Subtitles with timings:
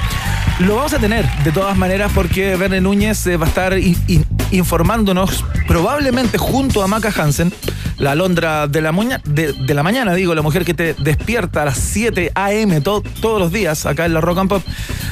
[0.60, 3.74] lo vamos a tener de todas maneras porque Verne Núñez eh, va a estar
[4.50, 7.52] informándonos probablemente junto a Maca Hansen
[7.98, 12.80] la alondra de la, mañana, digo, la mujer que te despierta a las 7 a.m.
[12.80, 14.62] todos los días acá en la Rock and Pop,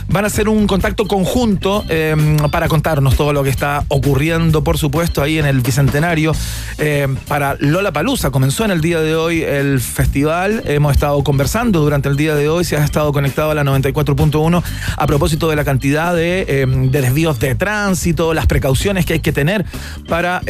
[0.08, 4.78] van a hacer un contacto conjunto em, para contarnos todo lo que está ocurriendo, por
[4.78, 6.32] supuesto, ahí en el Bicentenario.
[6.78, 10.62] Em, para Lola Palusa comenzó en el día de hoy el festival.
[10.66, 14.62] Hemos estado conversando durante el día de hoy, si has estado conectado a la 94.1
[14.96, 19.20] a propósito de la cantidad de, em, de, desvíos de tránsito, las precauciones que hay
[19.20, 19.64] que tener
[20.08, 20.42] para,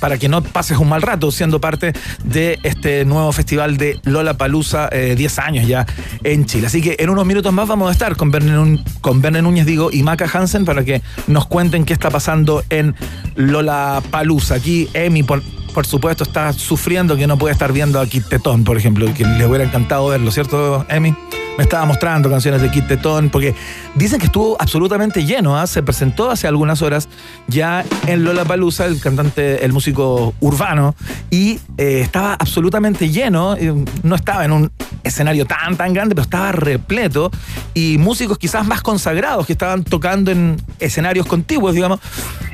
[0.00, 1.92] para que no pases un mal rato siendo parte
[2.24, 5.86] de este nuevo festival de Lola Palusa, 10 años ya
[6.22, 6.66] en Chile.
[6.66, 10.28] Así que en unos minutos más vamos a estar con Verne, Núñez digo, y Maca
[10.32, 12.94] Hansen para que nos cuenten qué está pasando en
[13.36, 14.54] Lola Palusa.
[14.56, 15.42] Aquí Emi, por,
[15.72, 19.46] por supuesto, está sufriendo que no puede estar viendo a Tetón, por ejemplo, que le
[19.46, 21.14] hubiera encantado verlo, ¿cierto, Emi?
[21.56, 23.54] Me estaba mostrando canciones de Kit Tetón, porque
[23.94, 25.66] dicen que estuvo absolutamente lleno, ¿ah?
[25.66, 27.08] se presentó hace algunas horas
[27.46, 30.96] ya en Lola Palusa, el cantante, el músico urbano,
[31.30, 33.56] y eh, estaba absolutamente lleno,
[34.02, 34.72] no estaba en un
[35.04, 37.30] escenario tan, tan grande, pero estaba repleto,
[37.72, 42.00] y músicos quizás más consagrados que estaban tocando en escenarios contiguos, digamos,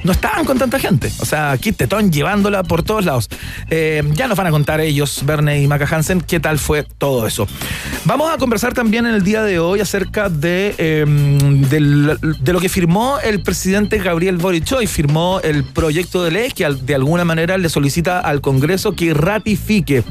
[0.04, 1.10] no estaban con tanta gente.
[1.20, 3.28] O sea, Kit Tetón llevándola por todos lados.
[3.68, 7.26] Eh, ya nos van a contar ellos, Verne y Maca Hansen, qué tal fue todo
[7.26, 7.46] eso.
[8.04, 12.68] Vamos a conversar también en el día de hoy acerca de, em, de, lo que
[12.68, 14.86] firmó el presidente Gabriel Boric hoy.
[14.86, 20.02] Firmó el proyecto de ley que de alguna manera le solicita al Congreso que ratifique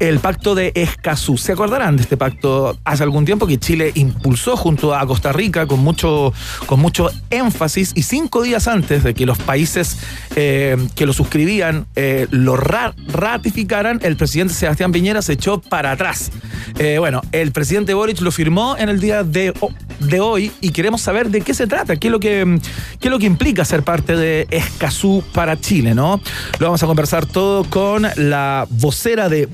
[0.00, 1.38] el pacto de Escazú.
[1.38, 5.66] ¿Se acordarán de este pacto hace algún tiempo que Chile impulsó junto a Costa Rica
[5.66, 6.32] con mucho,
[6.66, 9.98] con mucho énfasis y cinco días antes de que los países
[10.36, 16.30] eh, que lo suscribían eh, lo ratificaran, el presidente Sebastián Piñera se echó para atrás.
[16.78, 19.52] Eh, bueno, el presidente Boric lo firmó en el día de,
[20.00, 22.58] de hoy y queremos saber de qué se trata, qué es lo que,
[23.00, 26.20] qué es lo que implica ser parte de Escazú para Chile, ¿no?
[26.58, 29.48] Lo vamos a conversar todo con la vocera de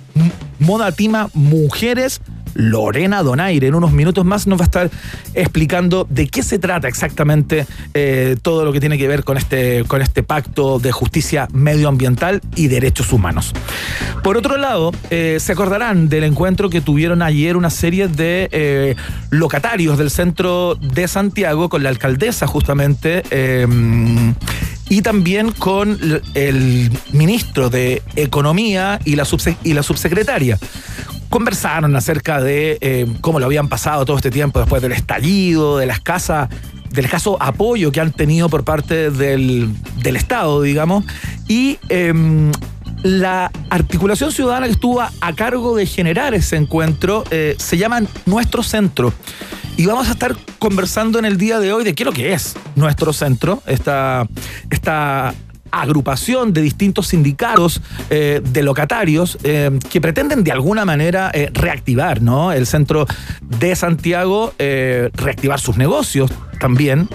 [0.59, 2.21] Moda Tima Mujeres
[2.57, 3.67] Lorena Donaire.
[3.67, 4.91] En unos minutos más nos va a estar
[5.35, 9.85] explicando de qué se trata exactamente eh, todo lo que tiene que ver con este,
[9.87, 13.53] con este pacto de justicia medioambiental y derechos humanos.
[14.23, 18.97] Por otro lado, eh, se acordarán del encuentro que tuvieron ayer una serie de eh,
[19.31, 23.23] locatarios del centro de Santiago con la alcaldesa justamente
[24.89, 25.99] y también con
[26.35, 29.27] el ministro de Economía y la,
[29.65, 30.59] y la subsecretaria
[31.29, 35.87] conversaron acerca de eh, cómo lo habían pasado todo este tiempo después del estallido, de
[35.87, 36.49] la escasa
[36.91, 39.75] del escaso apoyo que han tenido por parte del,
[40.05, 41.05] Estado, digamos,
[41.47, 42.51] y em,
[43.03, 48.63] la articulación ciudadana que estuvo a, cargo de generar ese encuentro eh, se llama Nuestro
[48.63, 49.13] Centro.
[49.77, 52.33] Y vamos a estar conversando en el día de hoy de qué es lo que
[52.33, 54.27] es nuestro centro, esta
[55.81, 57.81] agrupación de distintos sindicatos
[58.11, 62.53] eh, de locatarios eh, que pretenden de alguna manera reactivar ¿no?
[62.53, 63.07] el centro
[63.41, 67.09] de Santiago, reactivar sus negocios también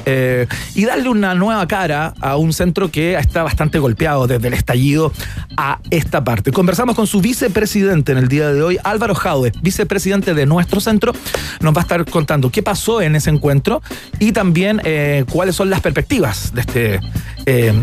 [0.75, 5.11] y darle una nueva cara a un centro que está bastante golpeado desde el estallido
[5.57, 6.51] a esta parte.
[6.51, 11.13] Conversamos con su vicepresidente en el día de hoy, Álvaro Jaude, vicepresidente de nuestro centro,
[11.59, 13.81] nos va a estar contando qué pasó en ese encuentro
[14.19, 16.99] y también eh, cuáles son las perspectivas de este
[17.45, 17.73] eh,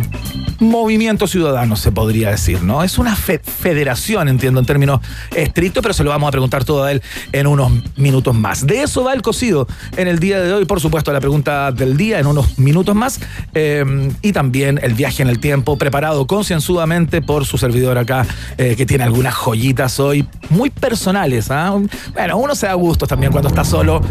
[0.60, 2.82] movimiento ciudadano, se podría decir, ¿no?
[2.82, 5.00] Es una federación, entiendo, en términos
[5.34, 7.02] estrictos, pero se lo vamos a preguntar todo a él
[7.32, 8.66] en unos minutos más.
[8.66, 9.66] De eso va el cocido
[9.96, 13.20] en el día de hoy, por supuesto, la pregunta del día en unos minutos más
[13.54, 13.84] eh,
[14.22, 19.04] y también el viaje en el tiempo preparado concienzudamente por su servidor acá, que tiene
[19.04, 21.50] algunas joyitas hoy muy personales.
[21.50, 21.74] ¿ah?
[22.12, 24.02] Bueno, uno se da gusto también cuando está solo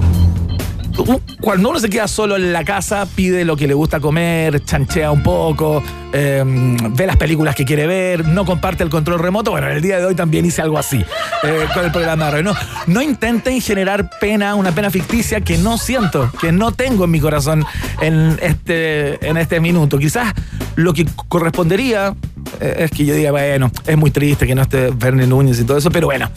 [1.41, 5.11] cuando uno se queda solo en la casa, pide lo que le gusta comer, chanchea
[5.11, 9.51] un poco, em, ve las películas que quiere ver, no comparte el control remoto.
[9.51, 11.03] Bueno, en el día de hoy también hice algo así
[11.43, 12.53] eh, con el programa No,
[12.87, 17.19] no intenten generar pena, una pena ficticia que no siento, que no tengo en mi
[17.19, 17.65] corazón
[18.01, 19.99] en este, en este minuto.
[19.99, 20.33] Quizás
[20.75, 22.15] lo que correspondería
[22.59, 25.77] es que yo diga, bueno, es muy triste que no esté Verne Núñez y todo
[25.77, 26.29] eso, pero bueno,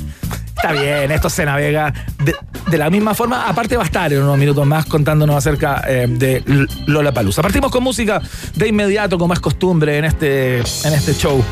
[0.62, 1.90] Está bien, esto se navega
[2.22, 3.48] de, la misma forma.
[3.48, 6.44] Aparte va a estar en unos minutos más contándonos acerca eh, de
[6.86, 7.40] Lola Palusa.
[7.40, 8.20] Partimos con música
[8.56, 11.42] de inmediato, como es costumbre en este, en este show.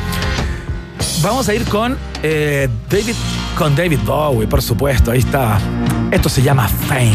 [1.22, 3.14] Vamos a ir con eh, David,
[3.56, 5.10] con David Bowie, por supuesto.
[5.10, 5.58] Ahí está.
[6.10, 7.14] Esto se llama Fame.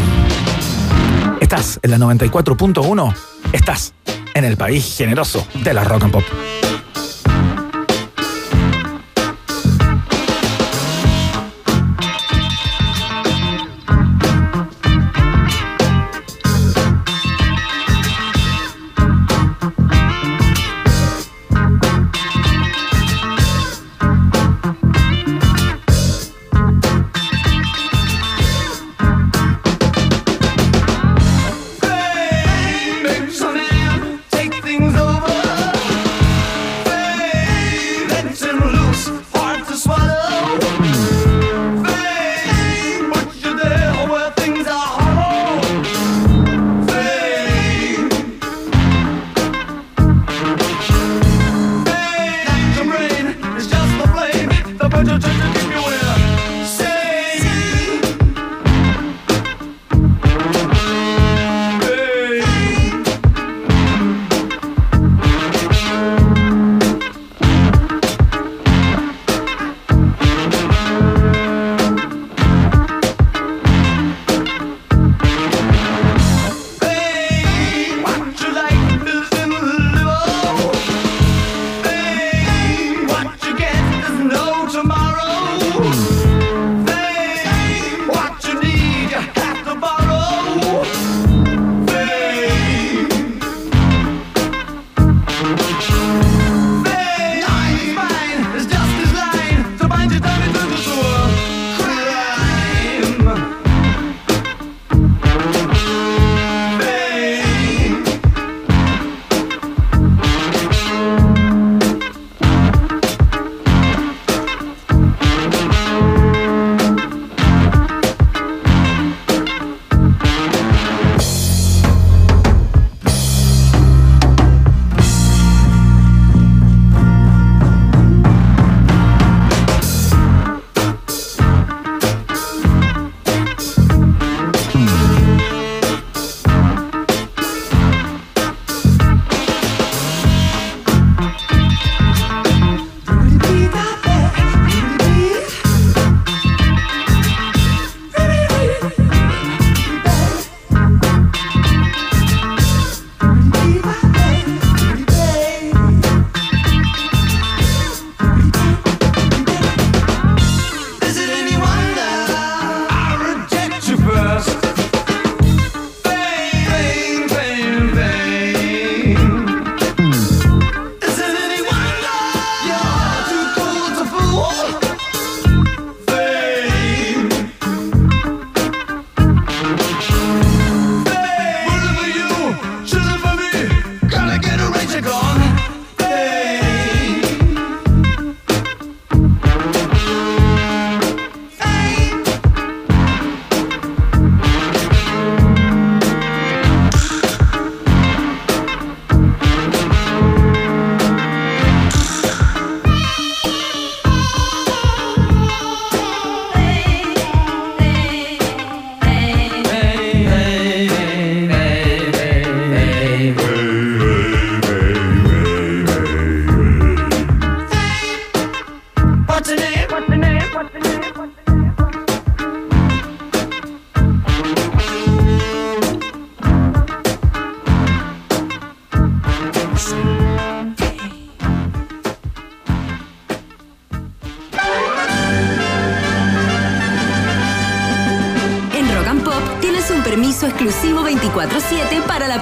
[1.40, 3.14] Estás en la 94.1.
[3.52, 3.94] Estás
[4.34, 6.24] en el país generoso de la rock and pop.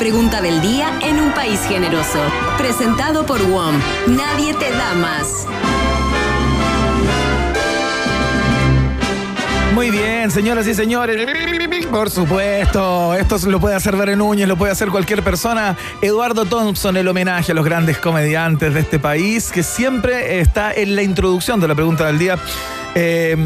[0.03, 2.19] Pregunta del día en un país generoso.
[2.59, 3.77] Presentado por WOM.
[4.09, 5.47] Nadie te da más.
[9.77, 11.25] Muy bien, señoras y señores.
[11.89, 15.77] Por supuesto, esto lo puede hacer Vere Núñez, lo puede hacer cualquier persona.
[16.01, 20.97] Eduardo Thompson, el homenaje a los grandes comediantes de este país, que siempre está en
[20.97, 22.41] la introducción de la pregunta del día.
[22.97, 23.37] Eh,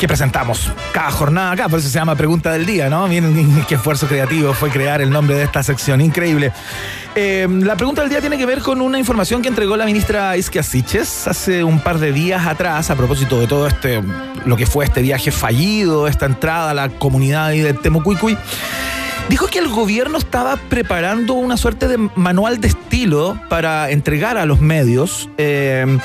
[0.00, 3.06] que presentamos cada jornada acá, por eso se llama Pregunta del Día, ¿no?
[3.06, 6.52] Miren qué esfuerzo creativo fue crear el nombre de esta sección, increíble.
[7.14, 10.36] Eh, la pregunta del día tiene que ver con una información que entregó la ministra
[10.36, 14.02] Isquia Siches hace un par de días atrás a propósito de todo este,
[14.44, 18.36] lo que fue este viaje fallido, esta entrada a la comunidad de Temucuicuy.
[19.28, 24.44] Dijo que el gobierno estaba preparando una suerte de manual de estilo para entregar a
[24.44, 25.28] los medios.
[25.38, 25.98] Eh,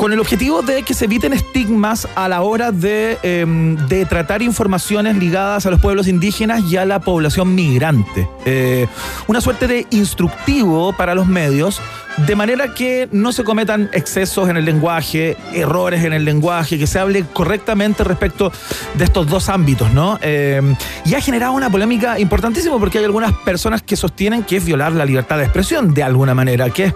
[0.00, 4.40] con el objetivo de que se eviten estigmas a la hora de, em, de tratar
[4.40, 8.26] informaciones ligadas a los pueblos indígenas y a la población migrante.
[8.46, 8.86] Eh,
[9.26, 11.82] una suerte de instructivo para los medios,
[12.16, 16.86] de manera que no se cometan excesos en el lenguaje, errores en el lenguaje, que
[16.86, 18.50] se hable correctamente respecto
[18.94, 20.18] de estos dos ámbitos, ¿no?
[20.22, 24.64] Em, y ha generado una polémica importantísima porque hay algunas personas que sostienen que es
[24.64, 26.94] violar la libertad de expresión de alguna manera, que es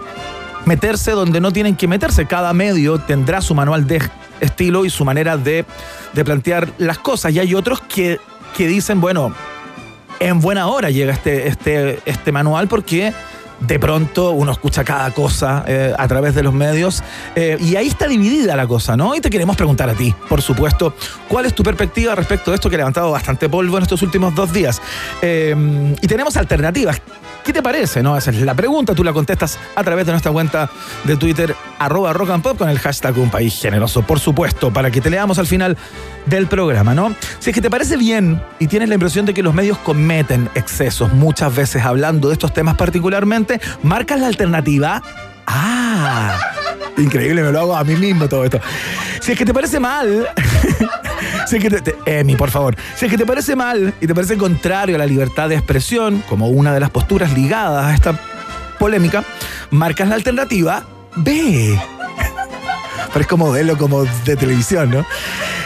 [0.65, 2.25] meterse donde no tienen que meterse.
[2.25, 4.01] Cada medio tendrá su manual de
[4.39, 5.65] estilo y su manera de,
[6.13, 7.33] plantear las cosas.
[7.33, 8.19] Y hay otros que,
[8.55, 9.33] que, dicen, bueno,
[10.19, 13.13] en buena hora llega este, este, este manual porque
[13.59, 17.03] de pronto uno escucha cada cosa eh, a través de los medios
[17.35, 19.15] eh, y ahí está dividida la cosa, ¿no?
[19.15, 20.93] Y te queremos preguntar a ti, por supuesto,
[21.27, 24.35] ¿cuál es tu perspectiva respecto de esto que ha levantado bastante polvo en estos últimos
[24.35, 24.81] dos días?
[25.21, 25.55] Eh,
[26.01, 27.01] y tenemos alternativas.
[27.45, 28.01] ¿Qué te parece?
[28.01, 28.17] No?
[28.17, 30.67] Esa es la pregunta, tú la contestas a través de nuestra cuenta
[31.03, 34.99] de Twitter, arroba rock and pop, con el hashtag Un Generoso, por supuesto, para que
[34.99, 35.77] te leamos al final
[36.25, 37.13] del programa, ¿no?
[37.37, 40.49] Si es que te parece bien y tienes la impresión de que los medios cometen
[40.55, 45.03] excesos muchas veces hablando de estos temas particularmente, marcas la alternativa.
[45.47, 46.37] Ah,
[46.97, 48.59] increíble, me lo hago a mí mismo todo esto.
[49.21, 50.27] Si es que te parece mal,
[51.47, 54.15] si es que te, Emi, por favor, si es que te parece mal y te
[54.15, 58.19] parece contrario a la libertad de expresión, como una de las posturas ligadas a esta
[58.79, 59.23] polémica,
[59.71, 60.85] marcas la alternativa
[61.15, 61.79] B.
[63.15, 65.05] Parece modelo como de televisión, ¿no?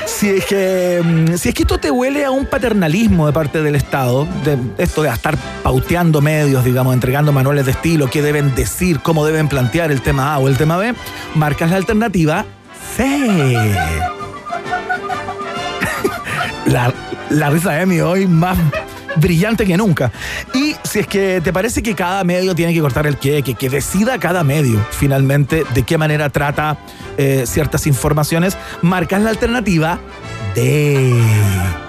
[0.06, 3.64] Si es, que, mm, si es que esto te huele a un paternalismo de parte
[3.64, 8.54] del Estado, de esto de estar pauteando medios, digamos, entregando manuales de estilo, qué deben
[8.54, 10.94] decir, cómo deben plantear el tema A o el tema B,
[11.34, 12.46] marcas la alternativa
[12.96, 13.18] C.
[16.68, 16.94] la,
[17.32, 18.60] la risa de Emi hoy más
[19.16, 20.12] brillante que nunca.
[20.54, 23.70] Y si es que te parece que cada medio tiene que cortar el que, que
[23.70, 26.78] decida cada medio finalmente de qué manera trata
[27.18, 30.00] eh, ciertas informaciones, marcas la alternativa
[30.56, 31.89] de...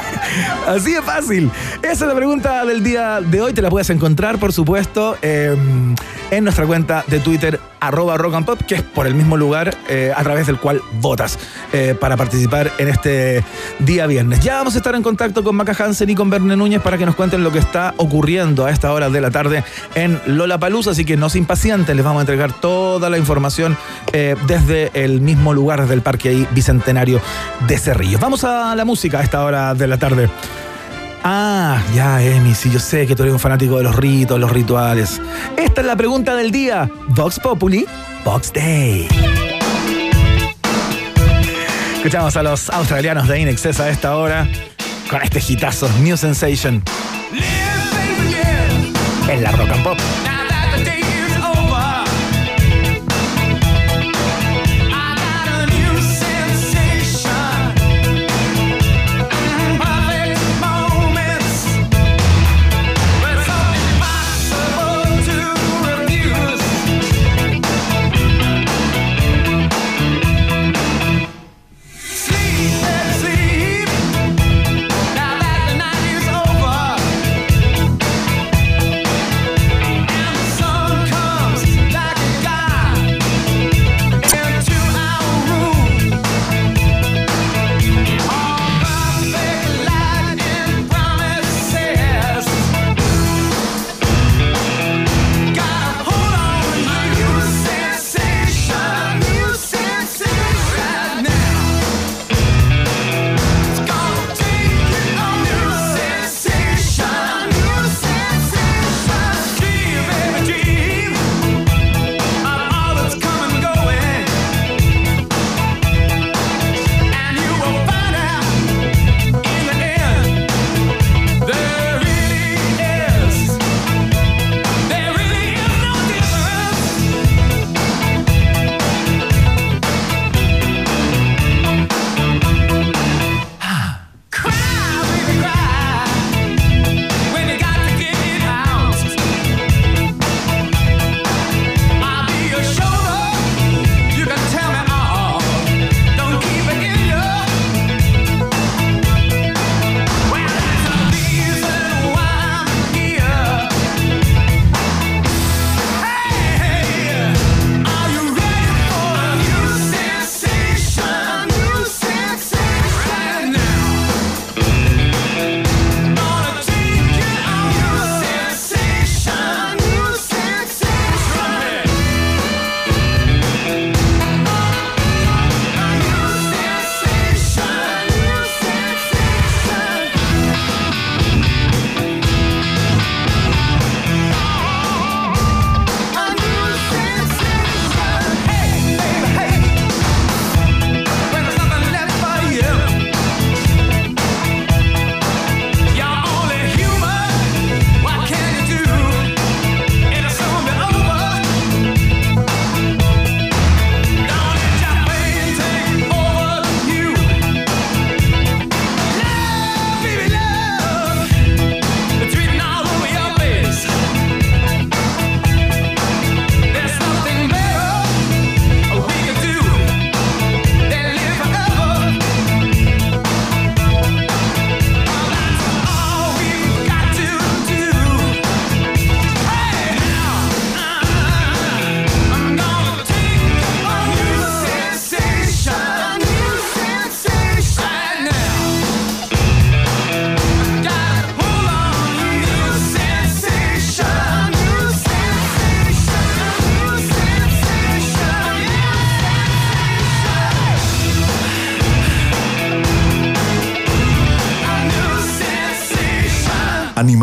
[0.66, 1.50] Así de fácil.
[1.82, 3.52] Esa es la pregunta del día de hoy.
[3.52, 5.94] Te la puedes encontrar, por supuesto, em,
[6.30, 9.76] en nuestra cuenta de Twitter, arroba rock and pop, que es por el mismo lugar
[9.88, 11.38] eh, a través del cual votas
[11.72, 13.44] eh, para participar en este
[13.78, 14.40] día viernes.
[14.40, 17.06] Ya vamos a estar en contacto con Maca Hansen y con Verne Núñez para que
[17.06, 20.90] nos cuenten lo que está ocurriendo a esta hora de la tarde en Lola Palusa,
[20.90, 23.76] así que no se impacienten, les vamos a entregar toda la información
[24.12, 27.20] eh, desde el mismo lugar del Parque ahí, Bicentenario
[27.66, 28.20] de Cerrillos.
[28.20, 30.28] Vamos a la música a esta hora de la tarde.
[31.24, 34.50] Ah, ya, Emi, sí, yo sé que tú eres un fanático de los ritos, los
[34.50, 35.20] rituales.
[35.56, 36.88] Esta es la pregunta del día.
[37.08, 37.86] Vox Populi,
[38.24, 39.08] Vox Day.
[41.96, 44.46] Escuchamos a los australianos de Inexcess a esta hora
[45.10, 46.82] con este hitazo, New Sensation.
[49.28, 49.98] En la rock and pop.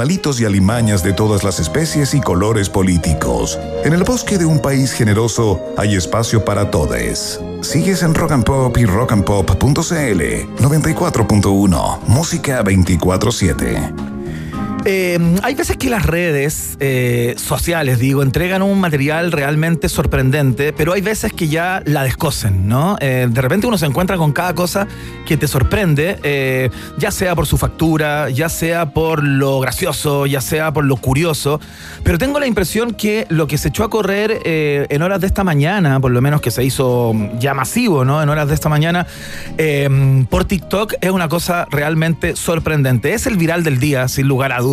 [0.04, 3.58] Animalitos y alimañas de todas las especies y colores políticos.
[3.86, 7.40] En el bosque de un país generoso hay espacio para todos.
[7.62, 10.22] Sigues en Rock and Pop y rockandpop.cl
[10.60, 14.03] 94.1 Música 24/7.
[14.86, 20.92] Eh, hay veces que las redes eh, sociales, digo, entregan un material realmente sorprendente, pero
[20.92, 22.98] hay veces que ya la descosen, ¿no?
[23.00, 24.86] Eh, de repente uno se encuentra con cada cosa
[25.26, 30.74] que te sorprende, ya sea por su factura, ya sea por lo gracioso, ya sea
[30.74, 31.62] por lo curioso,
[32.04, 35.46] pero tengo la impresión que lo que se echó a correr en horas de esta
[35.46, 38.22] mañana, por lo menos que se hizo ya masivo, ¿no?
[38.22, 39.08] En horas de esta mañana,
[40.30, 43.14] por TikTok es una cosa realmente sorprendente.
[43.14, 44.73] Es el viral del día, sin lugar a dudas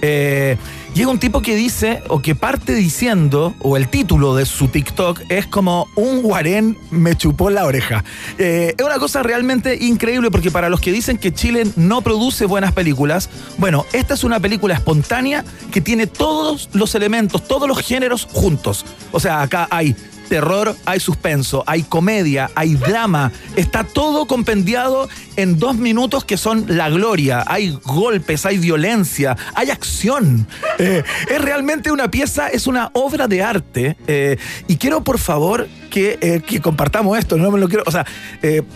[0.00, 0.56] eh,
[0.94, 5.20] llega un tipo que dice, o que parte diciendo, o el título de su TikTok
[5.28, 8.04] es como un guarén me chupó la oreja.
[8.38, 12.46] Eh, es una cosa realmente increíble porque para los que dicen que Chile no produce
[12.46, 17.78] buenas películas, bueno, esta es una película espontánea que tiene todos los elementos, todos los
[17.78, 18.84] géneros juntos.
[19.12, 19.96] O sea, acá hay
[20.28, 23.32] terror, hay suspenso, hay comedia, hay drama.
[23.56, 27.44] Está todo compendiado en dos minutos que son la gloria.
[27.46, 30.46] Hay golpes, hay violencia, hay acción.
[30.78, 33.96] Eh, es realmente una pieza, es una obra de arte.
[34.06, 34.36] Eh,
[34.68, 35.68] y quiero, por favor,
[36.04, 37.36] eh, que, compartamos esto.
[37.36, 37.84] No me lo quiero.
[37.86, 38.04] O sea,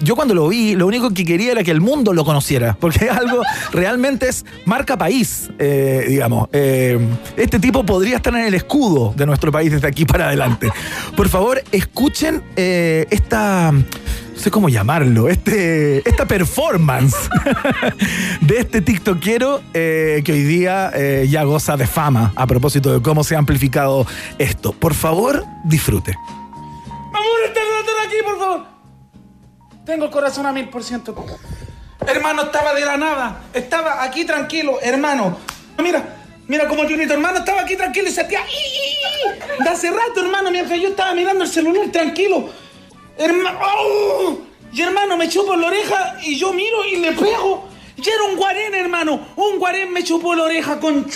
[0.02, 2.76] yo cuando lo vi, lo único que quería era que el mundo lo conociera.
[2.78, 6.48] Porque algo realmente es marca país, digamos.
[6.52, 10.70] este tipo podría estar en el escudo de nuestro país desde aquí para adelante.
[11.16, 13.84] Por favor escuchen eh, esta no
[14.40, 17.14] sé cómo llamarlo, este, esta performance
[18.40, 23.02] de este TikTokero eh, que hoy día eh, ya goza de fama a propósito de
[23.02, 24.04] cómo se ha amplificado
[24.38, 24.72] esto.
[24.72, 26.16] Por favor, disfrute.
[27.22, 28.66] Amor, estar aquí, por favor.
[29.84, 31.14] Tengo el corazón a mil por ciento.
[32.06, 33.42] Hermano, estaba de la nada.
[33.52, 35.38] Estaba aquí tranquilo, hermano.
[35.78, 38.44] Mira, Mira como tu hermano estaba aquí tranquilo y se hacía.
[39.58, 42.50] De hace rato, hermano, mientras yo estaba mirando el celular tranquilo.
[43.16, 43.58] Hermano.
[43.62, 44.38] ¡oh!
[44.72, 47.68] Y hermano, me chupó la oreja y yo miro y le pego.
[47.96, 49.28] Y era un guarén, hermano.
[49.36, 51.06] Un guarén me chupó la oreja, con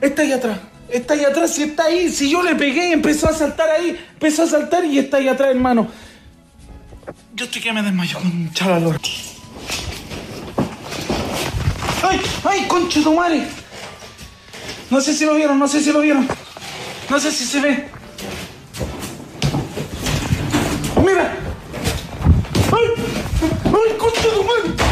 [0.00, 0.58] Está ahí atrás.
[0.88, 2.10] Está ahí atrás, si está ahí.
[2.10, 3.98] Si yo le pegué empezó a saltar ahí.
[4.12, 5.88] Empezó a saltar y está ahí atrás, hermano.
[7.34, 9.00] Yo estoy que me desmayo con chalalor.
[12.02, 12.20] ¡Ay!
[12.44, 13.46] ¡Ay, concha tu madre!
[14.90, 16.26] No sé si lo vieron, no sé si lo vieron.
[17.10, 17.88] No sé si se ve.
[21.04, 21.36] ¡Mira!
[22.72, 23.04] ¡Ay!
[23.64, 24.86] ¡Ay, concha tu madre!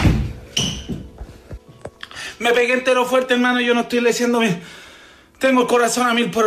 [2.41, 4.61] Me pegué entero fuerte, hermano, yo no estoy leyéndome.
[5.39, 6.47] Tengo el corazón a mil por...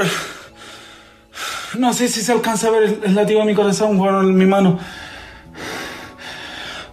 [1.77, 4.45] No sé si se alcanza a ver el, latido de mi corazón, bueno, en mi
[4.45, 4.79] mano.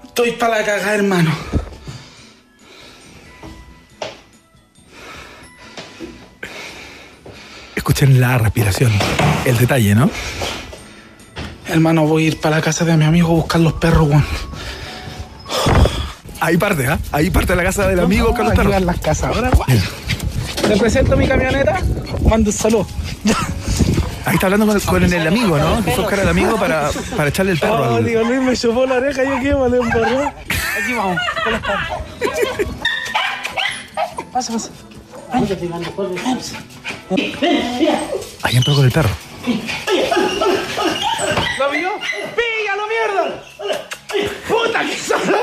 [0.05, 1.31] Estoy para la cagada, hermano.
[7.75, 8.93] Escuchen la respiración,
[9.45, 10.11] el detalle, ¿no?
[11.69, 14.25] Hermano, voy a ir para la casa de mi amigo a buscar los perros, weón.
[16.41, 16.99] Ahí parte, ¿ah?
[17.11, 18.83] Ahí parte la casa del amigo con los perros.
[18.83, 19.35] las casas.
[19.35, 19.51] Ahora,
[20.69, 21.81] Le presento mi camioneta,
[22.29, 22.87] mando un saludo.
[24.25, 25.85] Ahí está hablando con, el, amigo, ¿no?
[25.85, 27.97] Que fue buscar al amigo para, para echarle el perro.
[27.97, 30.33] Oh, digo, Luis me chupó la oreja, yo qué, vale un perro.
[30.83, 31.61] Aquí vamos, con.
[34.33, 34.71] Pasa, pasa.
[38.43, 39.11] Ahí entró con el perro.
[41.59, 41.91] ¿Lo vio?
[42.35, 43.43] ¡Píllalo, mierda!
[44.49, 45.39] ¡Puta que sala!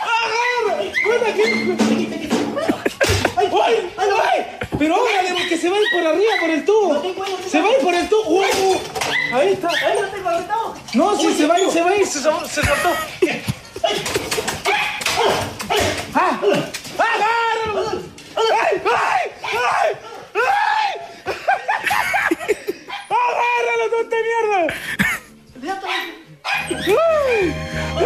[0.00, 0.82] ¡Agarra!
[1.04, 2.29] ¡Puta que...
[3.64, 4.46] ¡Ay, ay, ay!
[4.78, 7.02] Pero órale, porque se va a ir por arriba, por el tubo.
[7.48, 8.42] Se va a ir por el tubo.
[9.32, 9.68] Ahí está.
[9.68, 10.74] Ahí lo tengo aventado.
[10.94, 12.06] No, sí, se va a ir, se va a ir.
[12.06, 12.90] Se, se soltó.
[16.14, 16.40] ¡Ah!
[16.98, 18.02] ¡Agárralo!
[18.36, 19.30] ¡Ay, ay, ay!
[20.34, 20.90] ¡Ay!
[23.10, 24.74] ¡Agárralo, tonta mierda!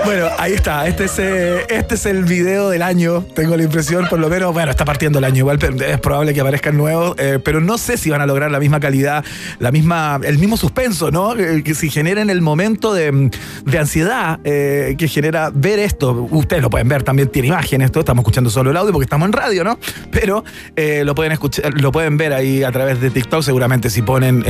[0.05, 0.87] Bueno, ahí está.
[0.87, 3.25] Este es, eh, este es el video del año.
[3.35, 5.39] Tengo la impresión, por lo menos, bueno, está partiendo el año.
[5.39, 8.59] Igual es probable que aparezcan nuevos, eh, pero no sé si van a lograr la
[8.59, 9.25] misma calidad,
[9.61, 11.35] la misma, el mismo suspenso, ¿no?
[11.35, 13.31] Que, si generen el momento de,
[13.79, 16.29] ansiedad eh, que genera ver esto.
[16.31, 18.01] Ustedes lo pueden ver, también tiene imágenes, esto.
[18.01, 19.79] Estamos escuchando solo el audio porque estamos en radio, ¿no?
[20.11, 20.45] Pero
[20.77, 23.43] lo pueden escuchar, lo pueden ver ahí a través de TikTok.
[23.43, 24.45] Seguramente si ponen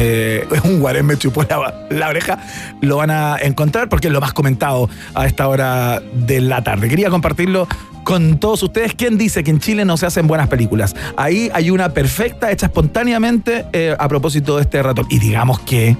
[0.65, 2.39] un guarén me chupó la, la oreja,
[2.81, 6.89] lo van a encontrar porque es lo más comentado a esta hora de la tarde.
[6.89, 7.67] Quería compartirlo
[8.05, 8.95] con todos ustedes.
[8.95, 10.95] ¿Quién dice que en Chile no se hacen buenas películas?
[11.17, 15.07] Ahí hay una perfecta hecha espontáneamente eh, a propósito de este ratón.
[15.11, 15.97] Y digamos que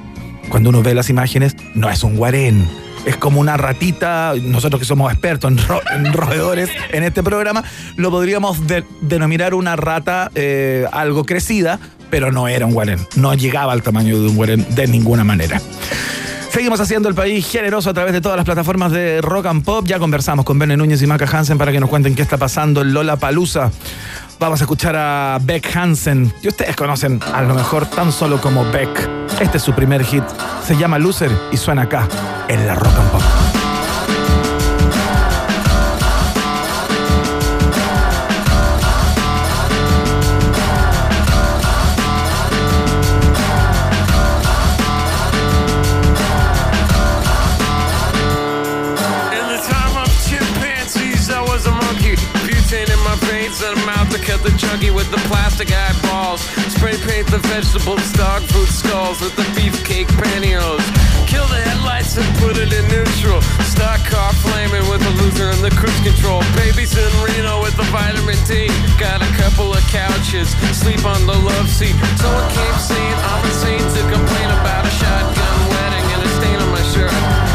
[0.49, 2.69] cuando uno ve las imágenes, no es un guarén.
[3.07, 5.53] es como una ratita, nosotros que somos expertos
[5.95, 7.65] en, roedores en este programa,
[7.97, 8.59] lo podríamos
[9.01, 11.79] denominar una rata eh, algo crecida,
[12.11, 15.61] pero no era un guarén, no llegaba al tamaño de un guarén de ninguna manera.
[16.55, 19.85] Seguimos haciendo el país generoso a través de todas las plataformas de rock and pop.
[19.89, 22.83] Ya conversamos con Bene Núñez y Maca Hansen para que nos cuenten qué está pasando
[22.83, 23.73] en Lola Palusa.
[24.39, 28.65] Vamos a escuchar a Beck Hansen, que ustedes conocen a lo mejor tan solo como
[28.71, 29.11] Beck.
[29.41, 30.23] Este es su primer hit,
[30.65, 32.07] se llama Loser y suena acá
[32.47, 33.44] en la rock and pop.
[54.57, 56.41] Chuggy with the plastic eyeballs.
[56.73, 60.85] Spray paint the vegetables, dog food skulls with the beefcake pantyhose.
[61.27, 63.41] Kill the headlights and put it in neutral.
[63.67, 66.43] Stock car flaming with the loser and the cruise control.
[66.55, 68.69] Babies in Reno with the vitamin D.
[68.99, 71.97] Got a couple of couches, sleep on the love seat.
[72.21, 76.71] Someone came saying I'm insane to complain about a shotgun wedding and a stain on
[76.71, 77.54] my shirt.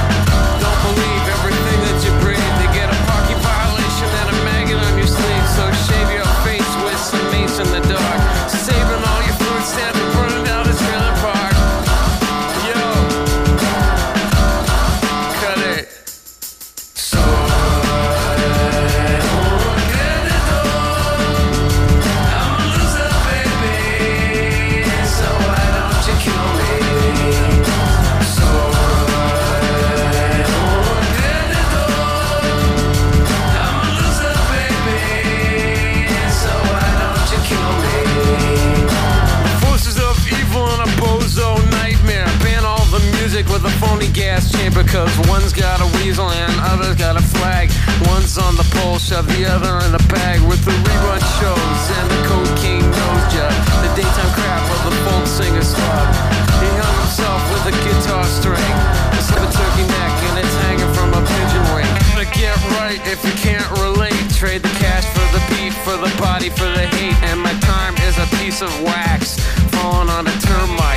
[44.90, 47.70] Cause one's got a weasel and other's got a flag.
[48.10, 50.42] One's on the pole, shove the other in a bag.
[50.50, 53.54] With the rerun shows and the cocaine nose job
[53.86, 56.10] The daytime crap of the folk singer slub
[56.58, 58.74] He hung himself with a guitar string.
[59.14, 61.94] A slip a turkey neck and it's hanging from a pigeon wing.
[62.18, 64.18] But get right if you can't relate.
[64.34, 67.14] Trade the cash for the beat, for the body, for the hate.
[67.30, 69.38] And my time is a piece of wax.
[69.70, 70.89] Falling on a termite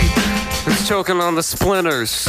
[0.93, 2.29] choking on the splinters.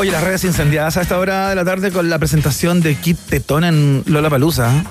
[0.00, 3.18] Oye, las redes incendiadas a esta hora de la tarde con la presentación de Kit
[3.18, 4.82] Tetón en Lola Palusa.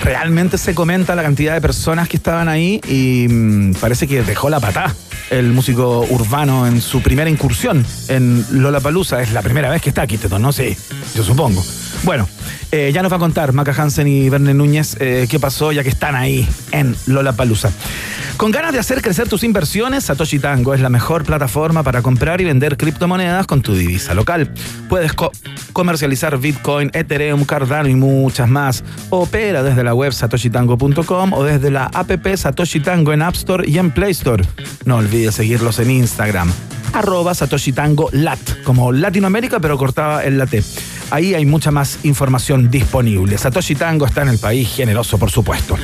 [0.00, 4.48] realmente se comenta la cantidad de personas que estaban ahí y mm, parece que dejó
[4.48, 4.94] la patá
[5.28, 9.20] el músico urbano en su primera incursión en Lola Palusa.
[9.20, 10.52] Es la primera vez que está Kit Tetón, ¿no?
[10.52, 10.74] Sí,
[11.14, 11.62] yo supongo.
[12.04, 12.28] Bueno,
[12.70, 15.82] eh, ya nos va a contar Maca Hansen y Verne Núñez eh, qué pasó ya
[15.82, 17.70] que están ahí en Lola Palusa.
[18.36, 22.40] Con ganas de hacer crecer tus inversiones, Satoshi Tango es la mejor plataforma para comprar
[22.40, 24.52] y vender criptomonedas con tu divisa local.
[24.90, 25.32] Puedes co-
[25.72, 28.84] comercializar Bitcoin, Ethereum, Cardano y muchas más.
[29.08, 33.78] Opera desde la web satoshitango.com o desde la app Satoshi Tango en App Store y
[33.78, 34.44] en Play Store.
[34.84, 36.52] No olvides seguirlos en Instagram
[36.92, 40.46] arroba Satoshi Tango Lat, como Latinoamérica, pero cortaba en la.
[41.10, 43.38] Ahí hay mucha más información disponible.
[43.38, 45.76] Satoshi Tango está en el país generoso, por supuesto.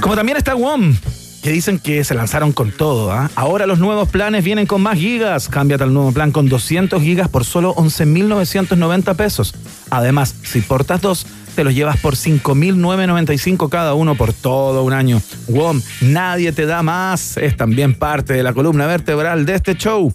[0.00, 0.94] Como también está WOM,
[1.42, 3.12] que dicen que se lanzaron con todo.
[3.12, 3.30] ¿ah?
[3.34, 5.50] Ahora los nuevos planes vienen con más gigas.
[5.50, 9.54] Cámbiate al nuevo plan con 200 gigas por solo 11.990 pesos.
[9.90, 15.20] Además, si portas dos, te los llevas por 5.995 cada uno por todo un año.
[15.48, 17.36] WOM, nadie te da más.
[17.36, 20.14] Es también parte de la columna vertebral de este show.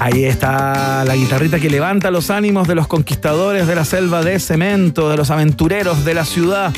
[0.00, 4.38] Ahí está la guitarrita que levanta los ánimos de los conquistadores de la selva de
[4.38, 6.72] cemento, de los aventureros de la ciudad,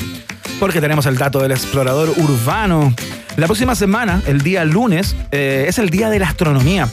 [0.59, 2.93] porque tenemos el dato del explorador urbano.
[3.37, 6.89] La próxima semana, el día lunes, eh, es el día de la astronomía.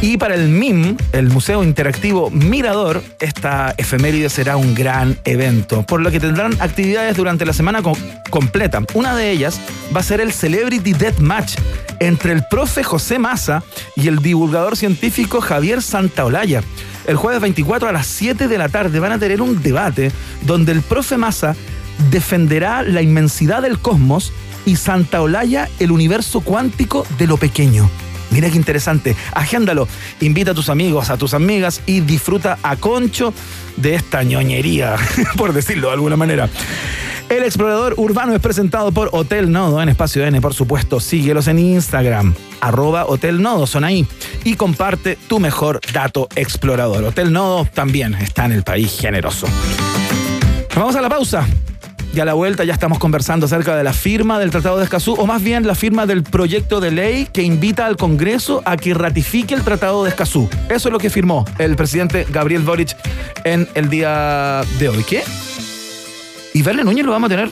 [0.00, 6.02] Y para el MIM, el Museo Interactivo Mirador, esta efeméride será un gran evento, por
[6.02, 7.96] lo que tendrán actividades durante la semana co-
[8.28, 8.82] completa.
[8.92, 9.58] Una de ellas
[9.96, 11.54] va a ser el Celebrity Death Match
[12.00, 13.62] entre el profe José Massa
[13.96, 16.62] y el divulgador científico Javier Santaolalla.
[17.06, 20.72] El jueves 24 a las 7 de la tarde van a tener un debate donde
[20.72, 21.56] el profe Massa
[22.10, 24.34] defenderá la inmensidad del cosmos
[24.66, 27.88] y Santaolalla el universo cuántico de lo pequeño.
[28.34, 29.14] Mira qué interesante.
[29.32, 29.86] Agéndalo.
[30.20, 33.32] Invita a tus amigos, a tus amigas y disfruta a concho
[33.76, 34.96] de esta ñoñería,
[35.36, 36.48] por decirlo de alguna manera.
[37.28, 40.98] El explorador urbano es presentado por Hotel Nodo en Espacio N, por supuesto.
[40.98, 44.04] Síguelos en Instagram, arroba Hotel Nodo, son ahí.
[44.42, 47.04] Y comparte tu mejor dato explorador.
[47.04, 49.46] Hotel Nodo también está en el país generoso.
[50.74, 51.46] Vamos a la pausa.
[52.14, 55.14] Y a la vuelta ya estamos conversando acerca de la firma del Tratado de Escazú,
[55.14, 58.94] o más bien la firma del proyecto de ley que invita al Congreso a que
[58.94, 60.48] ratifique el Tratado de Escazú.
[60.68, 62.96] Eso es lo que firmó el presidente Gabriel Boric
[63.42, 65.02] en el día de hoy.
[65.02, 65.24] ¿Qué?
[66.52, 67.50] ¿Y Verne Núñez lo vamos a tener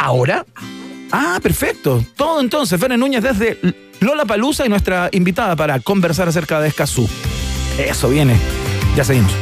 [0.00, 0.44] ahora?
[1.12, 2.04] Ah, perfecto.
[2.16, 3.56] Todo entonces, Verne Núñez desde
[4.00, 7.08] Lola Palusa y nuestra invitada para conversar acerca de Escazú.
[7.78, 8.36] Eso viene.
[8.96, 9.32] Ya seguimos.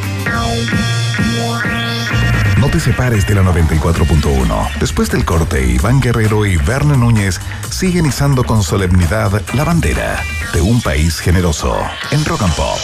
[2.69, 4.79] No te separes de la 94.1.
[4.79, 10.61] Después del corte, Iván Guerrero y Verne Núñez siguen izando con solemnidad la bandera de
[10.61, 11.75] un país generoso
[12.11, 12.79] en Rock and Pop.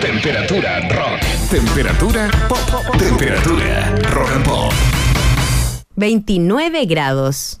[0.00, 1.20] Temperatura rock.
[1.50, 2.96] Temperatura pop.
[2.96, 4.72] Temperatura rock and pop.
[5.96, 7.60] 29 grados.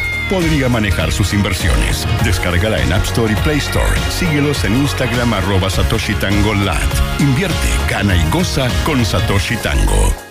[0.31, 2.07] podría manejar sus inversiones.
[2.23, 3.99] Descárgala en App Store y Play Store.
[4.09, 6.53] Síguelos en Instagram arroba Satoshi Tango.
[7.19, 10.30] Invierte, gana y goza con Satoshi Tango.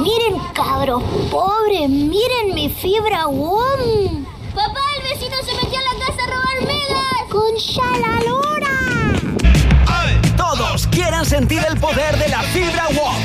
[0.00, 4.24] Miren, cabros pobres, miren mi fibra WOM.
[4.54, 7.06] Papá, el vecino se metió a la casa a robar megas.
[7.30, 8.66] Con Shalalora.
[10.36, 13.16] Todos quieran sentir el poder de la fibra WOM.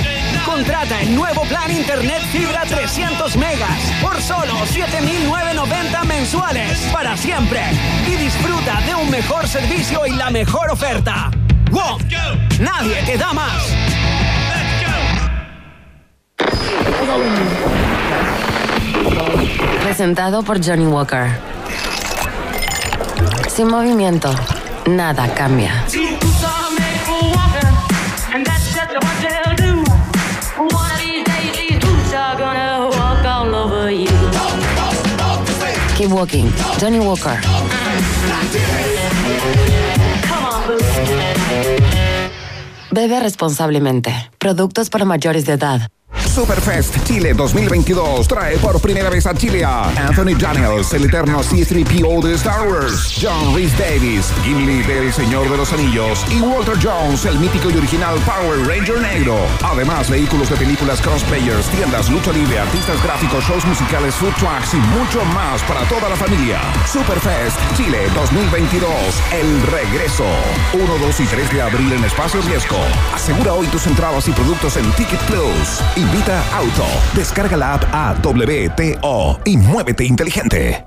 [0.45, 7.61] Contrata el nuevo plan Internet Fibra 300 megas por solo 7.990 mensuales para siempre.
[8.07, 11.31] Y disfruta de un mejor servicio y la mejor oferta.
[11.71, 12.01] WOM.
[12.59, 13.90] Nadie te da más.
[19.83, 21.27] Presentado por Johnny Walker.
[23.47, 24.33] Sin movimiento,
[24.85, 25.85] nada cambia.
[35.97, 36.51] Keep walking.
[36.79, 37.39] Johnny Walker.
[42.89, 44.31] Bebe responsablemente.
[44.39, 45.89] Productos para mayores de edad.
[46.31, 52.35] Superfest Chile 2022 trae por primera vez a Chile Anthony Daniels, el eterno C-3PO de
[52.35, 57.37] Star Wars, John Rhys Davis, Gimli del Señor de los Anillos y Walter Jones, el
[57.37, 59.35] mítico y original Power Ranger negro.
[59.61, 64.77] Además, vehículos de películas cosplayers, tiendas, lucha libre, artistas gráficos, shows musicales, food trucks y
[64.77, 66.61] mucho más para toda la familia.
[66.87, 68.89] Superfest Chile 2022,
[69.33, 70.25] el regreso.
[70.73, 72.79] 1, 2 y 3 de abril en Espacio Riesgo.
[73.13, 75.81] Asegura hoy tus entradas y productos en Ticket Plus.
[75.97, 76.85] Invita Auto.
[77.15, 80.85] Descarga la app a WTO y muévete inteligente.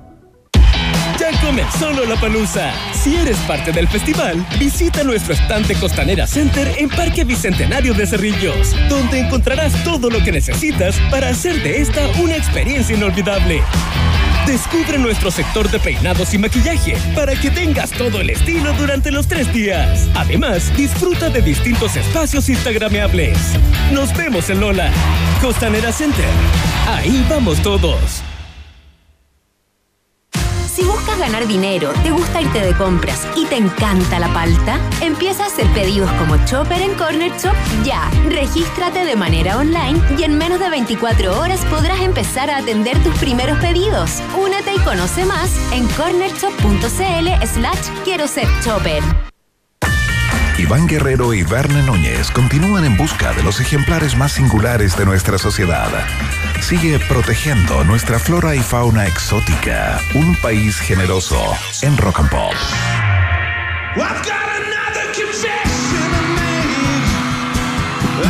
[1.19, 2.73] Ya comenzó la Palusa.
[2.93, 8.77] Si eres parte del festival, visita nuestro estante Costanera Center en Parque Bicentenario de Cerrillos,
[8.89, 13.61] donde encontrarás todo lo que necesitas para hacer de esta una experiencia inolvidable.
[14.47, 19.27] Descubre nuestro sector de peinados y maquillaje para que tengas todo el estilo durante los
[19.27, 20.07] tres días.
[20.15, 23.39] Además, disfruta de distintos espacios instagrameables.
[23.91, 24.91] Nos vemos en Lola.
[25.41, 26.29] Costanera Center.
[26.87, 28.23] Ahí vamos todos.
[30.75, 35.45] Si buscas ganar dinero, te gusta irte de compras y te encanta la palta, empieza
[35.45, 38.11] a hacer pedidos como Chopper en Corner Shop ya.
[38.29, 43.17] Regístrate de manera online y en menos de 24 horas podrás empezar a atender tus
[43.19, 44.21] primeros pedidos.
[44.37, 49.34] Únete y conoce más en cornershop.cl slash quiero ser Chopper.
[50.59, 55.37] Iván Guerrero y Verne Núñez continúan en busca de los ejemplares más singulares de nuestra
[55.37, 55.89] sociedad.
[56.61, 60.01] Sigue protegiendo nuestra flora y fauna exótica.
[60.15, 61.41] Un país generoso
[61.83, 62.55] en Rock and Pop.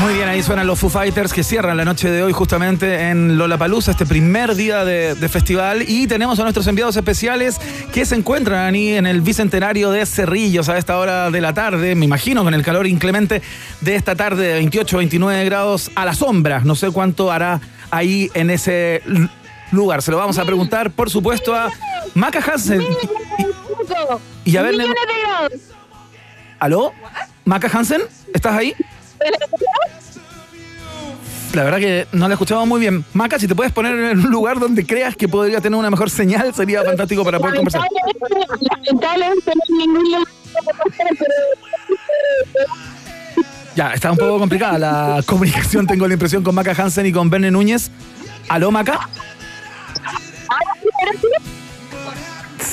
[0.00, 3.38] Muy bien, ahí suenan los Foo Fighters que cierran la noche de hoy justamente en
[3.38, 5.84] Lollapalooza, este primer día de, de festival.
[5.88, 7.60] Y tenemos a nuestros enviados especiales
[7.92, 11.94] que se encuentran ahí en el Bicentenario de Cerrillos a esta hora de la tarde.
[11.94, 13.40] Me imagino con el calor inclemente
[13.80, 16.60] de esta tarde de 28, 29 grados a la sombra.
[16.64, 17.60] No sé cuánto hará
[17.90, 19.02] ahí en ese
[19.70, 20.02] lugar.
[20.02, 21.70] Se lo vamos a preguntar, por supuesto, a
[22.14, 22.82] Maca Hansen.
[24.44, 24.74] Y a ver.
[26.58, 26.92] ¿Aló?
[27.44, 28.02] ¿Maca Hansen?
[28.32, 28.74] ¿Estás ahí?
[31.54, 33.04] La verdad que no la escuchaba muy bien.
[33.12, 36.10] Maca, si te puedes poner en un lugar donde creas que podría tener una mejor
[36.10, 37.82] señal, sería fantástico para poder conversar.
[38.60, 39.52] Lamentablemente,
[43.76, 47.30] Ya, está un poco complicada la comunicación, tengo la impresión, con Maca Hansen y con
[47.30, 47.90] Berne Núñez.
[48.48, 49.08] ¿Aló, Maca?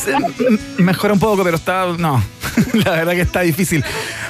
[0.07, 1.85] M- Mejora un poco, pero está.
[1.97, 2.23] No,
[2.85, 3.83] la verdad que está difícil.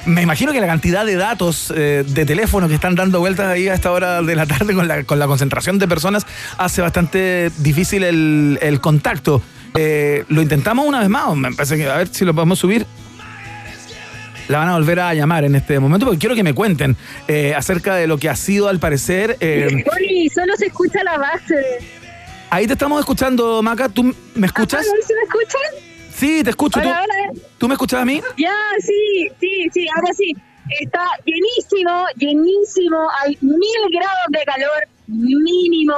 [0.05, 3.67] Me imagino que la cantidad de datos eh, de teléfono que están dando vueltas ahí
[3.67, 6.25] a esta hora de la tarde con la, con la concentración de personas
[6.57, 9.41] hace bastante difícil el, el contacto.
[9.75, 11.35] Eh, lo intentamos una vez más.
[11.35, 12.85] Me parece a ver si lo podemos subir.
[14.47, 16.97] La van a volver a llamar en este momento porque quiero que me cuenten
[17.29, 19.37] eh, acerca de lo que ha sido al parecer.
[19.39, 21.55] eh, Oli, solo se escucha la base.
[22.51, 23.89] Ahí te estamos escuchando, Maca.
[23.89, 24.85] ¿Tú me escuchas?
[24.87, 25.61] Ah, ¿no se me escuchan?
[26.13, 26.79] Sí, te escucho.
[26.79, 27.41] ¿Tú, Hola, hola.
[27.57, 28.21] ¿Tú me escuchas a mí?
[28.37, 30.35] Ya, sí, sí, sí, ahora sí.
[30.79, 33.07] Está llenísimo, llenísimo.
[33.21, 35.95] Hay mil grados de calor mínimo.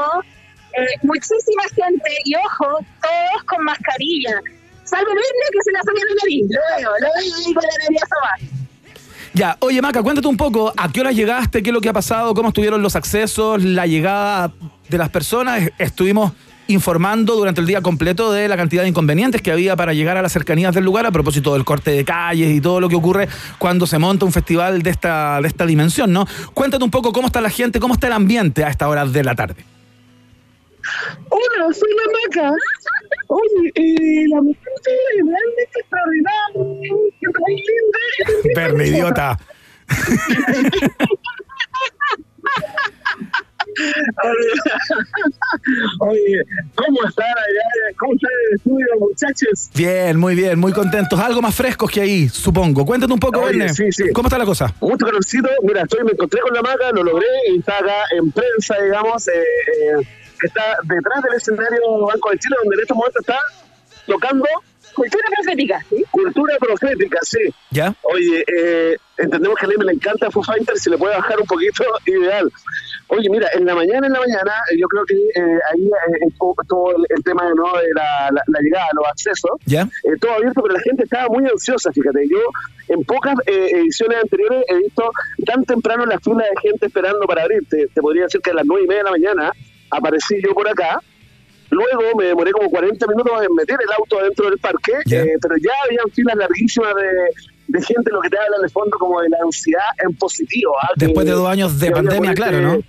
[0.75, 4.39] Eh, muchísima gente y ojo, todos con mascarilla.
[4.85, 6.45] Salvo el que se la salió la nariz.
[6.49, 8.62] Lo veo, lo veo ahí con la nariz asomada.
[9.35, 11.63] Ya, oye Maca, cuéntate un poco, ¿a qué hora llegaste?
[11.63, 12.35] ¿Qué es lo que ha pasado?
[12.35, 13.63] ¿Cómo estuvieron los accesos?
[13.63, 14.53] ¿La llegada
[14.89, 15.71] de las personas?
[15.79, 16.33] Estuvimos
[16.67, 20.21] informando durante el día completo de la cantidad de inconvenientes que había para llegar a
[20.21, 23.27] las cercanías del lugar a propósito del corte de calles y todo lo que ocurre
[23.57, 26.27] cuando se monta un festival de esta, de esta dimensión, ¿no?
[26.53, 29.23] Cuéntate un poco cómo está la gente, cómo está el ambiente a esta hora de
[29.23, 29.65] la tarde.
[31.29, 32.03] Hola, soy la
[32.43, 32.55] Maca.
[33.27, 36.53] Oye, eh, la mujer es realmente extraordinaria.
[37.39, 37.55] Muy
[38.45, 38.85] linda.
[38.85, 39.37] Idiota.
[45.99, 46.43] Oye,
[46.75, 47.95] ¿cómo están allá?
[47.97, 49.69] ¿Cómo están el estudio, muchachos?
[49.75, 51.19] Bien, muy bien, muy contentos.
[51.19, 52.85] Algo más frescos que ahí, supongo.
[52.85, 53.73] Cuéntate un poco, Oye, Verne.
[53.73, 54.11] sí, sí.
[54.13, 54.73] ¿Cómo está la cosa?
[54.81, 55.49] Mucho calorcito.
[55.63, 59.27] Mira, estoy, me encontré con la maga, lo logré y está acá en prensa, digamos,
[59.27, 60.07] eh, eh,
[60.41, 63.37] está detrás del escenario Banco de Chile, donde en este momento está
[64.05, 64.45] tocando.
[64.95, 66.03] Cultura profética, ¿sí?
[66.11, 67.39] Cultura profética, sí.
[67.71, 67.95] ¿Ya?
[68.03, 71.47] Oye, eh, entendemos que a Leme le encanta Foo Fighters, si le puede bajar un
[71.47, 72.51] poquito, ideal.
[73.07, 76.17] Oye, mira, en la mañana, en la mañana, eh, yo creo que eh, ahí eh,
[76.29, 77.75] estuvo todo el, el tema ¿no?
[77.75, 79.81] de la, la- la llegada, los accesos, ¿Ya?
[79.81, 82.27] eh, todo abierto, pero la gente estaba muy ansiosa, fíjate.
[82.29, 82.37] Yo
[82.89, 85.09] en pocas eh, ediciones anteriores he visto
[85.47, 87.67] tan temprano la fila de gente esperando para abrir.
[87.67, 89.51] Te, te podría decir que a las nueve y media de la mañana
[89.95, 90.99] aparecí yo por acá.
[91.69, 95.55] Luego me demoré como 40 minutos en meter el auto dentro del parque, eh, pero
[95.57, 99.21] ya habían filas larguísimas de, de gente, lo que te habla en el fondo como
[99.21, 100.73] de la ansiedad en positivo.
[100.83, 100.89] ¿ah?
[100.95, 102.79] Después de dos años de pandemia, claro, ¿no?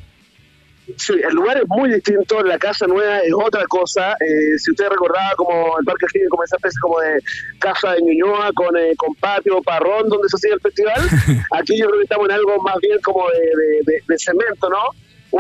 [0.98, 4.12] Sí, el lugar es muy distinto, la casa nueva es otra cosa.
[4.20, 7.22] Eh, si usted recordaba como el Parque Higgins, como esa especie como de
[7.58, 11.00] casa de Ñuñoa con, eh, con patio, parrón, donde se hacía el festival,
[11.52, 14.68] aquí yo creo que estamos en algo más bien como de, de- de- de cemento,
[14.68, 14.82] ¿no?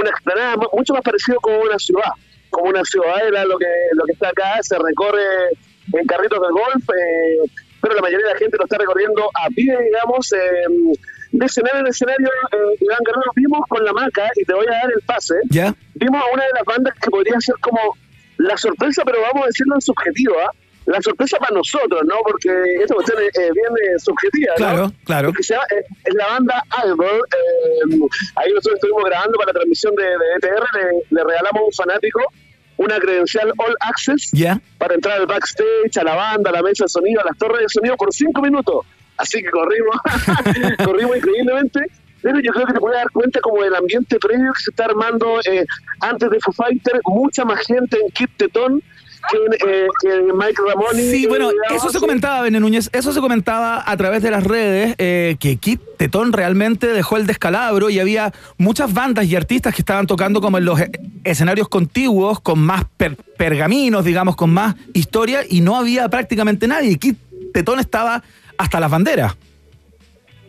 [0.00, 2.12] Una explanada mu- mucho más parecido como una ciudad,
[2.50, 5.22] como una ciudadela, lo que, lo que está acá, se recorre
[5.92, 9.48] en carritos de golf, eh, pero la mayoría de la gente lo está recorriendo a
[9.54, 10.32] pie, digamos.
[10.32, 10.66] eh,
[11.36, 14.70] de escenario en escenario, eh, Iván Guerrero, vimos con la maca, y te voy a
[14.70, 15.74] dar el pase, ¿Ya?
[15.94, 17.80] vimos a una de las bandas que podría ser como
[18.38, 20.50] la sorpresa, pero vamos a decirlo en subjetivo, ¿ah?
[20.86, 22.16] La sorpresa para nosotros, ¿no?
[22.24, 24.56] Porque esta cuestión es eh, bien eh, subjetiva, ¿no?
[24.56, 25.28] Claro, claro.
[25.28, 27.96] Porque se llama, eh, es la banda eh,
[28.36, 31.72] ahí nosotros estuvimos grabando para la transmisión de, de ETR, le, le regalamos a un
[31.72, 32.20] fanático
[32.76, 34.60] una credencial All Access ¿Ya?
[34.78, 37.60] para entrar al backstage, a la banda, a la mesa de sonido, a las torres
[37.60, 38.84] de sonido por cinco minutos.
[39.16, 39.96] Así que corrimos,
[40.84, 41.80] corrimos increíblemente.
[42.20, 44.86] Pero yo creo que te puedes dar cuenta como del ambiente previo que se está
[44.86, 45.66] armando eh,
[46.00, 48.82] antes de Foo Fighter, mucha más gente en Kit Tetón
[49.30, 51.02] que eh, que en Mike Ramoni.
[51.02, 54.44] Sí, eh, bueno, eso se comentaba, Bene Núñez, eso se comentaba a través de las
[54.44, 59.74] redes, eh, que Kit Tetón realmente dejó el descalabro y había muchas bandas y artistas
[59.74, 60.90] que estaban tocando como en los eh,
[61.24, 66.98] escenarios contiguos, con más per- pergaminos, digamos, con más historia, y no había prácticamente nadie.
[66.98, 67.18] Kit
[67.52, 68.22] Tetón estaba
[68.58, 69.36] hasta las banderas.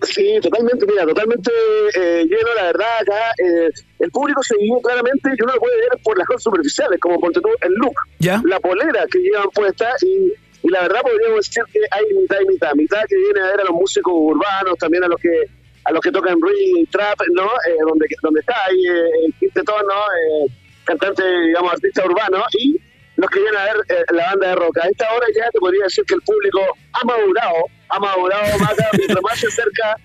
[0.05, 1.51] Sí, totalmente, mira, totalmente
[1.95, 5.77] eh, lleno, la verdad, acá eh, el público se guió claramente, y uno lo puede
[5.77, 8.41] ver por las cosas superficiales, como ponte tú el look, ¿Ya?
[8.45, 10.33] la polera que llevan puesta, y,
[10.63, 13.61] y la verdad podríamos decir que hay mitad y mitad, mitad que viene a ver
[13.61, 15.45] a los músicos urbanos, también a los que
[15.85, 17.45] a los que tocan reggae y trap, ¿no?
[17.45, 19.93] Eh, donde, donde está ahí eh, el Kid Tetón, ¿no?
[19.93, 20.51] Eh,
[20.83, 22.75] cantante, digamos, artista urbano, y
[23.17, 24.77] los que vienen a ver eh, la banda de rock.
[24.79, 26.59] A esta hora ya te podría decir que el público
[26.93, 29.97] ha madurado, ha madurado más mientras más se acerca,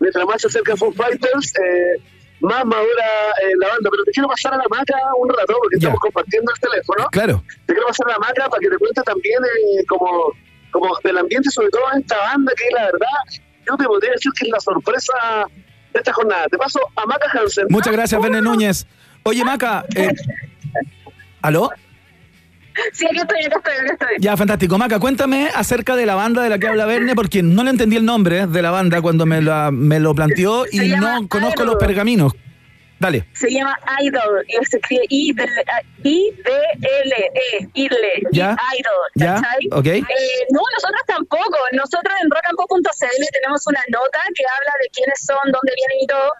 [0.00, 2.02] mientras más se acerca Foo Fighters, eh,
[2.40, 3.04] más madura
[3.42, 3.90] eh, la banda.
[3.90, 7.06] Pero te quiero pasar a la maca un rato, porque estamos compartiendo el teléfono.
[7.10, 7.44] Claro.
[7.66, 10.32] Te quiero pasar a la maca para que te cuente también eh, como,
[10.70, 14.32] como del ambiente, sobre todo en esta banda, que la verdad, yo te podría decir
[14.38, 15.14] que es la sorpresa
[15.92, 16.46] de esta jornada.
[16.48, 17.66] Te paso a Maca Hansen.
[17.70, 18.86] Muchas gracias, Bene Núñez.
[19.22, 20.12] Oye, Maca, eh,
[21.40, 21.70] ¿aló?
[22.92, 24.16] Sí, aquí estoy, acá estoy, acá estoy.
[24.20, 24.76] Ya, fantástico.
[24.78, 27.96] Maca, cuéntame acerca de la banda de la que habla Verne, porque no le entendí
[27.96, 31.66] el nombre de la banda cuando me, la- me lo planteó y no conozco Idol.
[31.66, 32.32] los pergaminos.
[32.98, 33.26] Dale.
[33.32, 35.42] Se llama Idol y se escribe I D
[36.02, 38.56] L E Idle Ya.
[38.78, 39.86] Idol, Ya, ok.
[39.86, 40.02] Eh,
[40.50, 41.58] no, nosotros tampoco.
[41.72, 46.32] Nosotros en rockandpop.cl tenemos una nota que habla de quiénes son, dónde vienen y todo.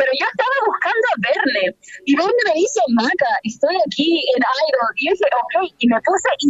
[0.00, 1.64] Pero yo estaba buscando a Verne
[2.08, 4.90] y Verne me dice, Maca, estoy aquí en Idol.
[4.96, 6.48] Y yo dije, ok, y me puse y,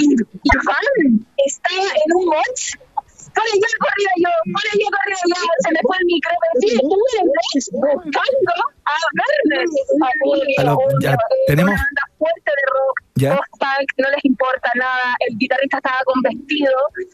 [0.00, 2.62] y, y Iván estaba en un watch
[3.36, 6.68] por allá corría yo, por allá corría yo, se me fue el micro, pero sí,
[6.74, 7.26] estuve en
[7.84, 8.52] buscando
[8.88, 9.58] a Verne.
[10.58, 11.14] A lo- ya,
[11.46, 13.36] tenemos- Una banda fuerte de rock, Ya.
[13.36, 15.14] post-punk, no les importa nada.
[15.28, 16.72] El guitarrista estaba con vestido,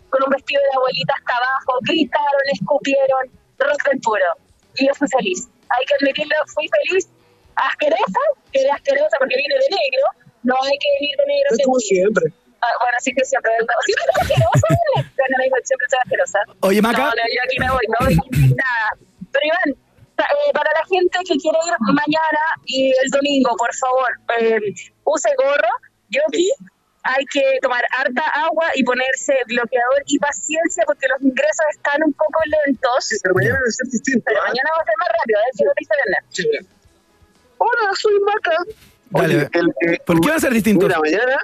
[0.08, 3.24] con un vestido de abuelita hasta abajo, gritaron, escupieron,
[3.58, 4.30] rock del puro.
[4.76, 5.48] Y yo fui feliz.
[5.76, 7.08] Hay que admitirlo, fui feliz.
[7.56, 8.22] Asquerosa,
[8.52, 10.06] quedé asquerosa porque vine de negro.
[10.42, 11.48] No hay que venir de negro.
[11.50, 12.24] Es como siempre.
[12.60, 13.52] Ah, bueno, sí que siempre.
[13.86, 14.68] Siempre soy asquerosa.
[14.94, 16.38] Bueno, me dijo, siempre soy asquerosa.
[16.60, 16.98] Oye, Maca.
[16.98, 18.14] No, no, yo aquí me voy, no voy
[18.54, 18.88] nada.
[19.30, 19.70] Pero Iván,
[20.18, 24.60] eh, para la gente que quiere ir mañana y el domingo, por favor, eh,
[25.04, 25.72] use gorro,
[26.08, 26.50] yoki.
[27.06, 32.12] Hay que tomar harta agua y ponerse bloqueador y paciencia porque los ingresos están un
[32.14, 33.04] poco lentos.
[33.04, 34.22] Sí, pero mañana va a ser distinto.
[34.26, 34.48] Pero ¿ah?
[34.48, 36.18] mañana va a ser más rápido, a ver si lo dice Verne.
[36.30, 36.68] Sí.
[37.58, 38.56] Hola, soy Maca.
[39.10, 39.36] Dale.
[39.36, 40.86] Oye, el, eh, ¿Por qué va a ser distinto?
[40.86, 41.38] Mira, mañana,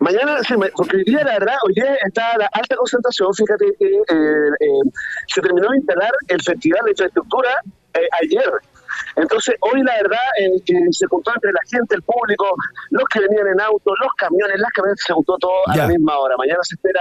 [0.00, 3.32] mañana, sí, me- porque hoy día, la verdad, hoy día está la alta concentración.
[3.34, 4.90] Fíjate que eh, eh,
[5.28, 7.50] se terminó de instalar el Festival de Infraestructura
[7.94, 8.50] eh, ayer.
[9.16, 12.46] Entonces, hoy la verdad eh, que se juntó entre la gente, el público,
[12.90, 16.18] los que venían en auto, los camiones, las camionetas, se juntó todo a la misma
[16.18, 16.36] hora.
[16.36, 17.00] Mañana se espera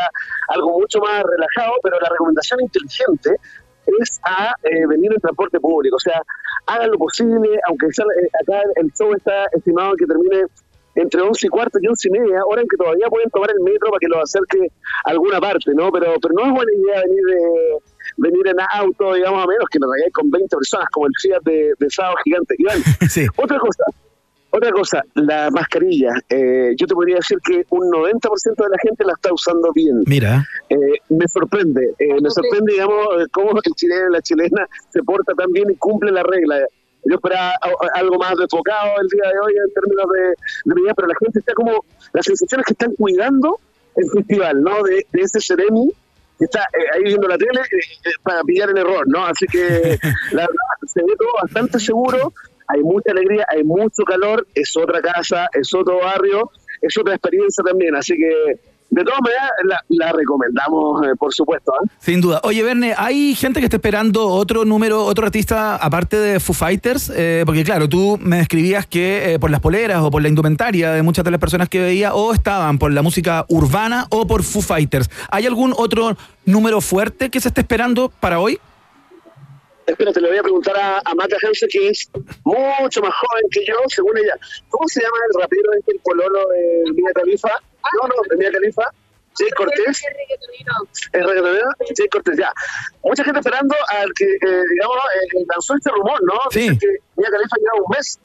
[0.50, 3.36] algo mucho más relajado, pero la recomendación inteligente
[3.86, 5.96] es a eh, venir en transporte público.
[5.96, 6.22] O sea,
[6.68, 10.46] hagan lo posible, aunque sea, eh, acá el show está estimado que termine
[10.96, 13.60] entre 11 y cuarto y 11 y media, hora en que todavía pueden tomar el
[13.62, 14.72] metro para que los acerque
[15.06, 15.92] a alguna parte, ¿no?
[15.92, 17.78] Pero, pero no es buena idea venir de,
[18.18, 21.42] venir en auto, digamos, a menos que nos vayáis con 20 personas, como el Fiat
[21.44, 22.56] de, de Sábado Gigante.
[22.58, 22.78] Iván,
[23.10, 23.26] Sí.
[23.38, 23.84] otra cosa,
[24.52, 26.12] otra cosa, la mascarilla.
[26.30, 28.20] Eh, yo te podría decir que un 90%
[28.56, 30.04] de la gente la está usando bien.
[30.06, 30.46] Mira.
[30.70, 30.76] Eh,
[31.10, 35.34] me sorprende, eh, me sorprende, digamos, eh, cómo el chileno y la chilena se porta
[35.34, 36.60] tan bien y cumple la regla.
[37.06, 40.22] Yo esperaba a- a- algo más desfocado el día de hoy en términos de,
[40.70, 41.84] de medidas, pero la gente está como,
[42.14, 43.60] la sensación es que están cuidando
[43.96, 44.82] el festival, ¿no?
[44.84, 45.92] De, de ese Seremi
[46.40, 49.26] está eh, ahí viendo la tele eh, eh, para pillar el error, ¿no?
[49.26, 49.60] Así que
[50.32, 52.34] la verdad se ve todo bastante seguro,
[52.68, 57.64] hay mucha alegría, hay mucho calor, es otra casa, es otro barrio, es otra experiencia
[57.64, 58.60] también, así que
[58.94, 61.72] de todas maneras la, la recomendamos, eh, por supuesto.
[61.84, 61.90] ¿eh?
[62.00, 62.40] Sin duda.
[62.44, 67.12] Oye, Verne, ¿hay gente que está esperando otro número, otro artista aparte de Foo Fighters?
[67.16, 70.92] Eh, porque claro, tú me describías que eh, por las poleras o por la indumentaria
[70.92, 74.44] de muchas de las personas que veía o estaban por la música urbana o por
[74.44, 75.10] Foo Fighters.
[75.32, 76.16] ¿Hay algún otro
[76.46, 78.60] número fuerte que se esté esperando para hoy?
[79.88, 82.10] Espérate, le voy a preguntar a, a Mata Hansen, que es
[82.46, 84.34] mucho más joven que yo, según ella.
[84.70, 87.50] ¿Cómo se llama el rapero este, el pololo de Mia Califa?
[88.02, 88.84] No, no, de Mia Califa.
[89.36, 90.02] Jay Cortés.
[91.12, 91.68] El reggaetonero,
[91.98, 92.54] Jay Cortés, ya.
[93.04, 96.34] Mucha gente esperando al que, eh, digamos, eh, lanzó este rumor, ¿no?
[96.52, 96.60] Sí.
[96.62, 98.20] Dicen que Mia Califa lleva un mes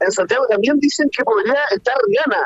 [0.00, 0.46] en Santiago.
[0.48, 2.44] También dicen que podría estar Rihanna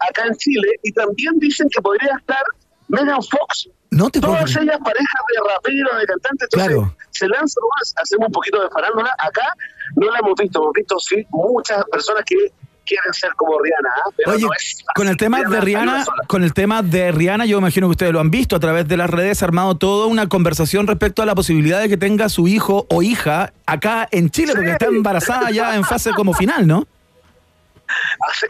[0.00, 2.42] acá en Chile y también dicen que podría estar
[2.88, 3.68] Megan Fox.
[3.90, 6.48] No te Todas ellas parejas de raperos, de cantantes.
[6.52, 6.96] Entonces, Claro.
[7.12, 9.14] se lanza nomás, hacemos un poquito de farándula.
[9.18, 9.46] Acá
[9.94, 12.50] no la hemos visto, hemos visto sí muchas personas que
[12.86, 16.52] quieren ser como Rihanna, pero Oye, no es con el tema de Rihanna con el
[16.52, 19.42] tema de Rihanna, yo imagino que ustedes lo han visto a través de las redes,
[19.42, 23.02] ha armado toda una conversación respecto a la posibilidad de que tenga su hijo o
[23.02, 26.86] hija acá en Chile, porque está embarazada ya en fase como final, ¿no?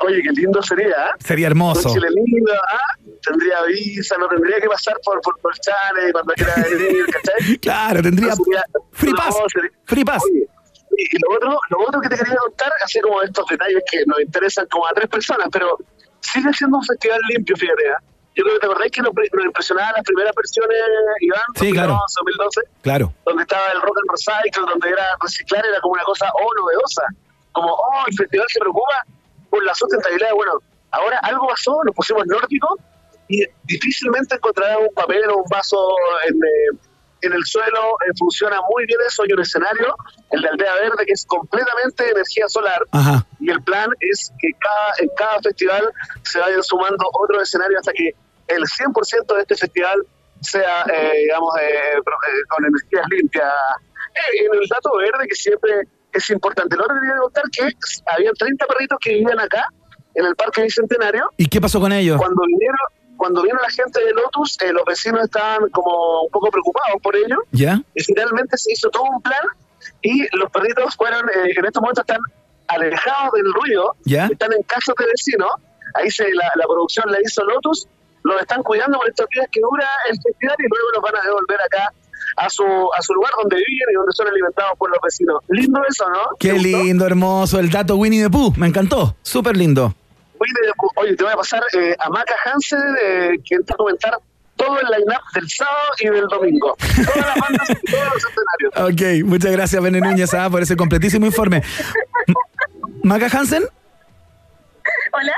[0.06, 1.10] Oye, qué lindo sería, ¿ah?
[1.18, 1.88] Sería hermoso.
[1.88, 2.98] Un Chile lindo, ¿ah?
[3.22, 5.52] Tendría visa, no tendría que pasar por, por, por
[6.12, 7.58] cuando quiera venir, ¿cachai?
[7.60, 10.22] Claro, tendría No sería- free no, pass, sería- free pass.
[10.24, 10.46] Oye,
[10.96, 14.20] y lo otro, lo otro que te quería contar, así como estos detalles que nos
[14.20, 15.78] interesan como a tres personas, pero
[16.20, 17.90] sigue siendo un festival limpio, fíjate.
[17.90, 17.98] ¿ah?
[18.34, 20.76] Yo creo que te acordáis que nos, nos impresionaban las primeras versiones,
[21.20, 21.92] Iván, Sí, claro.
[21.92, 23.12] 2011, 2012, Claro.
[23.26, 27.02] donde estaba el rock and recycle, donde era reciclar, era como una cosa oh novedosa,
[27.52, 29.04] como oh el festival se preocupa
[29.50, 30.32] por la sustentabilidad.
[30.34, 30.52] Bueno,
[30.90, 32.80] ahora algo pasó, nos pusimos nórdicos
[33.28, 35.78] y difícilmente encontrarás un papel o un vaso
[36.26, 36.78] en, eh,
[37.24, 39.94] en el suelo, eh, funciona muy bien eso, hay un escenario,
[40.30, 43.26] el de Aldea Verde, que es completamente energía solar, Ajá.
[43.40, 45.90] y el plan es que cada, en cada festival
[46.22, 48.10] se vayan sumando otros escenarios hasta que
[48.48, 50.06] el 100% de este festival
[50.40, 53.52] sea, eh, digamos, eh, eh, con energías limpias.
[54.14, 55.72] Eh, en el dato verde, que siempre
[56.12, 56.76] es importante.
[56.76, 57.68] Lo otro que quería contar que
[58.14, 59.66] había 30 perritos que vivían acá,
[60.14, 61.30] en el Parque Bicentenario.
[61.36, 62.18] ¿Y qué pasó con ellos?
[62.18, 62.78] Cuando vinieron,
[63.16, 67.16] cuando vino la gente de Lotus, eh, los vecinos estaban como un poco preocupados por
[67.16, 67.36] ello.
[67.52, 67.80] ¿Ya?
[67.94, 69.46] Y finalmente se hizo todo un plan
[70.02, 72.20] y los perritos fueron, eh, en estos momentos están
[72.68, 74.26] alejados del ruido, ¿Ya?
[74.26, 75.50] están en casas de vecinos,
[75.94, 77.86] ahí se, la, la producción la hizo Lotus,
[78.22, 81.22] los están cuidando por estos días que dura el festival y luego los van a
[81.26, 81.92] devolver acá
[82.36, 85.36] a su, a su lugar donde viven y donde son alimentados por los vecinos.
[85.48, 86.20] Lindo eso, ¿no?
[86.38, 89.94] Qué lindo, hermoso, el dato Winnie the Pooh, me encantó, súper lindo.
[90.96, 94.18] Oye, te voy a pasar eh, a Maca Hansen, eh, que entra a comentar
[94.56, 96.76] todo el line-up del sábado y del domingo.
[96.78, 99.20] Todas las bandas y todos los escenarios.
[99.22, 101.62] Ok, muchas gracias, Bene Núñez, ah, por ese completísimo informe.
[103.02, 103.64] Maca Hansen,
[105.12, 105.32] Hola.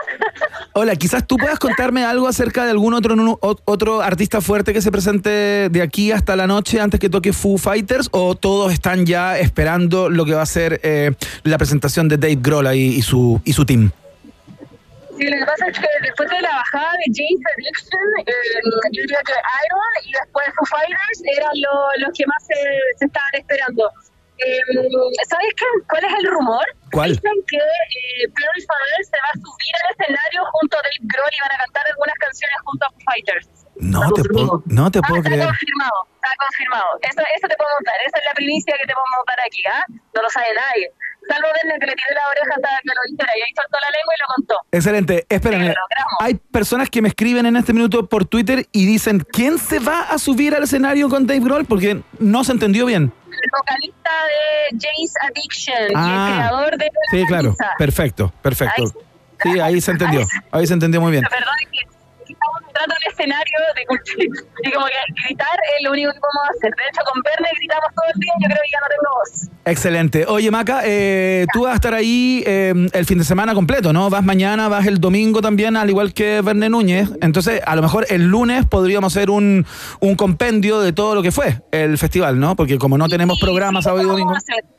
[0.73, 4.73] hola, quizás tú puedas contarme algo acerca de algún otro, nu- o- otro artista fuerte
[4.73, 8.73] que se presente de aquí hasta la noche antes que toque Foo Fighters o todos
[8.73, 11.13] están ya esperando lo que va a ser eh,
[11.45, 13.91] la presentación de Dave Grohl ahí y su, y su team.
[15.17, 18.61] Sí, lo que pasa es que después de la bajada de James Addiction, eh,
[18.93, 22.59] yo diría que Iron y después Foo Fighters eran lo- los que más se,
[22.99, 23.91] se estaban esperando.
[24.39, 24.61] Eh,
[25.29, 25.65] ¿Sabes qué?
[25.89, 26.65] cuál es el rumor?
[26.93, 27.11] ¿Cuál?
[27.17, 31.41] Dicen que eh, Fader se va a subir al escenario junto a Dave Grohl y
[31.41, 33.49] van a cantar algunas canciones junto a Foo Fighters.
[33.81, 35.45] No te puedo, no te Ah, puedo está creer.
[35.49, 36.89] confirmado, está confirmado.
[37.01, 39.85] Eso, eso te puedo montar, esa es la primicia que te puedo montar aquí, ¿ah?
[39.89, 40.93] No lo sabe nadie.
[41.29, 43.91] Salvo Verne que le tiré la oreja hasta que lo dijera y ahí soltó la
[43.91, 44.55] lengua y lo contó.
[44.73, 45.27] Excelente.
[45.29, 45.75] Espérame.
[46.21, 50.03] Hay personas que me escriben en este minuto por Twitter y dicen, ¿quién se va
[50.03, 51.65] a subir al escenario con Dave Grohl?
[51.65, 53.13] Porque no se entendió bien.
[53.27, 57.55] El vocalista de James Addiction y el Ah, creador de Sí, claro.
[57.79, 58.83] Perfecto, perfecto.
[58.83, 60.21] Ahí Sí, ahí se entendió.
[60.51, 61.25] Ahí se entendió muy bien.
[61.29, 61.55] Perdón,
[62.85, 64.25] en un escenario de cultura
[64.63, 64.93] y como que
[65.25, 66.71] gritar es lo único que podemos hacer.
[66.77, 69.09] De hecho, con Verne gritamos todo el día y yo creo que ya no tengo
[69.17, 69.57] voz.
[69.65, 70.27] Excelente.
[70.29, 74.11] Oye, Maca, eh, tú vas a estar ahí eh, el fin de semana completo, ¿no?
[74.11, 77.09] Vas mañana, vas el domingo también, al igual que Verne Núñez.
[77.21, 79.67] Entonces, a lo mejor el lunes podríamos hacer un,
[80.01, 82.57] un compendio de todo lo que fue el festival, ¿no?
[82.57, 84.31] Porque como no tenemos programas sábado y domingo.
[84.31, 84.76] Vamos a hacer.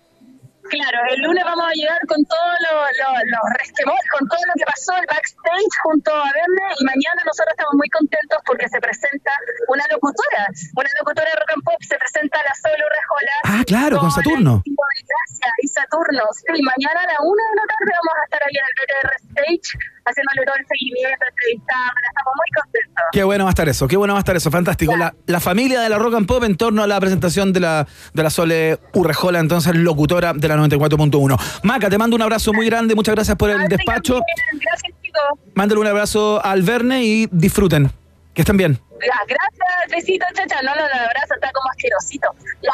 [0.69, 4.53] Claro, el lunes vamos a llegar con todos los lo, los resquemores, con todo lo
[4.59, 8.79] que pasó el backstage junto a Verne y mañana nosotros estamos muy contentos porque se
[8.79, 9.31] presenta
[9.67, 10.43] una locutora,
[10.75, 13.35] una locutora de rock and pop, se presenta la Solo Rejola.
[13.43, 14.61] Ah, claro, con Saturno.
[14.65, 16.23] de Gracia y Saturno.
[16.35, 19.11] Sí, mañana a la una de la tarde vamos a estar ahí en el BTR
[19.31, 23.03] Stage haciéndole todo el seguimiento, entrevistándola, estamos muy contentos.
[23.11, 24.95] Qué bueno va a estar eso, qué bueno va a estar eso, fantástico.
[24.95, 27.87] La, la familia de la Rock and Pop en torno a la presentación de la,
[28.13, 31.39] de la Sole Urrejola, entonces locutora de la 94.1.
[31.63, 34.21] Maca, te mando un abrazo muy grande, muchas gracias por el despacho.
[34.53, 35.39] Gracias chicos.
[35.53, 37.91] Mándale un abrazo al Verne y disfruten.
[38.33, 38.79] Que estén bien.
[38.99, 40.61] Gracias, besito, chacha.
[40.63, 42.29] No, no, no, abrazo está como asquerosito.
[42.61, 42.71] Ya.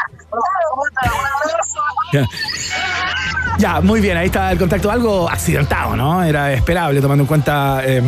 [2.12, 2.28] Ya.
[3.60, 4.92] Ya, muy bien, ahí está el contacto.
[4.92, 6.24] Algo accidentado, ¿no?
[6.24, 8.02] Era esperable, tomando en cuenta, eh,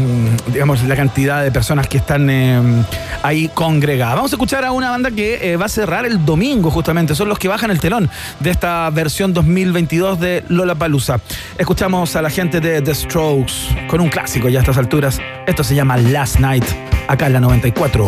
[0.47, 2.83] digamos, la cantidad de personas que están eh,
[3.23, 4.15] ahí congregadas.
[4.15, 7.15] Vamos a escuchar a una banda que eh, va a cerrar el domingo, justamente.
[7.15, 8.09] Son los que bajan el telón
[8.39, 11.19] de esta versión 2022 de Lollapalooza.
[11.57, 15.21] Escuchamos a la gente de The Strokes con un clásico ya a estas alturas.
[15.45, 16.65] Esto se llama Last Night,
[17.07, 17.39] acá en la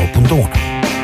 [0.06, 0.97] Punto 1.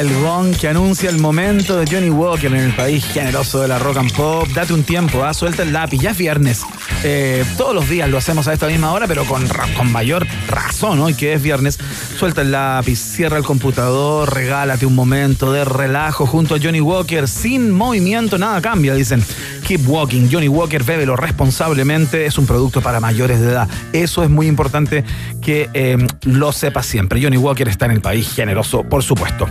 [0.00, 3.78] El gong que anuncia el momento de Johnny Walker en el país generoso de la
[3.78, 4.48] rock and pop.
[4.48, 5.32] Date un tiempo, ¿ah?
[5.32, 6.62] suelta el lápiz, ya es viernes.
[7.02, 11.00] Eh, todos los días lo hacemos a esta misma hora, pero con, con mayor razón
[11.00, 11.78] hoy que es viernes.
[12.18, 17.28] Suelta el lápiz, cierra el computador, regálate un momento de relajo junto a Johnny Walker.
[17.28, 19.24] Sin movimiento nada cambia, dicen.
[19.64, 20.28] Keep walking.
[20.30, 22.26] Johnny Walker, bébelo responsablemente.
[22.26, 23.68] Es un producto para mayores de edad.
[23.94, 25.04] Eso es muy importante
[25.40, 27.22] que eh, lo sepas siempre.
[27.22, 29.46] Johnny Walker está en el país generoso, por supuesto.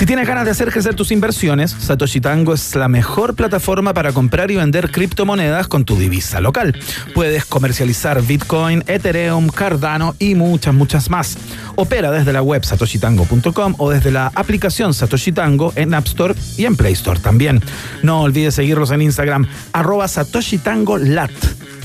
[0.00, 4.12] Si tienes ganas de hacer crecer tus inversiones, Satoshi Tango es la mejor plataforma para
[4.12, 6.74] comprar y vender criptomonedas con tu divisa local.
[7.14, 11.36] Puedes comercializar Bitcoin, Ethereum, Cardano y muchas, muchas más.
[11.76, 16.64] Opera desde la web satoshitango.com o desde la aplicación Satoshi Tango en App Store y
[16.64, 17.62] en Play Store también.
[18.02, 21.30] No olvides seguirlos en Instagram, arroba Satoshi Tango Lat.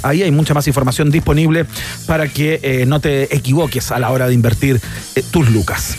[0.04, 1.66] Ahí hay mucha más información disponible
[2.08, 4.80] para que eh, no te equivoques a la hora de invertir
[5.16, 5.98] eh, tus lucas.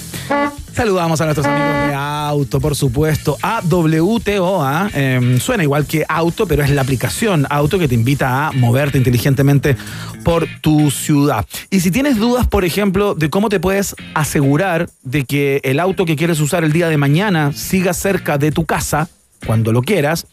[0.76, 3.38] Saludamos a nuestros amigos de Auto, por supuesto.
[3.40, 4.90] AWTO, ¿ah?
[4.92, 8.98] Eh, suena igual que Auto, pero es la aplicación Auto que te invita a moverte
[8.98, 9.74] inteligentemente
[10.22, 11.46] por tu ciudad.
[11.70, 16.04] Y si tienes dudas, por ejemplo, de cómo te puedes asegurar de que el auto
[16.04, 19.08] que quieres usar el día de mañana siga cerca de tu casa,
[19.46, 20.26] cuando lo quieras,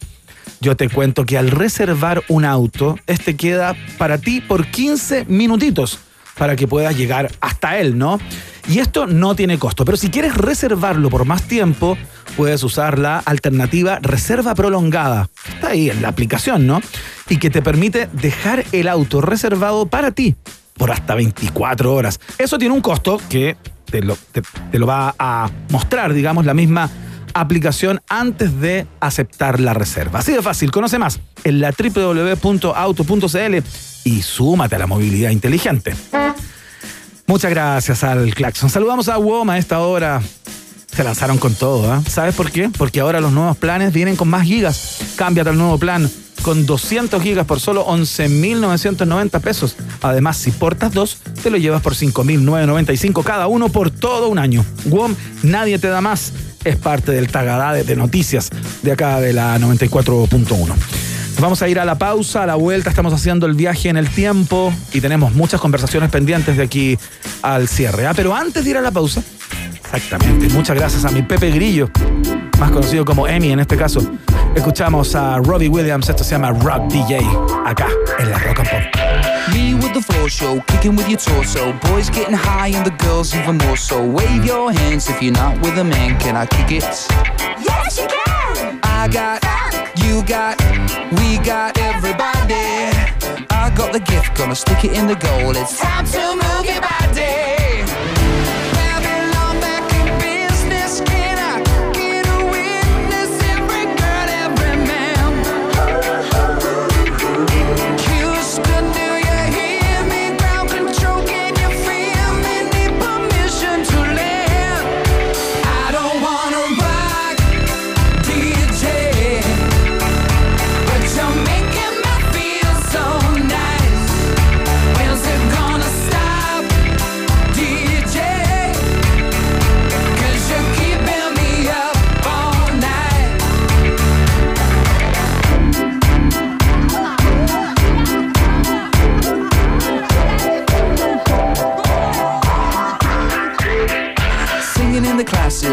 [0.60, 6.02] yo te cuento que al reservar un auto, este queda para ti por 15 minutitos
[6.38, 8.20] para que puedas llegar hasta él, ¿no?
[8.70, 11.98] Y esto no tiene costo, pero si quieres reservarlo por más tiempo,
[12.38, 15.30] puedes usar la alternativa reserva prolongada.
[15.54, 16.82] Está ahí en la aplicación, ¿no?
[17.30, 20.36] Y que te permite dejar el auto reservado para ti
[20.78, 22.20] por hasta 24 horas.
[22.38, 24.42] Eso tiene un costo que te lo, te-
[24.80, 26.90] lo va a mostrar, digamos, la misma
[27.34, 30.20] aplicación antes de aceptar la reserva.
[30.20, 33.58] Así de fácil, conoce más en la www.auto.cl
[34.04, 35.96] y súmate a la movilidad inteligente.
[37.26, 38.70] Muchas gracias al Claxon.
[38.70, 40.22] Saludamos a WOM a esta hora.
[40.96, 42.04] Se lanzaron con todo, ¿ah?
[42.08, 42.70] ¿Sabes por qué?
[42.70, 45.00] Porque ahora los nuevos planes vienen con más gigas.
[45.16, 46.10] Cámbiate al nuevo plan
[46.44, 49.76] con 200 gigas por solo 11.990 pesos.
[50.02, 54.64] Además, si portas dos, te lo llevas por 5.995 cada uno por todo un año.
[54.86, 56.34] WOM, nadie te da más.
[56.64, 58.50] Es parte del Tagadade de noticias
[58.84, 60.76] de acá de la 94.1.
[61.40, 64.10] Vamos a ir a la pausa, a la vuelta estamos haciendo el viaje en el
[64.10, 66.98] tiempo y tenemos muchas conversaciones pendientes de aquí
[67.42, 68.06] al cierre.
[68.06, 68.14] ¿ah?
[68.16, 69.22] Pero antes de ir a la pausa,
[69.94, 71.90] exactamente, muchas gracias a mi Pepe Grillo,
[72.60, 74.00] más conocido como Emi en este caso.
[74.56, 77.20] Escuchamos a Robbie Williams, esto se llama Rock DJ,
[77.66, 77.88] acá
[78.20, 79.14] en la Rock and Pop.
[79.52, 81.74] Me with the floor show, kicking with your torso.
[81.92, 84.02] Boys getting high and the girls even more so.
[84.02, 86.18] Wave your hands if you're not with a man.
[86.20, 86.84] Can I kick it?
[87.60, 88.80] Yes, you can.
[88.84, 89.44] I got,
[90.06, 90.58] you got,
[91.20, 92.94] we got everybody.
[93.50, 95.56] I got the gift, gonna stick it in the goal.
[95.58, 97.63] It's time to move your body.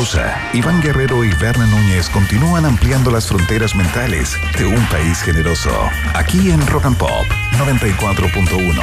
[0.00, 5.70] Pausa, Iván Guerrero y Berna Núñez continúan ampliando las fronteras mentales de un país generoso.
[6.14, 7.26] Aquí en Rock and Pop
[7.58, 8.80] 94.1.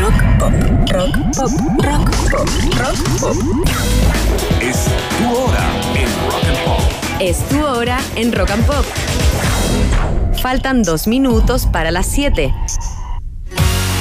[0.00, 0.52] Rock pop,
[0.90, 1.50] rock pop,
[1.84, 3.36] rock pop, rock pop.
[4.60, 4.86] Es
[5.16, 6.80] tu hora en Rock and Pop.
[7.20, 8.84] Es tu hora en Rock and Pop.
[10.42, 12.52] Faltan dos minutos para las 7.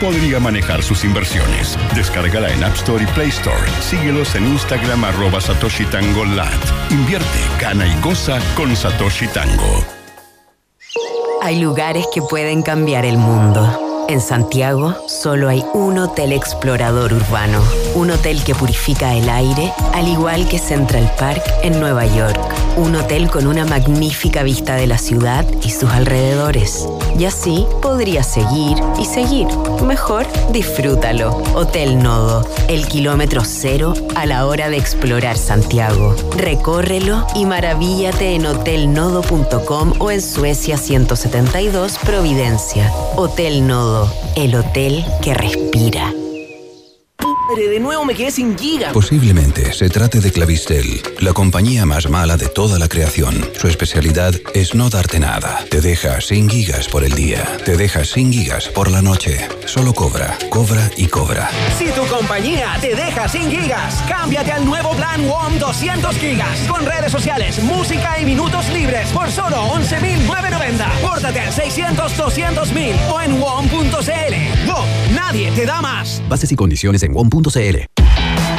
[0.00, 1.78] podría manejar sus inversiones.
[1.94, 3.70] Descárgala en App Store y Play Store.
[3.80, 6.24] Síguelos en Instagram arroba Satoshi Tango.
[6.90, 9.84] Invierte, gana y goza con Satoshi Tango.
[11.42, 14.06] Hay lugares que pueden cambiar el mundo.
[14.08, 17.62] En Santiago solo hay un hotel explorador urbano,
[17.94, 22.40] un hotel que purifica el aire, al igual que Central Park en Nueva York,
[22.76, 26.88] un hotel con una magnífica vista de la ciudad y sus alrededores.
[27.18, 29.46] Y así podrías seguir y seguir.
[29.84, 31.42] Mejor disfrútalo.
[31.54, 36.16] Hotel Nodo, el kilómetro cero a la hora de explorar Santiago.
[36.36, 42.90] Recórrelo y maravíllate en hotelnodo.com o en Suecia 172 Providencia.
[43.16, 46.12] Hotel Nodo, el hotel que respira.
[47.54, 48.92] De nuevo me quedé sin giga.
[48.92, 53.48] Posiblemente se trate de Clavistel, la compañía más mala de toda la creación.
[53.56, 55.64] Su especialidad es no darte nada.
[55.70, 57.44] Te deja sin gigas por el día.
[57.64, 59.48] Te deja sin gigas por la noche.
[59.66, 61.48] Solo cobra, cobra y cobra.
[61.78, 66.58] Si tu compañía te deja sin gigas, cámbiate al nuevo plan WOM 200 gigas.
[66.68, 69.62] Con redes sociales, música y minutos libres por solo
[70.44, 71.00] 11.990.
[71.00, 74.68] Pórtate al 600-200.000 o en WOM.cl.
[74.68, 76.22] WOM, nadie te da más.
[76.28, 78.04] Bases y condiciones en WOM.cl.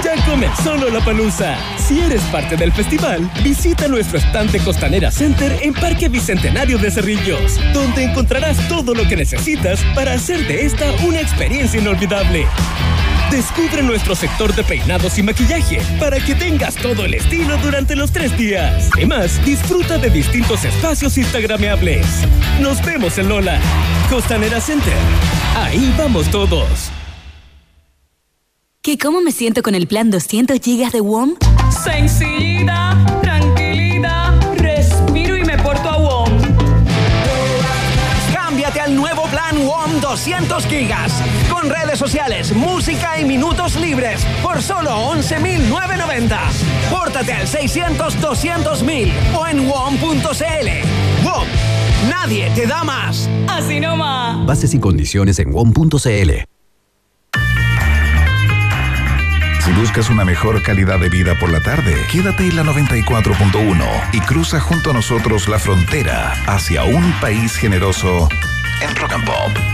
[0.04, 1.58] Ya comenzó la palusa.
[1.78, 7.60] Si eres parte del festival, visita nuestro estante Costanera Center en Parque Bicentenario de Cerrillos,
[7.74, 12.46] donde encontrarás todo lo que necesitas para hacer de esta una experiencia inolvidable.
[13.32, 18.12] Descubre nuestro sector de peinados y maquillaje para que tengas todo el estilo durante los
[18.12, 18.90] tres días.
[18.94, 22.06] Además, disfruta de distintos espacios instagrameables.
[22.62, 23.60] Nos vemos en Lola.
[24.10, 24.94] Costanera Center.
[25.56, 26.92] Ahí vamos todos.
[28.82, 31.34] ¿Qué cómo me siento con el plan 200 GB de WOM?
[31.84, 32.96] Sencillita,
[40.16, 41.22] 200 gigas.
[41.50, 44.26] Con redes sociales, música y minutos libres.
[44.42, 46.38] Por solo 11.990.
[46.90, 51.26] Pórtate al 600-200.000 o en WOM.cl.
[51.26, 51.48] WOM.
[52.10, 53.30] Nadie te da más.
[53.50, 54.46] Así nomás.
[54.46, 55.98] Bases y condiciones en WOM.cl.
[59.60, 64.22] Si buscas una mejor calidad de vida por la tarde, quédate en la 94.1 y
[64.22, 68.30] cruza junto a nosotros la frontera hacia un país generoso
[68.82, 69.65] en Rock and Pop.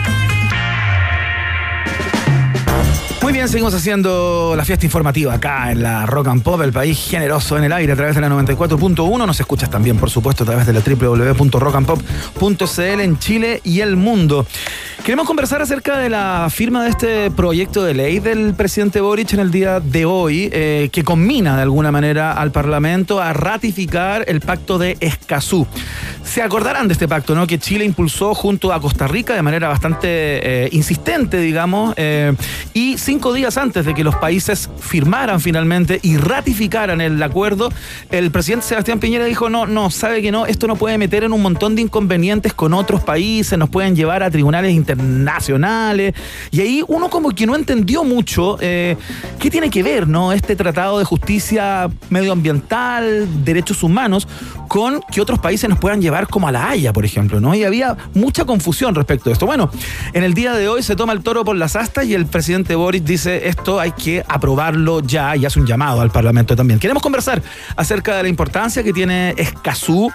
[3.48, 7.64] Seguimos haciendo la fiesta informativa acá en la Rock and Pop, el país generoso en
[7.64, 9.26] el aire a través de la 94.1.
[9.26, 14.46] Nos escuchas también, por supuesto, a través de la www.rockandpop.cl en Chile y el mundo.
[15.04, 19.39] Queremos conversar acerca de la firma de este proyecto de ley del presidente Boric en
[19.39, 24.41] el día de hoy, eh, que combina de alguna manera al Parlamento a ratificar el
[24.41, 25.66] pacto de Escazú.
[26.24, 27.47] Se acordarán de este pacto, ¿no?
[27.47, 32.34] Que Chile impulsó junto a Costa Rica de manera bastante eh, insistente, digamos, eh,
[32.76, 37.70] y cinco días antes de que los países firmaran finalmente y ratificaran el acuerdo,
[38.12, 41.34] el presidente Sebastián Piñera dijo, no, no, sabe que no, esto no puede meter en
[41.34, 44.91] un montón de inconvenientes con otros países, nos pueden llevar a tribunales internacionales.
[46.52, 48.98] Y ahí uno como que no entendió mucho eh,
[49.39, 50.34] qué tiene que ver, ¿no?
[50.34, 54.28] Este tratado de justicia medioambiental, derechos humanos,
[54.68, 57.54] con que otros países nos puedan llevar como a la Haya, por ejemplo, ¿no?
[57.56, 59.46] Y había mucha confusión respecto a esto.
[59.46, 59.70] Bueno,
[60.14, 62.76] en el día de hoy se toma el toro por las astas y el presidente
[62.76, 66.80] Boris dice esto hay que aprobarlo ya y hace un llamado al Parlamento también.
[66.80, 67.42] Queremos conversar
[67.76, 70.12] acerca de la importancia que tiene Escazú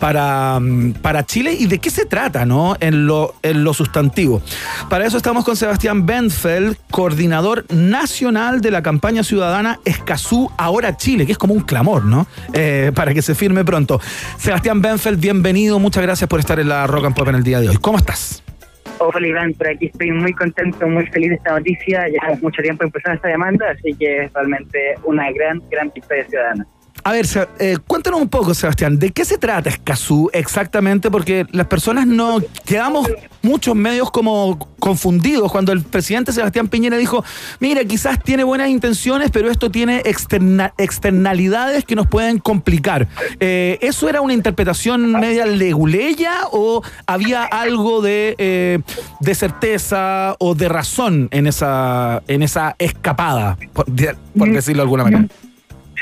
[0.00, 2.76] para, mm, para Chile y de qué se trata, ¿no?
[2.80, 4.42] En lo, en lo sustantivo.
[4.88, 11.26] Para eso estamos con Sebastián Benfeld, coordinador nacional de la campaña ciudadana Escazú Ahora Chile,
[11.26, 12.26] que es como un clamor, ¿no?
[12.54, 14.00] Eh, para que se firme pronto.
[14.38, 17.60] Sebastián Benfeld, bienvenido, muchas gracias por estar en la Rock and Pop en el día
[17.60, 17.76] de hoy.
[17.76, 18.42] ¿Cómo estás?
[18.98, 22.06] Hola Iván, por aquí estoy muy contento, muy feliz de esta noticia.
[22.08, 26.66] Llevamos mucho tiempo empezando esta demanda, así que es realmente una gran, gran victoria ciudadana.
[27.02, 27.26] A ver,
[27.58, 31.10] eh, cuéntanos un poco, Sebastián, ¿de qué se trata Escazú exactamente?
[31.10, 33.08] Porque las personas no quedamos
[33.42, 37.24] muchos medios como confundidos cuando el presidente Sebastián Piñera dijo,
[37.58, 43.08] mira, quizás tiene buenas intenciones, pero esto tiene externa- externalidades que nos pueden complicar.
[43.40, 48.78] Eh, ¿Eso era una interpretación media leguleya o había algo de, eh,
[49.20, 53.86] de certeza o de razón en esa, en esa escapada, por,
[54.36, 55.28] por decirlo de alguna manera?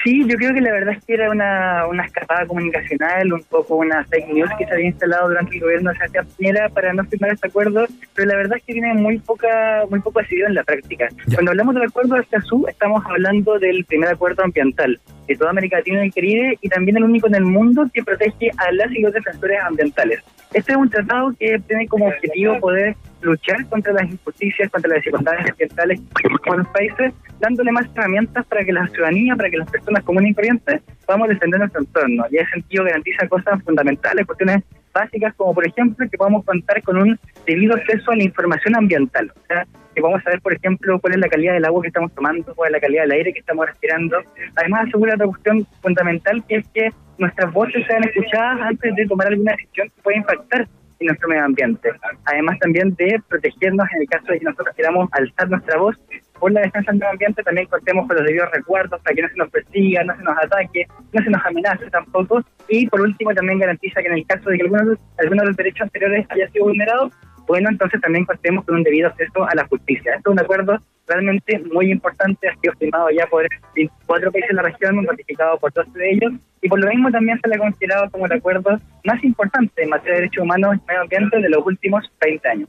[0.08, 3.76] Sí, yo creo que la verdad es que era una, una escapada comunicacional, un poco
[3.76, 7.04] una fake news que se había instalado durante el gobierno de Sebastián Piñera para no
[7.04, 7.84] firmar este acuerdo,
[8.14, 11.08] pero la verdad es que tiene muy poca muy poco asiduo en la práctica.
[11.34, 15.76] Cuando hablamos del acuerdo de Escazú, estamos hablando del primer acuerdo ambiental de toda América
[15.76, 18.90] Latina y el Caribe y también el único en el mundo que protege a las
[18.92, 20.20] y los defensores ambientales.
[20.54, 24.98] Este es un tratado que tiene como objetivo poder luchar contra las injusticias, contra las
[24.98, 26.00] desigualdades ambientales
[26.46, 30.30] con los países, dándole más herramientas para que la ciudadanía, para que las personas comunes
[30.30, 32.24] y corrientes podamos defender nuestro entorno.
[32.30, 34.62] Y ese sentido garantiza cosas fundamentales, cuestiones
[34.92, 39.32] básicas como por ejemplo que podamos contar con un debido acceso a la información ambiental.
[39.34, 41.88] O sea, que vamos a ver, por ejemplo, cuál es la calidad del agua que
[41.88, 44.18] estamos tomando, cuál es la calidad del aire que estamos respirando.
[44.54, 49.26] Además, asegura otra cuestión fundamental, que es que nuestras voces sean escuchadas antes de tomar
[49.26, 50.68] alguna decisión que pueda impactar
[51.00, 51.90] en nuestro medio ambiente.
[52.24, 55.96] Además, también de protegernos en el caso de que nosotros queramos alzar nuestra voz
[56.38, 59.28] por la defensa del medio ambiente, también contemos con los debidos recuerdos para que no
[59.28, 62.42] se nos persiga, no se nos ataque, no se nos amenace tampoco.
[62.68, 65.82] Y por último, también garantiza que en el caso de que algunos, de los derechos
[65.82, 67.10] anteriores haya sido vulnerado,
[67.46, 70.14] bueno, entonces también contemos con un debido acceso a la justicia.
[70.16, 74.54] Esto es un acuerdo realmente muy importante, ha sido firmado ya por 24 países de
[74.54, 76.32] la región, ratificado por 12 de ellos,
[76.62, 79.90] y por lo mismo también se le ha considerado como el acuerdo más importante en
[79.90, 82.68] materia de derechos humanos y medio ambiente de los últimos 20 años.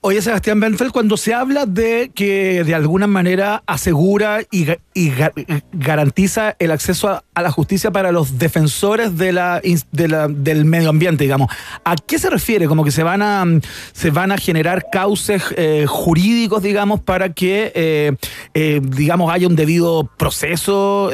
[0.00, 5.32] Oye, Sebastián Benfeld, cuando se habla de que de alguna manera asegura y, y ga-
[5.72, 9.60] garantiza el acceso a, la justicia para los defensores de la,
[9.92, 11.50] de la- del medio ambiente, digamos,
[11.84, 12.66] ¿a qué se refiere?
[12.66, 13.60] Como que se van a, mm,
[13.92, 18.12] se van a generar cauces eh, jurídicos, digamos, para que, eh,
[18.54, 21.10] eh, digamos, haya un debido proceso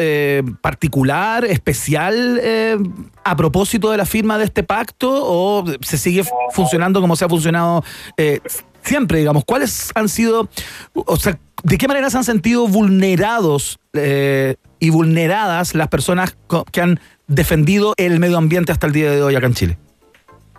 [0.60, 2.76] particular, especial, eh,
[3.24, 7.28] a propósito de la firma de este pacto, o se sigue funcionando como se ha
[7.28, 7.84] funcionado
[8.16, 8.40] eh,
[8.82, 10.48] siempre, digamos, ¿cuáles han sido,
[10.94, 16.36] o sea, de qué manera se han sentido vulnerados eh, y vulneradas las personas
[16.70, 19.78] que han defendido el medio ambiente hasta el día de hoy acá en Chile?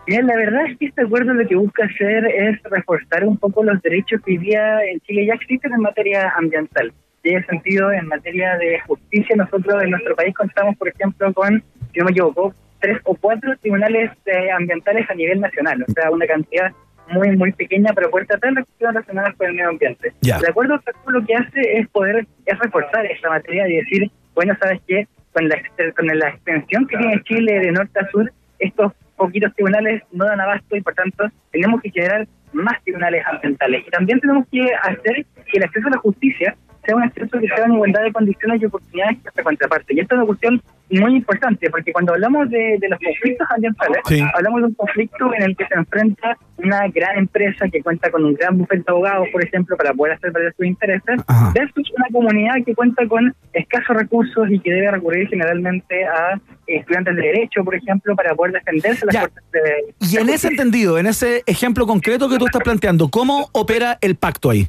[0.07, 3.81] La verdad es que este acuerdo lo que busca hacer es reforzar un poco los
[3.81, 6.93] derechos que hoy en Chile ya existen en materia ambiental.
[7.25, 11.99] Ese sentido, en materia de justicia, nosotros en nuestro país contamos, por ejemplo, con, si
[11.99, 15.83] no me equivoco, tres o cuatro tribunales eh, ambientales a nivel nacional.
[15.87, 16.71] O sea, una cantidad
[17.09, 20.13] muy, muy pequeña, pero puede tratar las cuestiones relacionadas con el medio ambiente.
[20.21, 24.79] De acuerdo lo que hace es poder, es reforzar esta materia y decir, bueno, ¿sabes
[24.87, 25.07] qué?
[25.33, 25.57] Con la,
[25.95, 30.41] con la extensión que tiene Chile de norte a sur, estos poquitos tribunales no dan
[30.41, 33.83] abasto y por tanto tenemos que generar más tribunales ambientales.
[33.87, 36.55] Y también tenemos que hacer que el acceso a la justicia
[36.85, 39.93] sea un acceso que sea en igualdad de condiciones y oportunidades que esta contraparte.
[39.93, 40.61] Y esta es una cuestión
[40.91, 44.23] muy importante, porque cuando hablamos de, de los conflictos ambientales, Sí.
[44.35, 48.23] hablamos de un conflicto en el que se enfrenta una gran empresa que cuenta con
[48.23, 51.51] un gran bufete de abogados, por ejemplo, para poder hacer valer sus intereses, Ajá.
[51.55, 57.15] versus una comunidad que cuenta con escasos recursos y que debe recurrir generalmente a estudiantes
[57.15, 59.95] de derecho, por ejemplo, para poder defenderse de las fuerzas de...
[60.11, 64.15] Y en ese entendido, en ese ejemplo concreto que tú estás planteando, ¿cómo opera el
[64.15, 64.67] pacto ahí?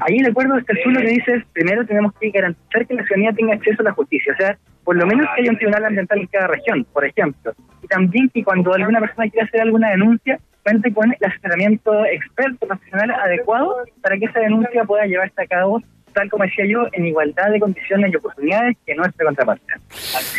[0.00, 3.04] Ahí el acuerdo de Escazú lo que dice es, primero tenemos que garantizar que la
[3.04, 5.84] ciudadanía tenga acceso a la justicia, o sea, por lo menos que haya un tribunal
[5.84, 7.52] ambiental en cada región, por ejemplo.
[7.82, 12.66] Y también que cuando alguna persona quiera hacer alguna denuncia, cuente con el asesoramiento experto
[12.66, 15.82] profesional adecuado para que esa denuncia pueda llevarse a cabo,
[16.18, 19.64] tal como decía yo, en igualdad de condiciones y oportunidades que nuestra contraparte.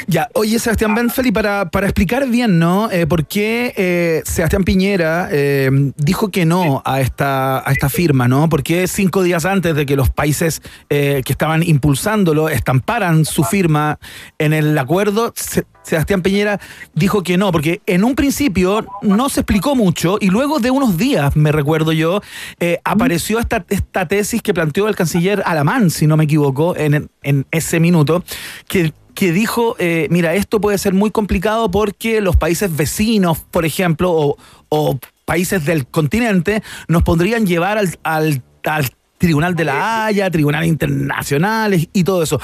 [0.07, 2.91] Ya, oye Sebastián Benfeld, y para, para explicar bien, ¿no?
[2.91, 8.27] Eh, ¿Por qué eh, Sebastián Piñera eh, dijo que no a esta, a esta firma,
[8.27, 8.49] ¿no?
[8.49, 13.43] ¿Por qué cinco días antes de que los países eh, que estaban impulsándolo estamparan su
[13.45, 13.99] firma
[14.38, 16.59] en el acuerdo, Se- Sebastián Piñera
[16.93, 17.51] dijo que no?
[17.51, 21.91] Porque en un principio no se explicó mucho y luego de unos días, me recuerdo
[21.91, 22.21] yo,
[22.59, 27.09] eh, apareció esta, esta tesis que planteó el canciller Alamán, si no me equivoco, en,
[27.23, 28.23] en ese minuto,
[28.67, 33.65] que que dijo, eh, mira, esto puede ser muy complicado porque los países vecinos, por
[33.65, 34.37] ejemplo, o,
[34.69, 40.69] o países del continente, nos podrían llevar al, al, al Tribunal de la Haya, tribunales
[40.69, 42.39] internacionales y todo eso.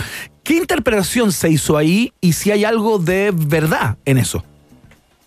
[0.45, 4.45] ¿Qué interpretación se hizo ahí y si hay algo de verdad en eso?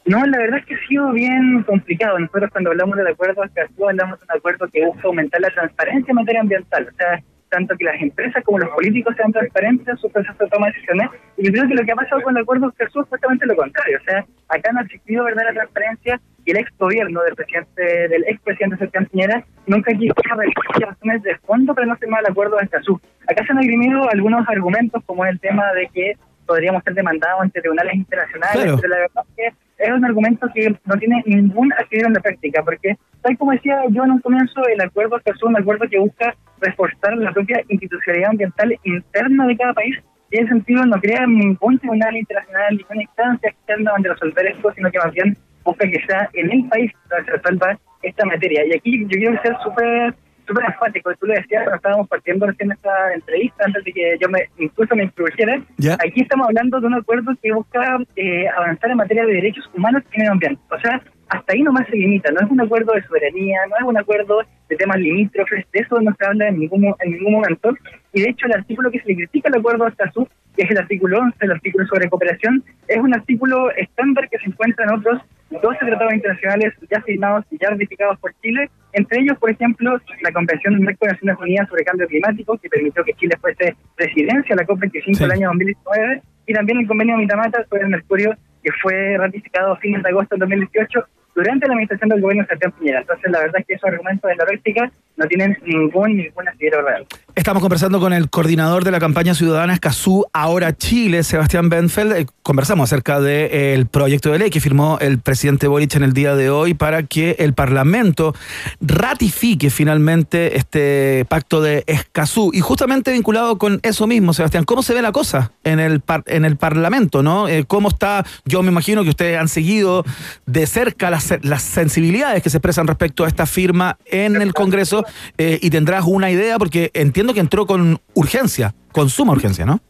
[0.06, 2.20] No, la verdad es que ha sido bien complicado.
[2.20, 5.50] Nosotros cuando hablamos del acuerdo de Escazú hablamos de un acuerdo que busca aumentar la
[5.50, 6.88] transparencia en materia ambiental.
[6.88, 7.20] O sea,
[7.50, 10.72] tanto que las empresas como los políticos sean transparentes en su proceso de toma de
[10.74, 13.46] decisiones, Y yo creo que lo que ha pasado con el acuerdo Escazú es justamente
[13.46, 13.98] lo contrario.
[14.00, 18.24] O sea, acá no ha existido verdadera transparencia y el ex gobierno del presidente, del
[18.26, 22.56] ex presidente Sebastián Piñera nunca quiso realizar razones de fondo para no firmar el acuerdo
[22.56, 23.00] de Escazú.
[23.28, 26.12] Acá se han agrimido algunos argumentos como el tema de que
[26.46, 28.78] podríamos ser demandados ante tribunales internacionales, Claro.
[28.80, 32.20] pero la verdad es que es un argumento que no tiene ningún adquirido en la
[32.20, 35.98] práctica, porque tal como decía yo en un comienzo, el acuerdo es un acuerdo que
[35.98, 39.96] busca reforzar la propia institucionalidad ambiental interna de cada país
[40.30, 44.72] y en ese sentido no crea ningún tribunal internacional, ninguna instancia externa donde resolver esto,
[44.74, 48.66] sino que más bien busca que sea en el país donde se resuelva esta materia.
[48.66, 50.14] Y aquí yo quiero ser súper
[50.48, 54.28] súper enfático, tú lo decías cuando estábamos partiendo recién esta entrevista, antes de que yo
[54.28, 55.62] me incluso me introdujera,
[56.00, 60.02] aquí estamos hablando de un acuerdo que busca eh, avanzar en materia de derechos humanos
[60.12, 60.60] y medio ambiente.
[60.70, 63.84] O sea, hasta ahí nomás se limita, no es un acuerdo de soberanía, no es
[63.84, 67.74] un acuerdo de temas limítrofes, de eso no se habla en ningún, en ningún momento.
[68.14, 70.26] Y de hecho el artículo que se le critica al acuerdo hasta su
[70.56, 74.46] que es el artículo 11, el artículo sobre cooperación, es un artículo estándar que se
[74.46, 79.38] encuentra en otros 12 tratados internacionales ya firmados y ya ratificados por Chile, entre ellos,
[79.38, 83.14] por ejemplo, la Convención del Marco de Naciones Unidas sobre Cambio Climático, que permitió que
[83.14, 85.24] Chile fuese presidencia de la COP25 Sí.
[85.24, 89.72] el año 2019, y también el convenio de Mitamata sobre el mercurio, que fue ratificado
[89.72, 91.04] a fines de agosto del 2018
[91.38, 93.00] durante la administración del gobierno de Sebastián Piñera.
[93.00, 96.82] Entonces, la verdad es que esos argumentos de la práctica no tienen ningún, ningún asidero
[96.82, 97.06] real.
[97.34, 102.12] Estamos conversando con el coordinador de la campaña ciudadana Escazú Ahora Chile, Sebastián Benfeld.
[102.12, 106.34] Eh, Conversamos acerca del proyecto de ley que firmó el presidente Boric en el día
[106.34, 108.34] de hoy para que el Parlamento
[108.80, 112.50] ratifique finalmente este pacto de Escazú.
[112.54, 116.24] Y justamente vinculado con eso mismo, Sebastián, ¿cómo se ve la cosa en el, par-
[116.26, 117.22] en el Parlamento?
[117.22, 117.48] ¿no?
[117.48, 118.24] Eh, ¿Cómo está?
[118.46, 120.04] Yo me imagino que ustedes han seguido
[120.46, 125.04] de cerca las, las sensibilidades que se expresan respecto a esta firma en el Congreso
[125.36, 129.80] eh, y tendrás una idea porque entiendo que entró con urgencia, con suma urgencia, ¿no?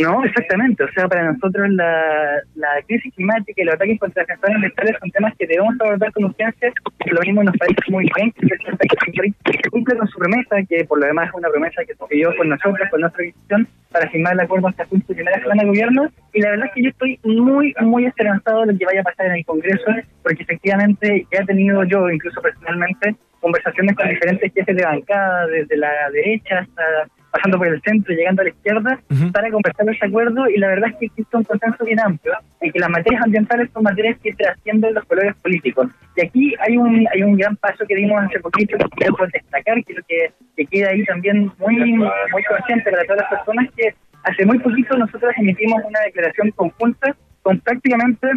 [0.00, 0.84] No, exactamente.
[0.84, 4.96] O sea, para nosotros la, la crisis climática y los ataques contra las personas ambientales
[5.00, 6.72] son temas que debemos abordar con urgencia.
[7.06, 8.46] Lo mismo nos parece muy bien que
[9.04, 9.34] Piñera
[9.70, 12.48] cumple con su promesa, que por lo demás es una promesa que se dio con
[12.48, 16.08] nosotros, con nuestra decisión, para firmar el acuerdo hasta junio primera semana de gobierno.
[16.32, 19.04] Y la verdad es que yo estoy muy, muy esperanzado de lo que vaya a
[19.04, 19.90] pasar en el Congreso,
[20.22, 26.10] porque efectivamente he tenido yo, incluso personalmente, conversaciones con diferentes jefes de bancada, desde la
[26.12, 26.82] derecha hasta
[27.30, 29.00] pasando por el centro y llegando a la izquierda,
[29.32, 32.72] para conversar ese acuerdo y la verdad es que existe un consenso bien amplio en
[32.72, 35.88] que las materias ambientales son materias que trascienden los colores políticos.
[36.16, 39.84] Y aquí hay un hay un gran paso que dimos hace poquito que quiero destacar,
[39.84, 43.94] que lo que, que queda ahí también muy, muy consciente para todas las personas, que
[44.24, 48.28] hace muy poquito nosotros emitimos una declaración conjunta con prácticamente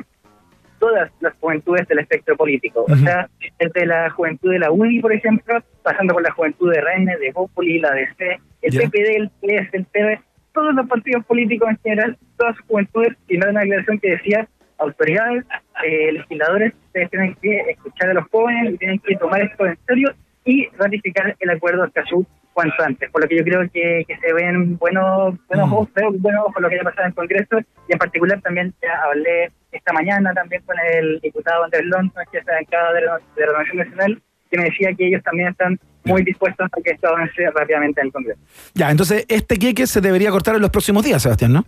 [0.83, 2.83] todas las juventudes del espectro político.
[2.89, 6.81] O sea, desde la juventud de la UDI, por ejemplo, pasando por la juventud de
[6.81, 8.77] RN, de Bópoli, la DC, el.
[8.77, 10.19] PPD, el PS, el PB,
[10.53, 14.47] todos los partidos políticos en general, todas sus juventudes, firmaron una declaración que decía
[14.77, 15.45] autoridades,
[15.85, 19.77] eh, legisladores, ustedes tienen que escuchar a los jóvenes y tienen que tomar esto en
[19.87, 23.09] serio y ratificar el acuerdo de Escazú cuanto antes.
[23.11, 26.61] Por lo que yo creo que, que se ven buenos, buenos ojos, veo buenos ojos
[26.61, 27.59] lo que haya pasado en el Congreso
[27.89, 32.37] y en particular también ya hablé esta mañana también con el diputado Andrés Lonto, que
[32.37, 34.21] es la bancada de, la- de Renovación Nacional,
[34.51, 38.07] que me decía que ellos también están muy dispuestos a que esto avance rápidamente en
[38.07, 38.39] el Congreso.
[38.75, 41.65] Ya, entonces este queque se debería cortar en los próximos días, Sebastián, ¿no?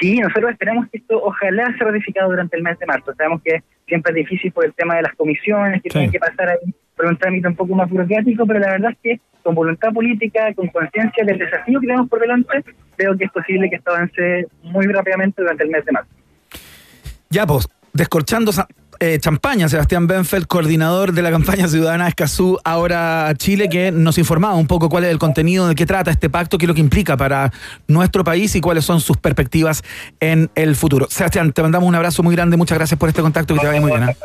[0.00, 3.12] Sí, nosotros esperamos que esto ojalá sea ratificado durante el mes de marzo.
[3.14, 5.92] Sabemos que siempre es difícil por el tema de las comisiones, que Sí.
[5.94, 8.98] tienen que pasar ahí por un trámite un poco más burocrático, pero la verdad es
[9.02, 12.64] que con voluntad política, con conciencia del desafío que tenemos por delante,
[12.96, 16.10] veo que es posible que esto avance muy rápidamente durante el mes de marzo.
[17.30, 18.52] Ya, pues, descorchando
[19.02, 24.54] eh, champaña, Sebastián Benfeld, coordinador de la campaña ciudadana Escazú, ahora Chile, que nos informaba
[24.54, 26.82] un poco cuál es el contenido, de qué trata este pacto, qué es lo que
[26.82, 27.52] implica para
[27.88, 29.82] nuestro país y cuáles son sus perspectivas
[30.20, 31.08] en el futuro.
[31.10, 33.80] Sebastián, te mandamos un abrazo muy grande, muchas gracias por este contacto, que te vaya
[33.80, 34.08] muy bien.
[34.08, 34.16] ¿eh?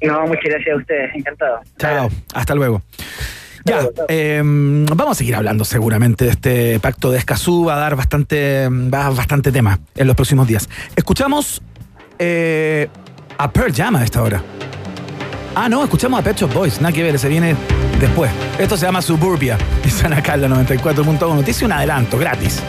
[0.00, 1.60] No, muchas gracias a ustedes, encantado.
[1.78, 2.80] Chao, hasta luego.
[3.66, 7.96] Ya, eh, vamos a seguir hablando seguramente de este pacto de Escazú, va a dar
[7.96, 10.70] bastante, va a bastante tema en los próximos días.
[10.96, 11.60] Escuchamos
[12.18, 12.88] eh,
[13.38, 14.42] a Pearl Jam a esta hora.
[15.54, 17.54] Ah, no, escuchamos a Pet Shop Boys, nada que ver, se viene
[18.00, 18.30] después.
[18.58, 21.44] Esto se llama Suburbia y suena acá en la 94.1.
[21.44, 22.62] Te hice un adelanto gratis.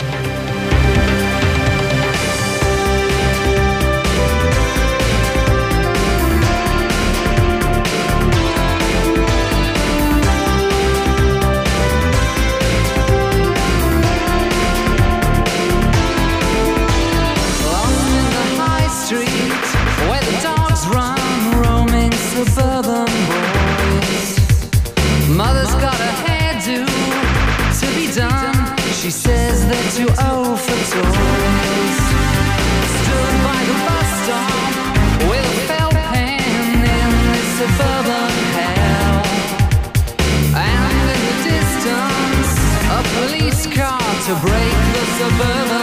[44.26, 45.83] to break the suburban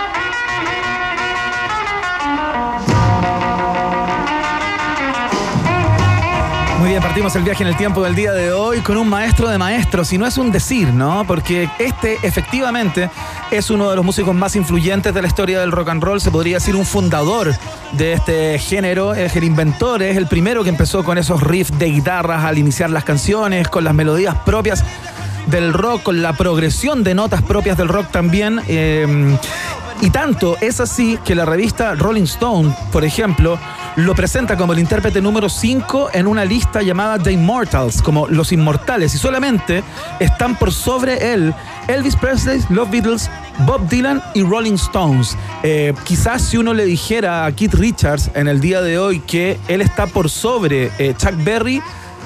[7.01, 10.13] Partimos el viaje en el tiempo del día de hoy con un maestro de maestros,
[10.13, 11.25] y no es un decir, ¿no?
[11.25, 13.09] Porque este efectivamente
[13.49, 16.29] es uno de los músicos más influyentes de la historia del rock and roll, se
[16.29, 17.55] podría decir un fundador
[17.93, 21.87] de este género, es el inventor, es el primero que empezó con esos riffs de
[21.87, 24.83] guitarras al iniciar las canciones, con las melodías propias
[25.47, 28.61] del rock, con la progresión de notas propias del rock también.
[28.67, 29.37] eh,
[30.01, 33.59] y tanto es así que la revista Rolling Stone, por ejemplo,
[33.97, 38.51] lo presenta como el intérprete número 5 en una lista llamada The Immortals, como los
[38.51, 39.83] inmortales, y solamente
[40.19, 41.53] están por sobre él
[41.87, 43.29] Elvis Presley, los Beatles,
[43.65, 45.37] Bob Dylan y Rolling Stones.
[45.63, 49.59] Eh, quizás si uno le dijera a Keith Richards en el día de hoy que
[49.67, 51.81] él está por sobre eh, Chuck Berry,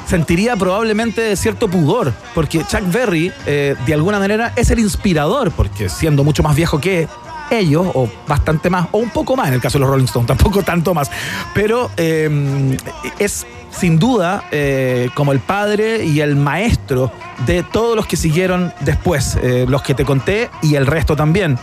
[0.08, 5.90] sentiría probablemente cierto pudor, porque Chuck Berry, eh, de alguna manera, es el inspirador, porque
[5.90, 7.08] siendo mucho más viejo que
[7.52, 10.28] ellos, o bastante más, o un poco más en el caso de los Rolling Stones,
[10.36, 11.12] tampoco tanto más,
[11.54, 12.78] pero eh,
[13.20, 17.12] es sin duda eh, como el padre y el maestro
[17.46, 21.60] de todos los que siguieron después, eh, los que te conté y el resto también.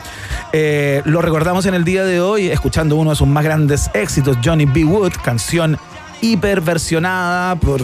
[1.04, 4.66] Lo recordamos en el día de hoy escuchando uno de sus más grandes éxitos, Johnny
[4.66, 4.84] B.
[4.84, 5.78] Wood, canción
[6.20, 7.80] hiperversionada por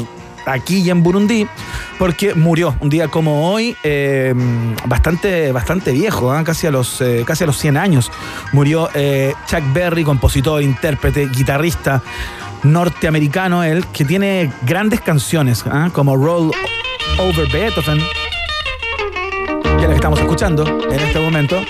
[0.48, 1.46] aquí y en Burundi,
[1.98, 4.34] porque murió un día como hoy, eh,
[4.86, 6.42] bastante, bastante viejo, ¿ah?
[6.44, 8.10] casi, a los, eh, casi a los 100 años.
[8.52, 12.02] Murió eh, Chuck Berry, compositor, intérprete, guitarrista
[12.62, 15.90] norteamericano, él, que tiene grandes canciones, ¿ah?
[15.92, 16.50] como Roll
[17.18, 17.98] Over Beethoven,
[19.62, 21.60] que es la que estamos escuchando en este momento.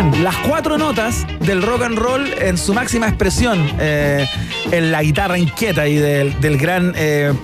[0.00, 4.26] Las cuatro notas del rock and roll en su máxima expresión, eh,
[4.70, 7.34] en la guitarra inquieta y del, gran eh,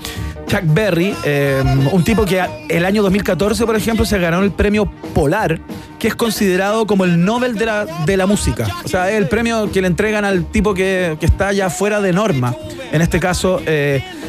[0.46, 1.62] Chuck Berry, eh,
[1.92, 5.60] un tipo que el año 2014, por ejemplo, se ganó el premio Polar,
[5.98, 8.66] que es considerado como el Nobel de la, de la música.
[8.84, 12.00] O sea, es el premio que le entregan al tipo que, que está ya fuera
[12.00, 12.54] de norma.
[12.90, 13.60] En este caso,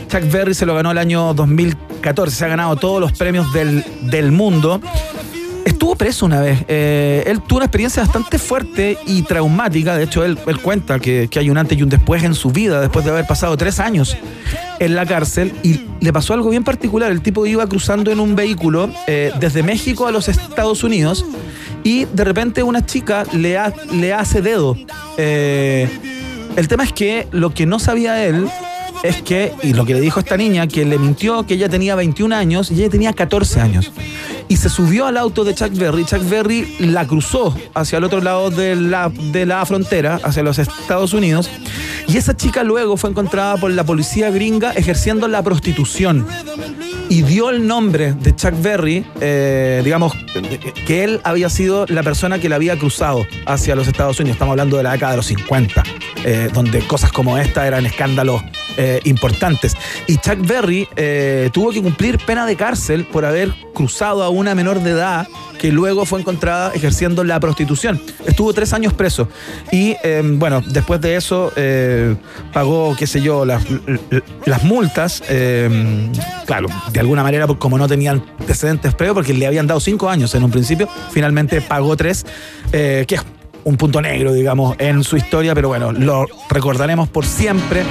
[0.09, 3.85] Chuck Berry se lo ganó el año 2014, se ha ganado todos los premios del,
[4.01, 4.81] del mundo.
[5.67, 6.63] Estuvo preso una vez.
[6.69, 9.97] Eh, él tuvo una experiencia bastante fuerte y traumática.
[9.97, 12.79] De hecho, él, cuenta que, que hay un antes y un después en su vida,
[12.79, 14.15] después de haber pasado tres años
[14.79, 15.51] en la cárcel.
[15.63, 17.11] Y le pasó algo bien particular.
[17.11, 21.25] El tipo iba cruzando en un vehículo eh, desde México a los Estados Unidos
[21.83, 24.77] y de repente una chica le, ha- le hace dedo.
[25.17, 25.89] Eh,
[26.55, 28.47] el tema es que lo que no sabía él
[29.03, 31.95] es que, y lo que le dijo esta niña, que le mintió que ella tenía
[31.95, 33.91] 21 años y ella tenía 14 años.
[34.47, 36.05] Y se subió al auto de Chuck Berry.
[36.05, 40.57] Chuck Berry la cruzó hacia el otro lado de la, de la frontera, hacia los
[40.59, 41.49] Estados Unidos.
[42.07, 46.25] Y esa chica luego fue encontrada por la policía gringa ejerciendo la prostitución.
[47.09, 50.13] Y dio el nombre de Chuck Berry, eh, digamos,
[50.85, 54.35] que él había sido la persona que la había cruzado hacia los Estados Unidos.
[54.35, 55.83] Estamos hablando de la década de los 50,
[56.25, 58.41] eh, donde cosas como esta eran escándalos
[58.75, 59.75] eh, importantes.
[60.07, 60.87] Y Chuck Berry
[61.53, 65.27] tuvo que cumplir pena de cárcel por haber cruzado a una menor de edad
[65.59, 67.99] que luego fue encontrada ejerciendo la prostitución.
[68.25, 69.27] Estuvo tres años preso.
[69.71, 69.95] Y
[70.35, 71.51] bueno, después de eso
[72.53, 73.63] pagó, qué sé yo, las,
[74.45, 75.23] las multas.
[75.29, 76.09] eh,
[76.45, 76.67] claro,
[76.97, 80.33] de alguna manera, pues, como no tenían antecedentes previos, porque le habían dado cinco años
[80.33, 82.25] en un principio, finalmente pagó tres,
[82.71, 83.21] eh, que es
[83.65, 87.83] un punto negro, digamos, en su historia, pero bueno, lo recordaremos por siempre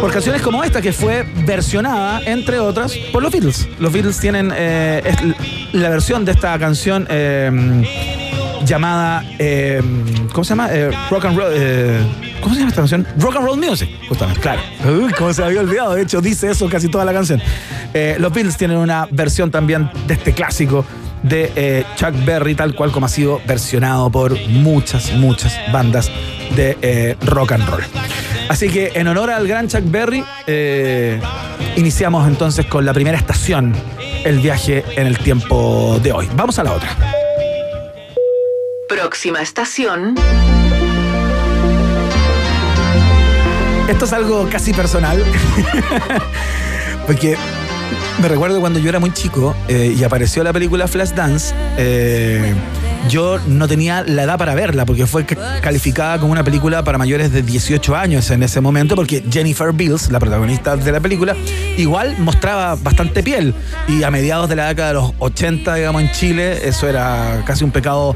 [0.00, 3.68] por canciones como esta que fue versionada, entre otras, por los Beatles.
[3.78, 5.02] Los Beatles tienen eh,
[5.72, 8.11] la versión de esta canción eh,
[8.64, 9.80] llamada, eh,
[10.32, 10.68] ¿cómo se llama?
[10.72, 11.52] Eh, rock and Roll.
[11.54, 12.00] eh,
[12.40, 13.06] ¿Cómo se llama esta canción?
[13.18, 14.60] Rock and Roll Music, justamente, claro.
[14.84, 15.94] Uy, cómo se había olvidado.
[15.94, 17.40] De hecho, dice eso casi toda la canción.
[17.94, 20.84] Eh, los Beatles tienen una versión también de este clásico
[21.22, 26.10] de eh, Chuck Berry, tal cual como ha sido versionado por muchas, muchas bandas
[26.56, 27.82] de eh, rock and roll.
[28.48, 30.24] Así que en honor al gran Chuck Berry,
[31.76, 33.72] iniciamos entonces con la primera estación,
[34.24, 36.28] el viaje en el tiempo de hoy.
[36.34, 36.88] Vamos a la otra.
[38.96, 40.16] Próxima estación.
[43.88, 45.24] Esto es algo casi personal.
[47.06, 47.38] Porque
[48.20, 51.54] me recuerdo cuando yo era muy chico eh, y apareció la película Flashdance.
[51.78, 52.52] eh,
[53.08, 56.98] yo no tenía la edad para verla, porque fue ca- calificada como una película para
[56.98, 61.34] mayores de 18 años en ese momento, porque Jennifer Beals, la protagonista de la película,
[61.78, 63.54] igual mostraba bastante piel.
[63.88, 67.64] Y a mediados de la década de los 80, digamos, en Chile, eso era casi
[67.64, 68.14] un pecado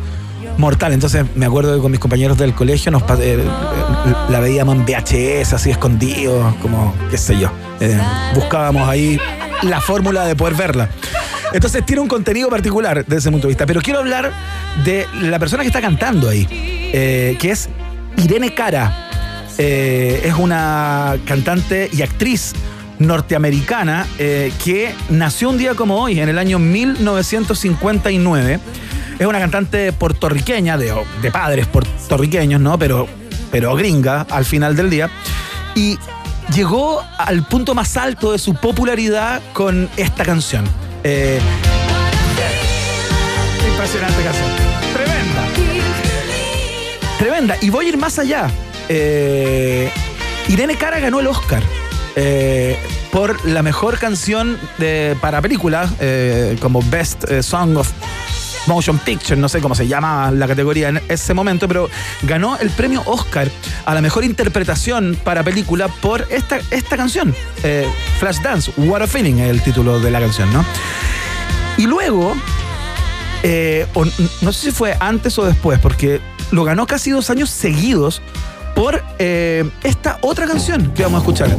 [0.58, 0.92] mortal.
[0.92, 3.44] Entonces me acuerdo que con mis compañeros del colegio nos eh, eh,
[4.28, 7.50] la veíamos en VHS, así escondidos, como qué sé yo.
[7.80, 7.98] Eh,
[8.34, 9.20] buscábamos ahí
[9.62, 10.88] la fórmula de poder verla.
[11.52, 13.66] Entonces tiene un contenido particular desde ese punto de vista.
[13.66, 14.32] Pero quiero hablar
[14.84, 17.68] de la persona que está cantando ahí, que es
[18.16, 19.04] Irene Cara.
[19.56, 22.52] Es una cantante y actriz
[22.98, 28.60] norteamericana que nació un día como hoy, en el año 1959.
[29.18, 32.78] Es una cantante puertorriqueña, de, de padres puertorriqueños, ¿no?
[32.78, 33.06] Pero,
[33.50, 35.10] pero gringa al final del día.
[35.74, 35.98] Y
[36.54, 40.64] llegó al punto más alto de su popularidad con esta canción.
[41.02, 41.40] Eh,
[43.68, 44.48] impresionante canción.
[44.94, 45.42] Tremenda.
[47.18, 47.56] Tremenda.
[47.60, 48.50] Y voy a ir más allá.
[48.88, 49.90] Eh,
[50.48, 51.62] Irene Cara ganó el Oscar
[52.14, 52.78] eh,
[53.12, 57.90] por la mejor canción de, para película, eh, como Best Song of
[58.66, 61.88] Motion Picture, no sé cómo se llama la categoría en ese momento, pero
[62.22, 63.50] ganó el premio Oscar
[63.84, 67.88] a la mejor interpretación para película por esta, esta canción, eh,
[68.18, 70.64] Flashdance, What a Feeling es el título de la canción, ¿no?
[71.76, 72.34] Y luego,
[73.42, 73.86] eh,
[74.40, 76.20] no sé si fue antes o después, porque
[76.50, 78.22] lo ganó casi dos años seguidos
[78.74, 81.56] por eh, esta otra canción que vamos a escuchar.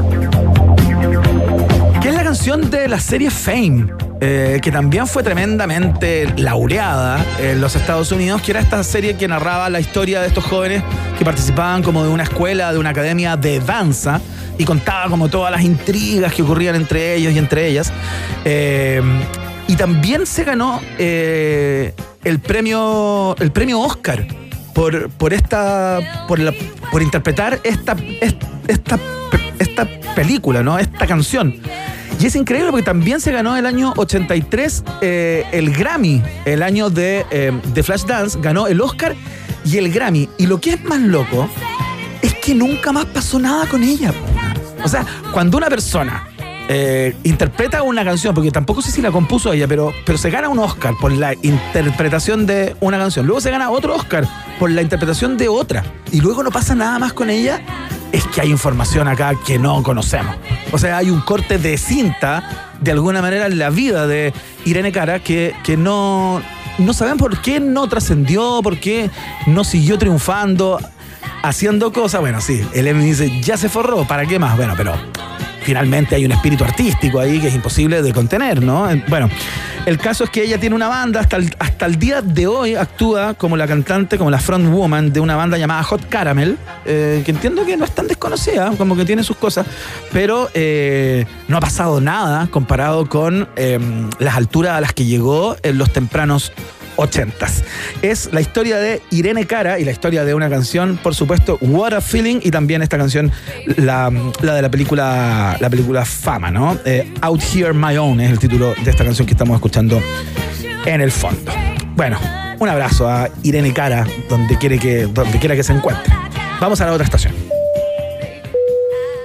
[2.01, 3.87] Que es la canción de la serie Fame,
[4.19, 9.27] eh, que también fue tremendamente laureada en los Estados Unidos, que era esta serie que
[9.27, 10.83] narraba la historia de estos jóvenes
[11.17, 14.19] que participaban como de una escuela, de una academia de danza,
[14.57, 17.93] y contaba como todas las intrigas que ocurrían entre ellos y entre ellas.
[18.43, 19.01] Eh,
[19.67, 24.25] y también se ganó eh, el premio el premio Oscar
[24.73, 26.39] por, por esta por,
[26.91, 28.97] por interpretar esta, est- esta,
[29.59, 30.79] esta película, ¿no?
[30.79, 31.55] Esta canción.
[32.19, 36.89] Y es increíble porque también se ganó el año 83 eh, el Grammy, el año
[36.89, 39.15] de, eh, de Flashdance, ganó el Oscar
[39.63, 40.27] y el Grammy.
[40.37, 41.47] Y lo que es más loco
[42.21, 44.13] es que nunca más pasó nada con ella.
[44.83, 46.27] O sea, cuando una persona
[46.69, 50.49] eh, interpreta una canción, porque tampoco sé si la compuso ella, pero, pero se gana
[50.49, 53.25] un Oscar por la interpretación de una canción.
[53.25, 54.27] Luego se gana otro Oscar
[54.59, 55.83] por la interpretación de otra.
[56.11, 57.61] Y luego no pasa nada más con ella.
[58.11, 60.35] Es que hay información acá que no conocemos.
[60.71, 64.33] O sea, hay un corte de cinta, de alguna manera, en la vida de
[64.65, 66.41] Irene Cara que, que no,
[66.77, 69.09] no saben por qué no trascendió, por qué
[69.45, 70.79] no siguió triunfando,
[71.43, 72.21] haciendo cosas.
[72.21, 74.57] Bueno, sí, el Emmy dice, ya se forró, ¿para qué más?
[74.57, 74.93] Bueno, pero
[75.67, 78.87] finalmente hay un espíritu artístico ahí que es imposible de contener, ¿no?
[79.09, 79.29] Bueno,
[79.85, 82.75] el caso es que ella tiene una banda, hasta el, hasta el día de hoy
[82.75, 87.31] actúa como la cantante, como la frontwoman de una banda llamada Hot Caramel, eh, que
[87.31, 89.65] entiendo que no es tan desconocida, como que tiene sus cosas,
[90.13, 93.77] pero eh, no ha pasado nada comparado con eh,
[94.19, 96.53] las alturas a las que llegó en los tempranos
[96.97, 97.63] 80s.
[98.01, 101.93] Es la historia de Irene Cara y la historia de una canción, por supuesto, What
[101.93, 103.31] a Feeling, y también esta canción,
[103.77, 104.11] la,
[104.41, 106.77] la de la película, la película Fama, ¿no?
[106.85, 110.01] Eh, Out Here My Own es el título de esta canción que estamos escuchando
[110.85, 111.51] en el fondo.
[111.95, 112.19] Bueno,
[112.59, 116.13] un abrazo a Irene Cara, donde, quiere que, donde quiera que se encuentre.
[116.59, 117.33] Vamos a la otra estación.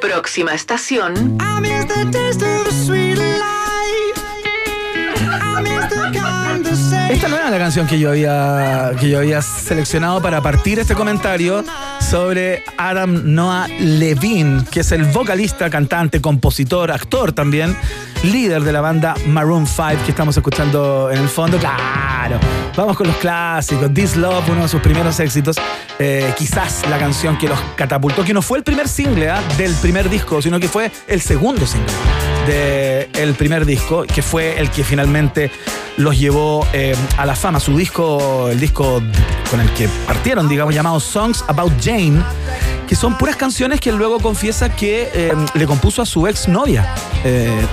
[0.01, 1.39] Próxima estación.
[7.13, 10.95] Esta no era la canción que yo había, que yo había seleccionado para partir este
[10.95, 11.63] comentario
[12.01, 17.77] sobre Adam Noah Levine, que es el vocalista, cantante, compositor, actor también,
[18.23, 21.59] líder de la banda Maroon 5 que estamos escuchando en el fondo.
[21.59, 22.39] Claro,
[22.77, 23.93] vamos con los clásicos.
[23.93, 25.57] This Love, uno de sus primeros éxitos.
[25.99, 29.43] Eh, quizás la canción que los catapultó, que no fue el primer single ¿ah?
[29.57, 31.93] del primer disco, sino que fue el segundo single
[32.47, 35.51] del primer disco, que fue el que finalmente
[35.97, 37.61] los llevó eh, a la fama.
[37.61, 39.01] Su disco, el disco
[39.51, 42.21] con el que partieron, digamos, llamado Songs About Jane,
[42.93, 46.95] que son puras canciones que luego confiesa que eh, le compuso a su ex novia.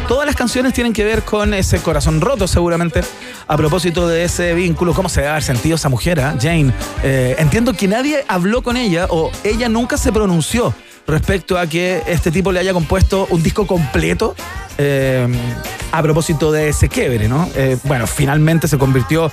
[0.08, 3.02] todas las canciones tienen que ver con ese corazón roto, seguramente,
[3.46, 4.94] a propósito de ese vínculo.
[4.94, 6.38] ¿Cómo se debe haber sentido esa mujer, ah?
[6.42, 6.72] Jane?
[7.04, 10.74] Eh, entiendo que nadie habló con ella o ella nunca se pronunció
[11.06, 14.36] respecto a que este tipo le haya compuesto un disco completo
[14.78, 15.28] eh,
[15.92, 17.50] a propósito de ese quiebre, ¿no?
[17.56, 19.30] Eh, bueno, finalmente se convirtió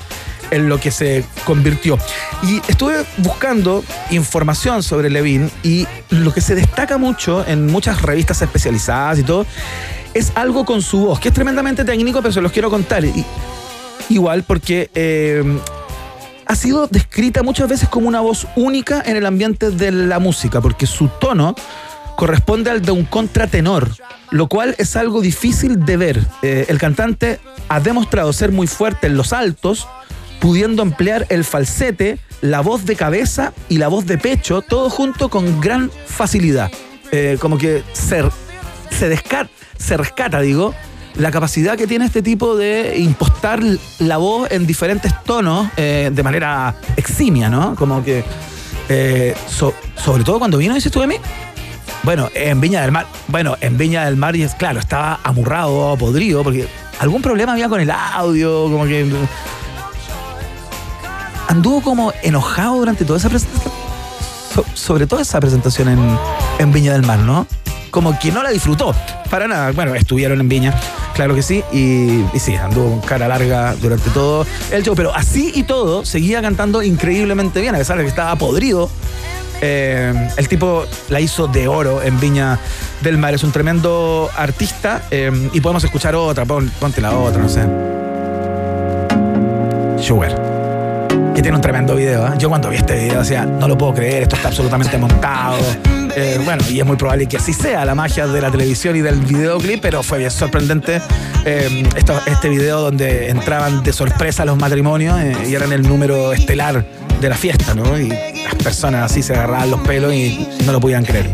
[0.50, 1.98] en lo que se convirtió.
[2.42, 8.42] Y estuve buscando información sobre Levine y lo que se destaca mucho en muchas revistas
[8.42, 9.46] especializadas y todo
[10.14, 13.04] es algo con su voz, que es tremendamente técnico, pero se los quiero contar.
[14.08, 15.44] Igual porque eh,
[16.46, 20.60] ha sido descrita muchas veces como una voz única en el ambiente de la música,
[20.60, 21.54] porque su tono
[22.16, 23.90] corresponde al de un contratenor,
[24.30, 26.26] lo cual es algo difícil de ver.
[26.42, 29.86] Eh, el cantante ha demostrado ser muy fuerte en los altos,
[30.46, 35.28] pudiendo emplear el falsete, la voz de cabeza y la voz de pecho, todo junto
[35.28, 36.70] con gran facilidad.
[37.10, 38.22] Eh, como que se,
[38.96, 40.72] se, desca- se rescata, digo,
[41.16, 43.60] la capacidad que tiene este tipo de impostar
[43.98, 47.74] la voz en diferentes tonos eh, de manera eximia, ¿no?
[47.74, 48.22] Como que,
[48.88, 51.16] eh, so- sobre todo cuando vino, dices tú de mí,
[52.04, 55.96] bueno, en Viña del Mar, bueno, en Viña del Mar, y es claro, estaba amurrado,
[55.98, 56.68] podrido, porque
[57.00, 59.10] algún problema había con el audio, como que
[61.48, 63.72] anduvo como enojado durante toda esa presentación,
[64.54, 66.18] so- sobre todo esa presentación en,
[66.58, 67.46] en Viña del Mar, ¿no?
[67.90, 68.94] Como que no la disfrutó,
[69.30, 69.72] para nada.
[69.72, 70.74] Bueno, estuvieron en Viña,
[71.14, 75.50] claro que sí, y, sí, anduvo con cara larga durante todo el show, pero así
[75.54, 78.90] y todo, seguía cantando increíblemente bien, a pesar de que estaba podrido.
[79.62, 82.58] Eh, el tipo la hizo de oro en Viña
[83.00, 83.32] del Mar.
[83.32, 85.00] Es un tremendo artista.
[85.10, 86.44] eh, y podemos escuchar otra.
[86.44, 87.62] Pon- ponte la otra, no sé.
[89.98, 90.55] Sugar.
[91.36, 92.26] Que tiene un tremendo video.
[92.28, 92.30] ¿eh?
[92.38, 95.58] Yo cuando vi este video decía, no lo puedo creer, esto está absolutamente montado.
[96.16, 99.02] Eh, bueno, y es muy probable que así sea la magia de la televisión y
[99.02, 101.02] del videoclip, pero fue bien sorprendente
[101.44, 101.86] eh,
[102.26, 106.86] este video donde entraban de sorpresa los matrimonios eh, y eran el número estelar
[107.20, 107.98] de la fiesta, ¿no?
[108.00, 111.30] Y las personas así se agarraban los pelos y no lo podían creer.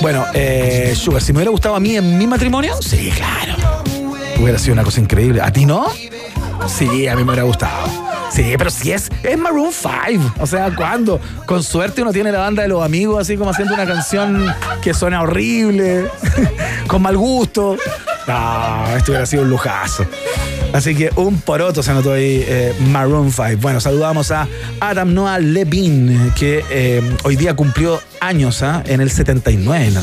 [0.00, 3.56] Bueno, eh, Sugar, si me hubiera gustado a mí en mi matrimonio, sí, claro.
[4.40, 5.40] Hubiera sido una cosa increíble.
[5.42, 5.88] ¿A ti no?
[6.68, 8.11] Sí, a mí me hubiera gustado.
[8.34, 10.34] Sí, pero si es, es Maroon 5.
[10.40, 11.20] O sea, ¿cuándo?
[11.46, 14.46] Con suerte uno tiene la banda de los amigos así como haciendo una canción
[14.80, 16.06] que suena horrible,
[16.86, 17.76] con mal gusto.
[18.26, 20.06] No, esto hubiera sido un lujazo.
[20.72, 23.58] Así que un poroto se anotó ahí eh, Maroon 5.
[23.60, 24.48] Bueno, saludamos a
[24.80, 28.82] Adam Noah Levine, que eh, hoy día cumplió años ¿ah?
[28.86, 29.90] en el 79.
[29.90, 30.00] na-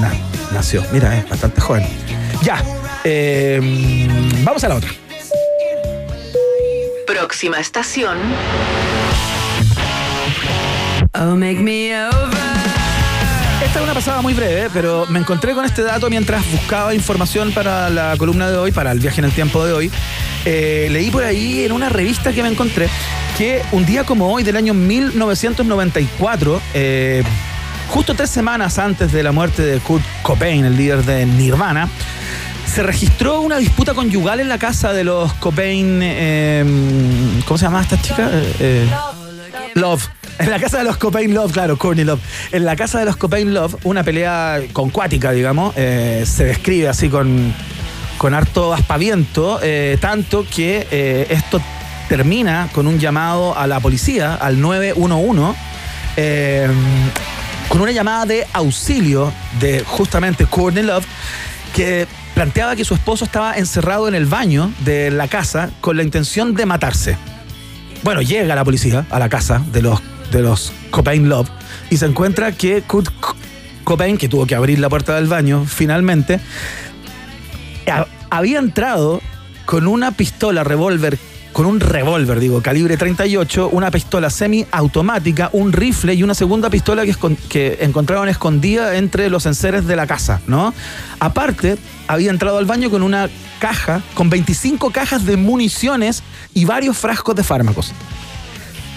[0.00, 0.12] na-
[0.52, 0.84] nació.
[0.92, 1.86] Mira, es bastante joven.
[2.42, 2.62] Ya,
[3.04, 3.58] eh,
[4.44, 4.90] vamos a la otra.
[7.10, 8.18] Próxima estación.
[11.18, 12.38] Oh, make me over.
[13.64, 17.50] Esta es una pasada muy breve, pero me encontré con este dato mientras buscaba información
[17.50, 19.90] para la columna de hoy, para el viaje en el tiempo de hoy.
[20.44, 22.88] Eh, leí por ahí en una revista que me encontré
[23.36, 27.24] que un día como hoy del año 1994, eh,
[27.88, 31.88] justo tres semanas antes de la muerte de Kurt Cobain, el líder de Nirvana,
[32.70, 36.00] se registró una disputa conyugal en la casa de los Cobain.
[36.02, 36.64] eh,
[37.44, 38.30] ¿Cómo se llama esta chica?
[38.32, 38.90] Eh, eh,
[39.74, 40.08] Love.
[40.38, 42.20] En la casa de los Cobain Love, claro, Courtney Love.
[42.52, 47.08] En la casa de los Cobain Love, una pelea concuática, digamos, eh, se describe así
[47.08, 47.52] con,
[48.16, 51.60] con harto aspaviento, eh, tanto que esto
[52.08, 55.58] termina con un llamado a la policía, al 911,
[56.16, 56.68] eh,
[57.68, 61.06] con una llamada de auxilio de justamente Courtney Love,
[61.74, 66.02] que planteaba que su esposo estaba encerrado en el baño de la casa con la
[66.02, 67.16] intención de matarse.
[68.02, 71.48] Bueno, llega la policía a la casa de los, de los Cobain Love
[71.90, 73.36] y se encuentra que Kurt Co-
[73.84, 76.40] Cobain, que tuvo que abrir la puerta del baño finalmente,
[77.90, 79.20] ha- había entrado
[79.66, 81.18] con una pistola revólver,
[81.52, 87.04] con un revólver, digo, calibre 38, una pistola semiautomática, un rifle y una segunda pistola
[87.04, 87.14] que,
[87.48, 90.72] que encontraron escondida entre los enseres de la casa, ¿no?
[91.18, 93.28] Aparte, había entrado al baño con una
[93.58, 96.22] caja, con 25 cajas de municiones
[96.54, 97.92] y varios frascos de fármacos.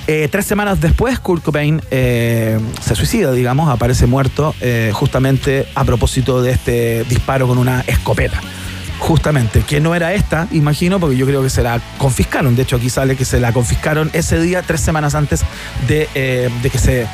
[0.05, 5.85] Eh, tres semanas después, Kurt Cobain eh, se suicida, digamos, aparece muerto eh, justamente a
[5.85, 8.41] propósito de este disparo con una escopeta.
[9.03, 12.55] Justamente, que no era esta, imagino, porque yo creo que se la confiscaron.
[12.55, 15.41] De hecho, aquí sale que se la confiscaron ese día, tres semanas antes
[15.89, 17.05] de, eh, de que se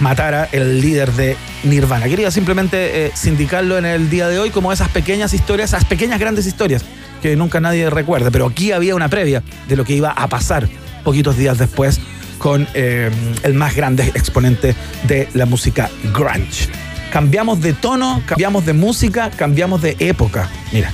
[0.00, 2.06] matara el líder de Nirvana.
[2.06, 6.18] Quería simplemente eh, sindicarlo en el día de hoy como esas pequeñas historias, esas pequeñas
[6.18, 6.82] grandes historias
[7.20, 8.30] que nunca nadie recuerda.
[8.30, 10.66] Pero aquí había una previa de lo que iba a pasar
[11.04, 12.00] poquitos días después
[12.38, 13.10] con eh,
[13.42, 14.74] el más grande exponente
[15.06, 16.70] de la música grunge.
[17.12, 20.48] Cambiamos de tono, cambiamos de música, cambiamos de época.
[20.72, 20.90] Mira.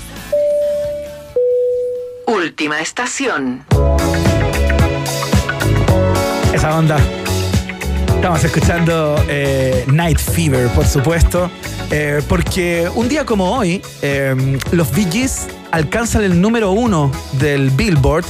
[2.31, 3.65] Última estación.
[6.55, 6.97] Esa onda.
[8.15, 11.51] Estamos escuchando eh, Night Fever, por supuesto,
[11.90, 17.70] eh, porque un día como hoy, eh, los Bee Gees alcanzan el número uno del
[17.70, 18.24] Billboard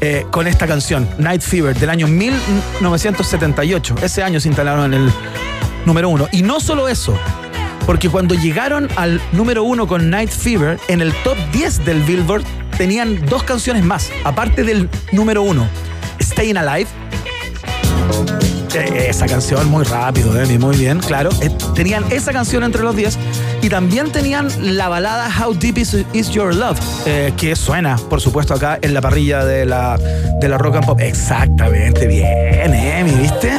[0.00, 3.94] eh, con esta canción, Night Fever, del año 1978.
[4.02, 5.12] Ese año se instalaron en el
[5.86, 6.26] número uno.
[6.32, 7.16] Y no solo eso,
[7.88, 12.44] porque cuando llegaron al número uno con Night Fever, en el top 10 del Billboard
[12.76, 15.66] tenían dos canciones más, aparte del número uno.
[16.20, 16.90] Staying Alive.
[18.74, 21.30] Eh, Esa canción muy rápido, Demi, muy bien, claro.
[21.40, 23.18] Eh, tenían esa canción entre los 10
[23.62, 28.20] y también tenían la balada How Deep Is, Is Your Love, eh, que suena, por
[28.20, 31.00] supuesto, acá en la parrilla de la, de la rock and pop.
[31.00, 33.50] Exactamente, bien, Emi, ¿viste?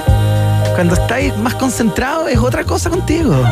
[0.75, 3.43] Cuando estáis más concentrado es otra cosa contigo.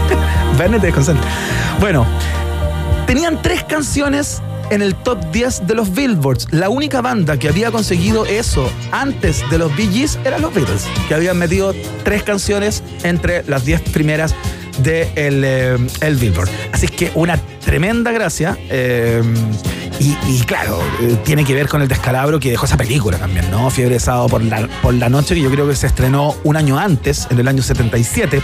[0.56, 1.26] Te desconcentra.
[1.80, 2.06] Bueno,
[3.06, 6.48] tenían tres canciones en el top 10 de los Billboards.
[6.50, 10.86] La única banda que había conseguido eso antes de los Bee Gees eran los Beatles,
[11.08, 11.74] que habían metido
[12.04, 14.34] tres canciones entre las 10 primeras
[14.78, 16.48] de el, eh, el Billboard.
[16.72, 18.58] Así que una tremenda gracia.
[18.68, 19.22] eh,
[19.98, 23.50] y, y claro, eh, tiene que ver con el descalabro que dejó esa película también,
[23.50, 23.70] ¿no?
[23.70, 26.78] Fiebre de por la, por la noche, que yo creo que se estrenó un año
[26.78, 28.42] antes, en el año 77.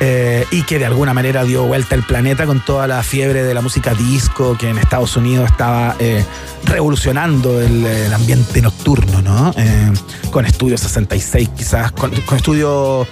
[0.00, 3.54] Eh, y que de alguna manera dio vuelta el planeta con toda la fiebre de
[3.54, 6.22] la música disco que en Estados Unidos estaba eh,
[6.64, 9.54] revolucionando el, ambiente nocturno, ¿no?
[9.56, 9.92] Eh,
[10.30, 13.06] con Estudio 66 quizás, con, Estudio...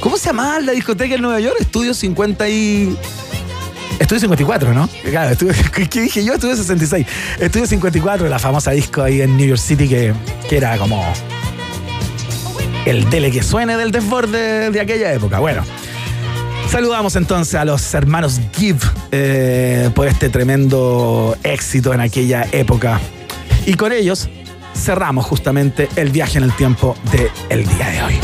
[0.00, 1.56] ¿Cómo se llamaba la discoteca en Nueva York?
[1.60, 2.96] Estudio 50 y...
[3.98, 4.88] Estudio 54, ¿no?
[5.10, 5.52] Claro, estudio,
[5.90, 6.34] ¿qué dije yo?
[6.34, 7.06] Estudio 66.
[7.38, 10.14] Estudio 54, la famosa disco ahí en New York City que,
[10.48, 11.04] que era como
[12.86, 15.38] el dele que suene del desborde de aquella época.
[15.38, 15.62] Bueno,
[16.70, 18.78] saludamos entonces a los hermanos Gibb
[19.10, 23.00] eh, por este tremendo éxito en aquella época.
[23.66, 24.28] Y con ellos
[24.74, 28.20] cerramos justamente el viaje en el tiempo del día de hoy.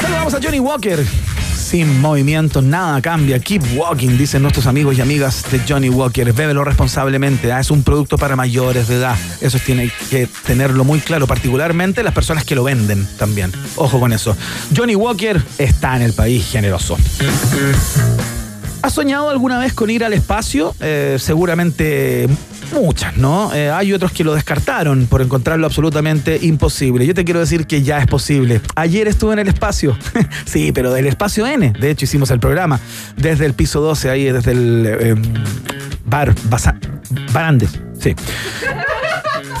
[0.00, 1.04] Saludamos a Johnny Walker.
[1.72, 3.38] Sin movimiento, nada cambia.
[3.38, 6.30] Keep walking, dicen nuestros amigos y amigas de Johnny Walker.
[6.34, 7.50] Bébelo responsablemente.
[7.50, 7.60] ¿ah?
[7.60, 9.16] Es un producto para mayores de edad.
[9.40, 13.52] Eso tiene que tenerlo muy claro, particularmente las personas que lo venden también.
[13.76, 14.36] Ojo con eso.
[14.76, 16.98] Johnny Walker está en el país generoso.
[18.82, 20.74] ¿Has soñado alguna vez con ir al espacio?
[20.80, 22.28] Eh, seguramente
[22.74, 23.54] muchas, ¿no?
[23.54, 27.06] Eh, hay otros que lo descartaron por encontrarlo absolutamente imposible.
[27.06, 28.60] Yo te quiero decir que ya es posible.
[28.74, 29.96] Ayer estuve en el espacio.
[30.46, 31.72] sí, pero del espacio N.
[31.78, 32.80] De hecho, hicimos el programa
[33.16, 35.14] desde el piso 12, ahí desde el eh,
[36.04, 36.78] bar Basa-
[37.32, 37.78] Barandes.
[38.00, 38.16] Sí.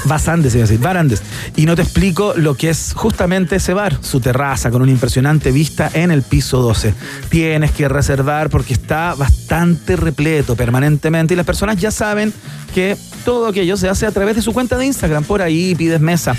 [0.04, 1.22] Basandes, iba a decir, Barandes.
[1.56, 5.52] Y no te explico lo que es justamente ese bar, su terraza con una impresionante
[5.52, 6.94] vista en el piso 12.
[7.28, 12.32] Tienes que reservar porque está bastante repleto permanentemente y las personas ya saben
[12.74, 15.24] que todo aquello se hace a través de su cuenta de Instagram.
[15.24, 16.36] Por ahí pides mesa.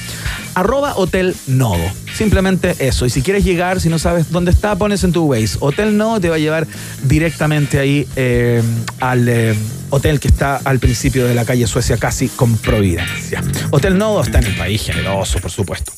[0.56, 1.36] Arroba Hotel.
[2.16, 3.06] Simplemente eso.
[3.06, 5.58] Y si quieres llegar, si no sabes dónde está, pones en tu Waze.
[5.60, 6.68] Hotel Nodo te va a llevar
[7.04, 8.62] directamente ahí eh,
[9.00, 9.56] al eh,
[9.90, 13.44] hotel que está al principio de la calle Suecia, casi con Providencia.
[13.72, 15.92] Hotel Nodo está en el país generoso, por supuesto.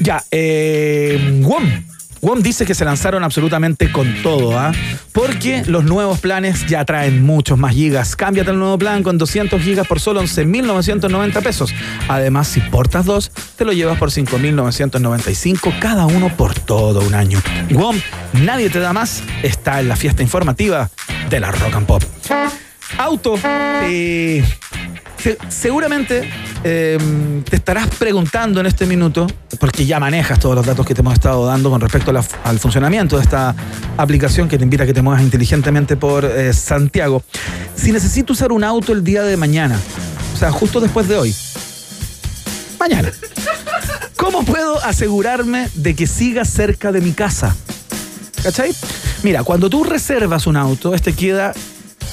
[0.00, 1.91] Ya, eh, WOM.
[2.22, 4.70] WOM dice que se lanzaron absolutamente con todo, ¿ah?
[5.10, 8.14] Porque los nuevos planes ya traen muchos más gigas.
[8.14, 11.74] Cámbiate al nuevo plan con 200 gigas por solo 11.990 pesos.
[12.06, 17.42] Además, si portas dos, te lo llevas por 5.995 cada uno por todo un año.
[17.72, 18.00] WOM,
[18.34, 20.90] nadie te da más, está en la fiesta informativa
[21.28, 22.04] de la Rock and Pop.
[22.98, 23.34] Auto,
[23.84, 24.44] eh,
[25.18, 26.28] se- seguramente
[26.64, 26.98] eh,
[27.48, 29.26] te estarás preguntando en este minuto,
[29.58, 32.12] porque ya manejas todos los datos que te hemos estado dando con respecto
[32.44, 33.54] al funcionamiento de esta
[33.96, 37.22] aplicación que te invita a que te muevas inteligentemente por eh, Santiago.
[37.74, 39.78] Si necesito usar un auto el día de mañana,
[40.34, 41.34] o sea, justo después de hoy,
[42.78, 43.10] mañana,
[44.16, 47.56] ¿cómo puedo asegurarme de que siga cerca de mi casa?
[48.42, 48.72] ¿Cachai?
[49.22, 51.52] Mira, cuando tú reservas un auto, este queda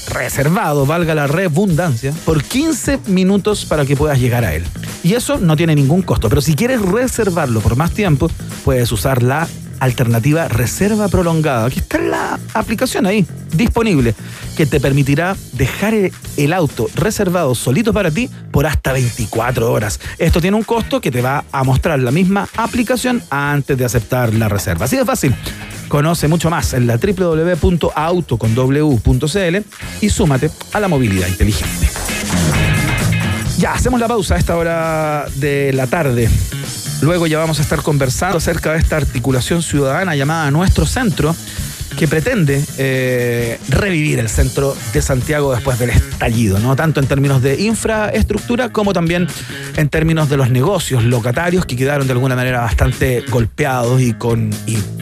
[0.09, 4.65] reservado, valga la redundancia, por 15 minutos para que puedas llegar a él.
[5.03, 8.29] Y eso no tiene ningún costo, pero si quieres reservarlo por más tiempo,
[8.65, 9.47] puedes usar la
[9.79, 11.65] alternativa reserva prolongada.
[11.65, 14.15] Aquí está la aplicación ahí, disponible,
[14.57, 19.99] que te permitirá dejar el- auto reservado solito para ti por hasta 24 horas.
[20.17, 24.33] Esto tiene un costo que te va a mostrar la misma aplicación antes de aceptar
[24.33, 24.85] la reserva.
[24.85, 25.35] Así de fácil.
[25.87, 29.57] Conoce mucho más en la www.auto.w.cl
[30.01, 31.89] y súmate a la movilidad inteligente.
[33.57, 36.29] Ya, hacemos la pausa a esta hora de la tarde.
[37.01, 41.33] Luego ya vamos a estar conversando acerca de esta articulación ciudadana llamada Nuestro Centro,
[41.97, 46.75] que pretende eh, revivir el centro de Santiago después del estallido, ¿no?
[46.75, 49.27] Tanto en términos de infraestructura como también
[49.77, 54.49] en términos de los negocios locatarios que quedaron de alguna manera bastante golpeados y con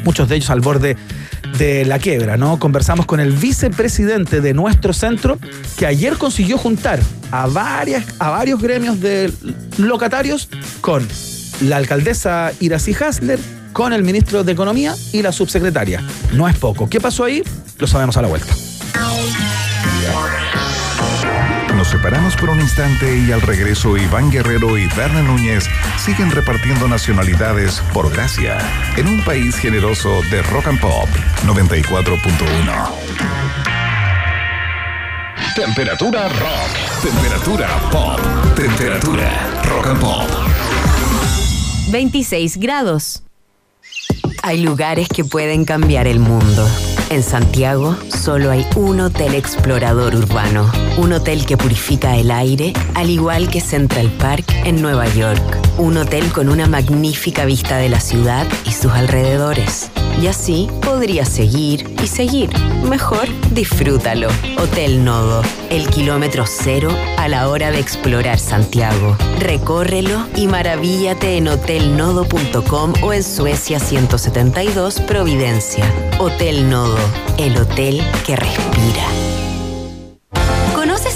[0.03, 0.97] muchos de ellos al borde
[1.57, 2.59] de la quiebra, ¿no?
[2.59, 5.39] Conversamos con el vicepresidente de nuestro centro
[5.77, 6.99] que ayer consiguió juntar
[7.31, 9.31] a varias a varios gremios de
[9.77, 10.49] locatarios
[10.81, 11.07] con
[11.61, 13.39] la alcaldesa Iracy Hasler,
[13.73, 16.03] con el ministro de Economía y la subsecretaria.
[16.33, 16.89] No es poco.
[16.89, 17.43] ¿Qué pasó ahí?
[17.77, 18.53] Lo sabemos a la vuelta.
[21.75, 25.69] Nos separamos por un instante y al regreso Iván Guerrero y Berna Núñez
[26.03, 28.57] siguen repartiendo nacionalidades por gracia
[28.97, 31.07] en un país generoso de rock and pop
[31.45, 33.27] 94.1.
[35.55, 37.01] Temperatura rock.
[37.03, 38.19] Temperatura pop.
[38.55, 40.46] Temperatura rock and pop.
[41.89, 43.23] 26 grados.
[44.43, 46.67] Hay lugares que pueden cambiar el mundo.
[47.09, 53.09] En Santiago solo hay un hotel explorador urbano, un hotel que purifica el aire, al
[53.09, 57.99] igual que Central Park en Nueva York, un hotel con una magnífica vista de la
[57.99, 59.91] ciudad y sus alrededores.
[60.21, 62.49] Y así podrías seguir y seguir.
[62.89, 64.29] Mejor disfrútalo.
[64.57, 69.15] Hotel Nodo, el kilómetro cero a la hora de explorar Santiago.
[69.39, 75.85] Recórrelo y maravíllate en hotelnodo.com o en Suecia 172 Providencia.
[76.19, 76.97] Hotel Nodo,
[77.37, 79.36] el hotel que respira.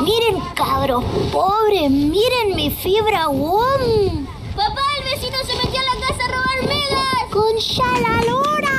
[0.00, 4.26] Miren, cabros pobres, miren mi fibra WOM.
[4.56, 7.04] Papá, el vecino se metió a la casa a robar megas.
[7.30, 7.54] Con
[8.02, 8.70] la lora.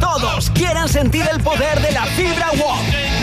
[0.00, 2.78] Todos quieren sentir el poder de la fibra WOM.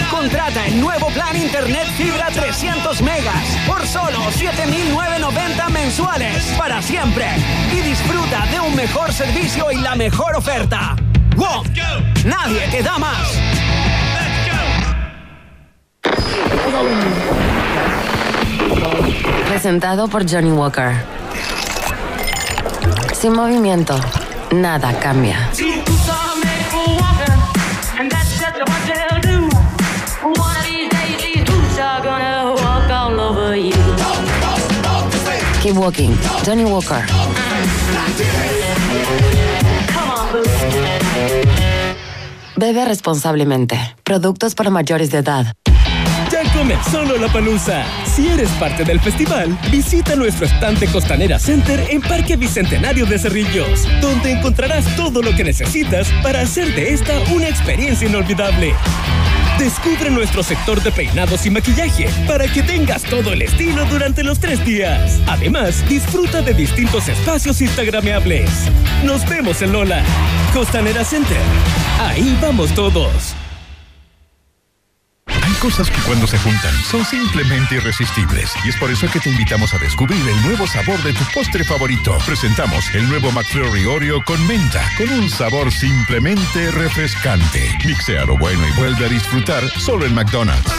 [0.09, 7.25] Contrata el nuevo plan Internet Fibra 300 megas por solo 7,990 mensuales para siempre.
[7.71, 10.95] Y disfruta de un mejor servicio y la mejor oferta.
[11.35, 11.65] WOM.
[12.25, 13.52] Nadie te da más.
[19.47, 20.93] Presentado por Johnny Walker.
[23.13, 23.95] Sin movimiento,
[24.51, 25.49] nada cambia.
[35.63, 36.11] Keep walking.
[36.45, 37.05] Johnny Walker.
[42.57, 43.95] Bebe responsablemente.
[44.03, 45.53] Productos para mayores de edad.
[46.63, 47.83] Comenzó la palusa.
[48.05, 53.85] Si eres parte del festival, visita nuestro estante Costanera Center en Parque Bicentenario de Cerrillos,
[53.99, 58.73] donde encontrarás todo lo que necesitas para hacer de esta una experiencia inolvidable.
[59.59, 64.39] Descubre nuestro sector de peinados y maquillaje para que tengas todo el estilo durante los
[64.39, 65.19] tres días.
[65.27, 68.49] Además, disfruta de distintos espacios instagrameables.
[69.03, 70.01] Nos vemos en Lola.
[70.53, 71.41] Costanera Center.
[71.99, 73.35] Ahí vamos todos.
[75.63, 79.73] Cosas que cuando se juntan son simplemente irresistibles y es por eso que te invitamos
[79.73, 82.17] a descubrir el nuevo sabor de tu postre favorito.
[82.25, 87.77] Presentamos el nuevo McFlurry Oreo con menta, con un sabor simplemente refrescante.
[87.85, 90.69] Mixea lo bueno y vuelve a disfrutar solo en McDonald's.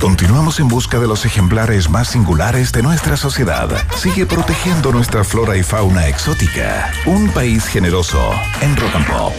[0.00, 3.68] Continuamos en busca de los ejemplares más singulares de nuestra sociedad.
[3.96, 6.90] Sigue protegiendo nuestra flora y fauna exótica.
[7.04, 8.32] Un país generoso
[8.62, 9.34] en Rock and Pop.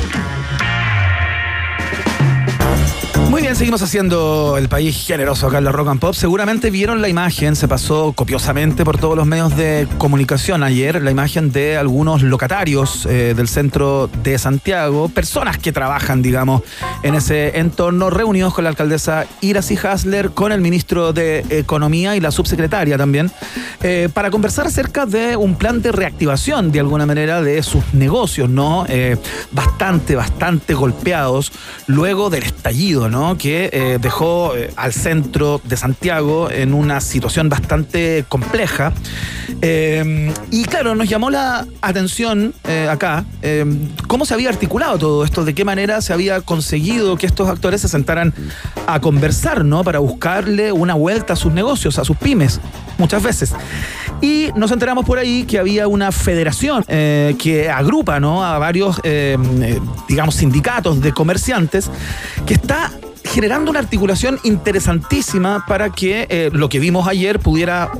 [3.64, 6.14] Seguimos haciendo el país generoso acá en la Rock and Pop.
[6.14, 11.12] Seguramente vieron la imagen, se pasó copiosamente por todos los medios de comunicación ayer, la
[11.12, 16.64] imagen de algunos locatarios eh, del centro de Santiago, personas que trabajan, digamos,
[17.04, 22.20] en ese entorno, reunidos con la alcaldesa Iracy Hasler, con el ministro de Economía y
[22.20, 23.32] la subsecretaria también,
[23.82, 28.50] eh, para conversar acerca de un plan de reactivación, de alguna manera, de sus negocios,
[28.50, 28.86] ¿no?
[28.90, 29.16] Eh,
[29.52, 31.54] bastante, bastante golpeados
[31.88, 33.38] luego del estallido, ¿no?
[33.38, 38.94] que eh, dejó eh, al centro de Santiago en una situación bastante compleja.
[39.62, 42.54] Eh, y claro, nos llamó la atención
[42.90, 43.26] acá
[44.08, 47.82] cómo se había articulado todo esto, de qué manera se había conseguido que estos actores
[47.82, 48.34] se sentaran
[48.88, 49.84] a conversar, ¿no?
[49.84, 52.60] Para buscarle una vuelta a sus negocios, a sus pymes,
[52.98, 53.54] muchas veces.
[54.22, 58.44] Y nos enteramos por ahí que había una federación que agrupa ¿no?
[58.46, 59.02] a varios,
[60.08, 61.90] digamos, sindicatos de comerciantes
[62.46, 62.92] que está
[63.24, 67.92] generando una articulación interesantísima para que eh, lo que vimos ayer pudiera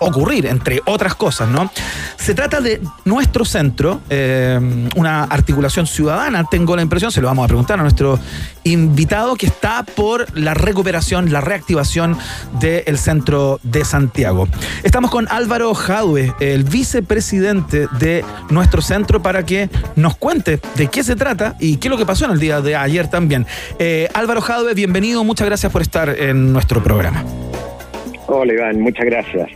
[0.00, 1.70] ocurrir, entre otras cosas, ¿no?
[2.16, 4.58] Se trata de nuestro centro, eh,
[4.96, 8.18] una articulación ciudadana, tengo la impresión, se lo vamos a preguntar a nuestro
[8.64, 12.16] invitado, que está por la recuperación, la reactivación
[12.60, 14.48] del centro de Santiago.
[14.82, 21.02] Estamos con Álvaro Jadue, el vicepresidente de nuestro centro, para que nos cuente de qué
[21.02, 23.46] se trata y qué es lo que pasó en el día de ayer también.
[23.78, 27.24] Eh, Álvaro Jadue, bienvenido, muchas gracias por estar en nuestro programa.
[28.26, 29.48] Hola Iván, muchas gracias.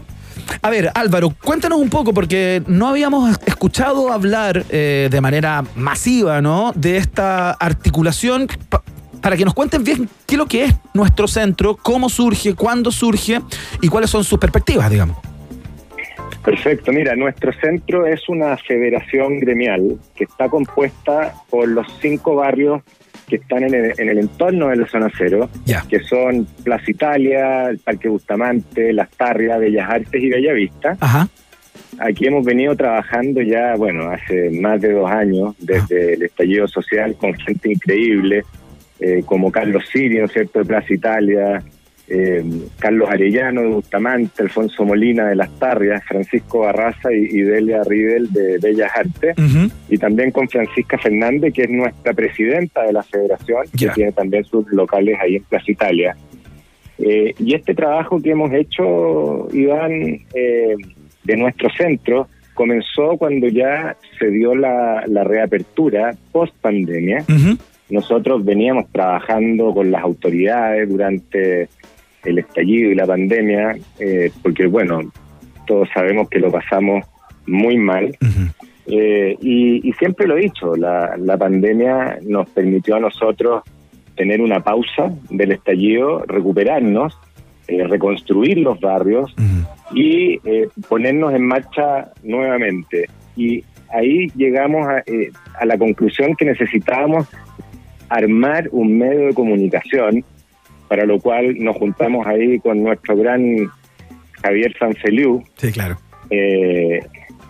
[0.61, 6.41] A ver, Álvaro, cuéntanos un poco, porque no habíamos escuchado hablar eh, de manera masiva,
[6.43, 6.73] ¿no?
[6.75, 8.83] De esta articulación, pa-
[9.21, 12.91] para que nos cuenten bien qué es lo que es nuestro centro, cómo surge, cuándo
[12.91, 13.41] surge
[13.81, 15.17] y cuáles son sus perspectivas, digamos.
[16.45, 22.83] Perfecto, mira, nuestro centro es una federación gremial que está compuesta por los cinco barrios
[23.29, 25.49] que están en el, en el entorno de la zona cero,
[25.89, 30.97] que son Plaza Italia, el Parque Bustamante, Las Tarrias, Bellas Artes y Bellavista.
[31.01, 31.29] Ajá.
[31.99, 37.15] Aquí hemos venido trabajando ya, bueno, hace más de dos años, desde el estallido social,
[37.17, 38.45] con gente increíble,
[38.99, 41.63] eh, como Carlos Sirio, ¿no es cierto?, de Plaza Italia,
[42.15, 42.45] eh,
[42.79, 48.31] Carlos Arellano de Bustamante, Alfonso Molina de Las Tarrias, Francisco Barraza y, y Delia Riedel
[48.31, 49.35] de Bellas Artes,
[49.89, 54.45] y también con Francisca Fernández, que es nuestra presidenta de la federación, que tiene también
[54.45, 56.17] sus locales ahí en Plaza Italia.
[56.99, 59.93] Eh, y este trabajo que hemos hecho, Iván,
[60.35, 60.77] eh,
[61.25, 67.25] de nuestro centro, comenzó cuando ya se dio la, la reapertura post pandemia.
[67.89, 71.69] Nosotros veníamos trabajando con las autoridades durante
[72.25, 75.01] el estallido y la pandemia, eh, porque bueno,
[75.67, 77.05] todos sabemos que lo pasamos
[77.47, 78.17] muy mal.
[78.87, 83.63] Eh, y, y siempre lo he dicho, la, la pandemia nos permitió a nosotros
[84.17, 87.19] tener una pausa del estallido, recuperarnos,
[87.69, 89.35] eh, reconstruir los barrios
[89.95, 93.09] y eh, ponernos en marcha nuevamente.
[93.37, 97.29] Y ahí llegamos a, eh, a la conclusión que necesitábamos
[98.09, 100.25] armar un medio de comunicación,
[100.93, 103.57] para lo cual nos juntamos ahí con nuestro gran
[104.43, 105.97] Javier Sanfeliu, Sí, claro.
[106.29, 107.01] eh,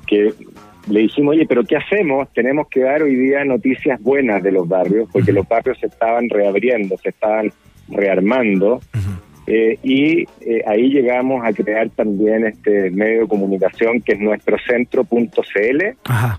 [0.06, 0.32] que
[0.88, 2.32] le dijimos, oye, pero ¿qué hacemos?
[2.32, 6.28] Tenemos que dar hoy día noticias buenas de los barrios, porque los barrios se estaban
[6.30, 7.50] reabriendo, se estaban
[7.88, 8.80] rearmando,
[9.48, 14.56] eh, y eh, ahí llegamos a crear también este medio de comunicación que es nuestro
[14.68, 15.82] centro.cl,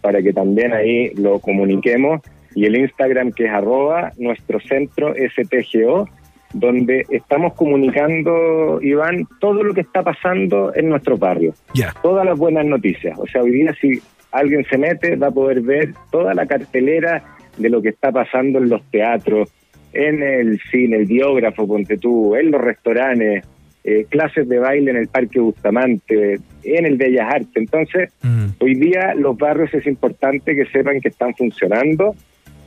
[0.02, 2.22] para que también ahí lo comuniquemos,
[2.56, 6.08] y el Instagram que es arroba nuestro centro STGO,
[6.54, 11.54] donde estamos comunicando, Iván, todo lo que está pasando en nuestro barrio.
[12.02, 13.18] Todas las buenas noticias.
[13.18, 14.00] O sea, hoy día si
[14.32, 17.24] alguien se mete va a poder ver toda la cartelera
[17.58, 19.50] de lo que está pasando en los teatros,
[19.94, 23.46] en el cine, el biógrafo, ponte tú, en los restaurantes,
[23.84, 27.56] eh, clases de baile en el Parque Bustamante, en el Bellas Artes.
[27.56, 28.12] Entonces,
[28.60, 32.16] hoy día los barrios es importante que sepan que están funcionando.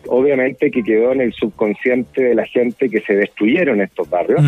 [0.09, 4.41] Obviamente que quedó en el subconsciente de la gente que se destruyeron estos barrios.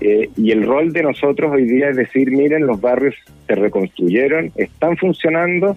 [0.00, 3.14] Eh, y el rol de nosotros hoy día es decir, miren, los barrios
[3.46, 5.76] se reconstruyeron, están funcionando,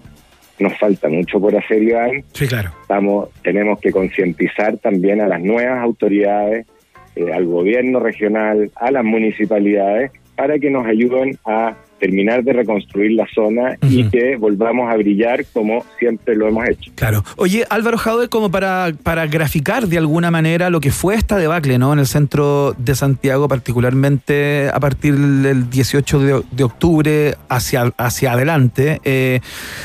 [0.59, 2.23] nos falta mucho por hacer, Iván.
[2.33, 2.71] Sí, claro.
[2.81, 6.67] Estamos, tenemos que concientizar también a las nuevas autoridades,
[7.15, 13.11] eh, al gobierno regional, a las municipalidades, para que nos ayuden a terminar de reconstruir
[13.11, 16.91] la zona y que volvamos a brillar como siempre lo hemos hecho.
[16.95, 17.23] Claro.
[17.37, 21.77] Oye, Álvaro Jaude, como para, para graficar de alguna manera lo que fue esta debacle,
[21.77, 21.93] ¿no?
[21.93, 28.33] En el centro de Santiago, particularmente a partir del 18 de, de octubre hacia, hacia
[28.33, 28.99] adelante.
[29.03, 29.41] eh,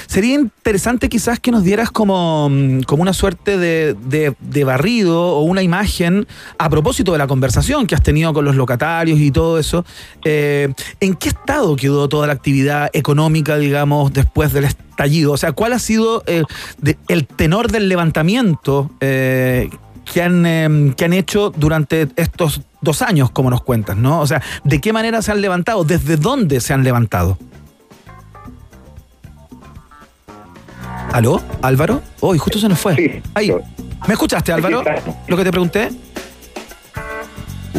[0.07, 5.21] sería interesante quizás que nos dieras como, mm, como una suerte de, de- de barrido
[5.37, 6.27] o una imagen
[6.59, 9.85] a propósito de la conversación que has tenido con los locatarios y todo eso.
[10.25, 10.69] Eh,
[11.01, 15.33] ¿En qué estado quedó toda la actividad económica, digamos, después del estallido?
[15.33, 16.43] O sea, ¿cuál ha sido eh,
[16.79, 19.71] de- el tenor del levantamiento eh,
[20.13, 24.21] que, han, eh, que han hecho durante estos dos años, como nos cuentas, ¿no?
[24.21, 25.85] O sea, ¿de qué manera se han levantado?
[25.85, 27.39] ¿Desde dónde se han levantado?
[31.13, 31.41] ¿Aló?
[31.63, 32.03] ¿Álvaro?
[32.21, 33.23] Uy, justo se nos fue.
[33.35, 33.53] Ahí.
[34.07, 34.83] ¿Me escuchaste, Álvaro?
[35.29, 35.91] Lo que te pregunté.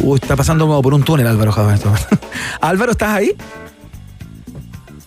[0.02, 1.52] Uy, está pasando como por un túnel, Álvaro.
[2.60, 3.32] Álvaro, ¿estás ahí?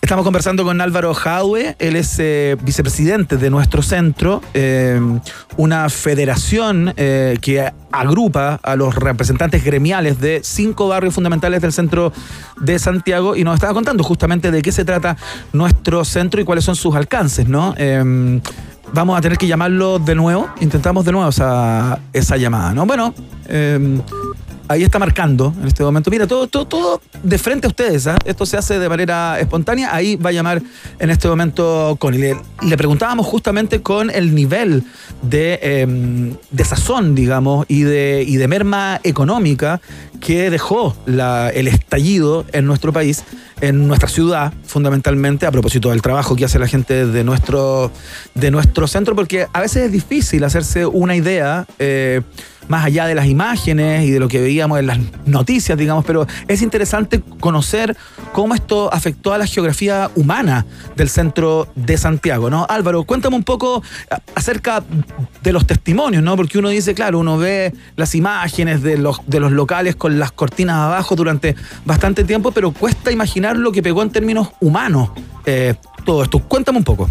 [0.02, 5.00] Estamos conversando con Álvaro Jadwe, él es eh, vicepresidente de nuestro centro, eh,
[5.58, 12.14] una federación eh, que agrupa a los representantes gremiales de cinco barrios fundamentales del centro
[12.60, 15.18] de Santiago y nos estaba contando justamente de qué se trata
[15.54, 17.76] nuestro centro y cuáles son sus alcances, ¿no?
[17.78, 18.42] Eh,
[18.94, 22.86] vamos a tener que llamarlo de nuevo, intentamos de nuevo esa, esa llamada, ¿no?
[22.86, 23.14] Bueno,
[23.48, 24.00] eh,
[24.70, 26.12] ahí está marcando en este momento.
[26.12, 28.06] Mira, todo, todo, todo de frente a ustedes.
[28.08, 28.18] ¿ah?
[28.24, 29.94] Esto se hace de manera espontánea.
[29.94, 30.62] Ahí va a llamar
[31.00, 32.38] en este momento con Le,
[32.78, 34.84] preguntábamos justamente con el nivel
[35.24, 39.82] de, eh, de sazón, digamos, y de, y de merma económica
[40.22, 43.24] que dejó el estallido en nuestro país,
[43.62, 47.92] en nuestra ciudad, fundamentalmente, a propósito del trabajo que hace la gente de nuestro,
[48.36, 51.66] de nuestro centro, porque a veces es difícil hacerse una idea.
[51.80, 52.22] eh,
[52.70, 56.28] más allá de las imágenes y de lo que veíamos en las noticias, digamos, pero
[56.48, 57.96] es interesante conocer
[58.34, 60.66] cómo esto afectó a la geografía humana
[60.98, 62.66] del centro de Santiago, ¿no?
[62.68, 63.82] Álvaro, cuéntame un poco
[64.36, 64.84] acerca
[65.42, 66.36] de los testimonios, ¿no?
[66.36, 70.34] Porque uno dice, claro, uno ve las imágenes de los, de los locales con las
[70.34, 71.56] cortinas abajo durante
[71.86, 75.12] bastante tiempo, pero cuesta imaginar lo que pegó en términos humanos
[75.46, 76.40] eh, todo esto.
[76.40, 77.10] Cuéntame un poco.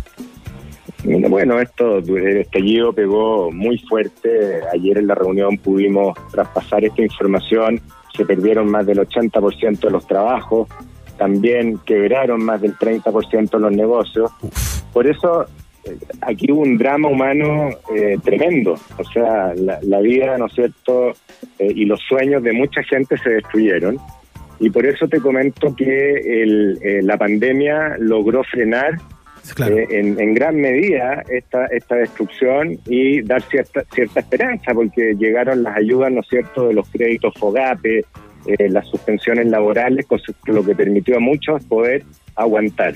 [1.04, 4.60] Bueno, esto, el estallido pegó muy fuerte.
[4.72, 7.80] Ayer en la reunión pudimos traspasar esta información.
[8.16, 10.68] Se perdieron más del 80% de los trabajos.
[11.16, 14.30] También quebraron más del 30% de los negocios.
[14.92, 15.44] Por eso
[15.84, 18.74] eh, aquí hubo un drama humano eh, tremendo.
[18.98, 21.10] O sea, la, la vida, ¿no es cierto?
[21.58, 23.98] Eh, y los sueños de mucha gente se destruyeron.
[24.60, 28.98] Y por eso te comento que el, eh, la pandemia logró frenar
[29.56, 35.76] eh, en, gran medida esta, esta destrucción y dar cierta, cierta esperanza, porque llegaron las
[35.76, 38.04] ayudas, ¿no es cierto?, de los créditos FOGAPE,
[38.46, 40.06] eh, las suspensiones laborales,
[40.46, 42.04] lo que permitió a muchos poder
[42.34, 42.94] aguantar.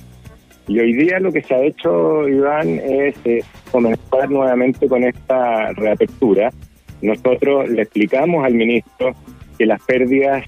[0.68, 5.72] Y hoy día lo que se ha hecho, Iván, es eh, comenzar nuevamente con esta
[5.72, 6.50] reapertura.
[7.02, 9.12] Nosotros le explicamos al ministro
[9.58, 10.46] que las pérdidas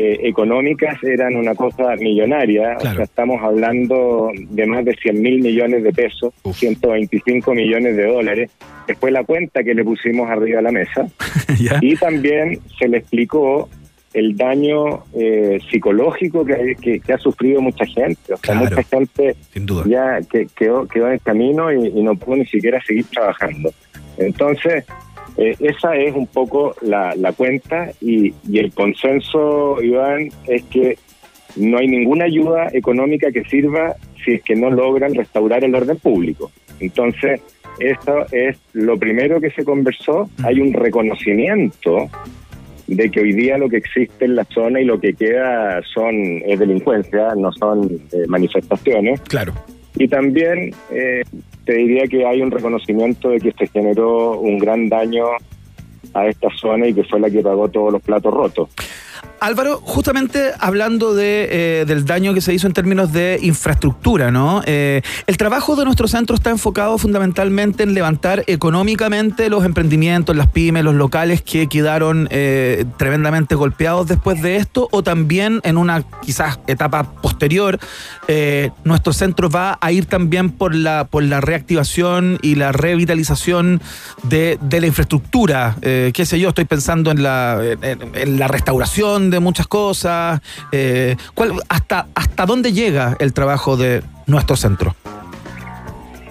[0.00, 2.76] eh, económicas eran una cosa millonaria.
[2.76, 8.06] O sea, estamos hablando de más de 100 mil millones de pesos, 125 millones de
[8.06, 8.50] dólares,
[8.98, 11.06] fue la cuenta que le pusimos arriba de la mesa.
[11.80, 13.68] y también se le explicó
[14.12, 18.32] el daño eh, psicológico que, hay- que, que ha sufrido mucha gente.
[18.34, 19.36] O sea, mucha gente
[19.86, 23.70] ya que, quedó, quedó en el camino y, y no pudo ni siquiera seguir trabajando.
[24.18, 24.84] Entonces,
[25.40, 30.98] eh, esa es un poco la, la cuenta y, y el consenso, Iván, es que
[31.56, 35.96] no hay ninguna ayuda económica que sirva si es que no logran restaurar el orden
[35.96, 36.50] público.
[36.78, 37.40] Entonces,
[37.78, 40.28] esto es lo primero que se conversó.
[40.44, 42.10] Hay un reconocimiento
[42.86, 46.42] de que hoy día lo que existe en la zona y lo que queda son
[46.44, 49.20] es delincuencia, no son eh, manifestaciones.
[49.22, 49.54] Claro.
[49.96, 51.22] Y también eh,
[51.70, 55.26] te diría que hay un reconocimiento de que se generó un gran daño
[56.12, 58.70] a esta zona y que fue la que pagó todos los platos rotos.
[59.40, 64.62] Álvaro, justamente hablando de, eh, del daño que se hizo en términos de infraestructura, ¿no?
[64.66, 70.48] Eh, el trabajo de nuestro centro está enfocado fundamentalmente en levantar económicamente los emprendimientos, las
[70.48, 76.02] pymes, los locales que quedaron eh, tremendamente golpeados después de esto, o también en una
[76.22, 77.78] quizás etapa posterior,
[78.84, 83.80] nuestro centro va a ir también por la, reactivación y la revitalización
[84.22, 85.76] de, la infraestructura.
[85.80, 87.58] Qué sé yo, estoy pensando en la
[88.48, 90.40] restauración de muchas cosas.
[90.72, 94.94] Eh, ¿cuál- hasta, ¿Hasta dónde llega el trabajo de nuestro centro?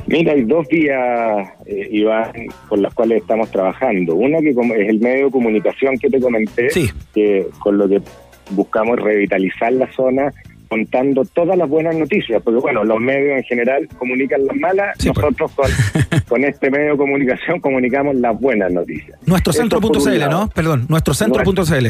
[0.08, 2.32] Mira, hay dos vías, eh, Iván,
[2.68, 4.16] con las cuales estamos trabajando.
[4.16, 6.68] Una que es el medio de comunicación que te comenté,
[7.14, 8.02] que con lo que
[8.50, 10.34] buscamos revitalizar la zona
[10.68, 15.52] contando todas las buenas noticias, porque bueno, los medios en general comunican las malas, nosotros
[15.56, 15.66] con,
[16.28, 19.18] con este medio de comunicación comunicamos las buenas noticias.
[19.26, 20.30] Nuestro centro.cl.
[20.30, 20.48] ¿no?
[20.50, 21.88] Perdón, nuestro centro.cl.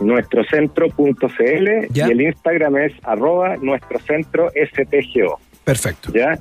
[0.00, 5.38] nuestrocentro.cl y el Instagram es arroba nuestro centro STGO.
[5.64, 6.12] Perfecto.
[6.12, 6.38] ¿Ya?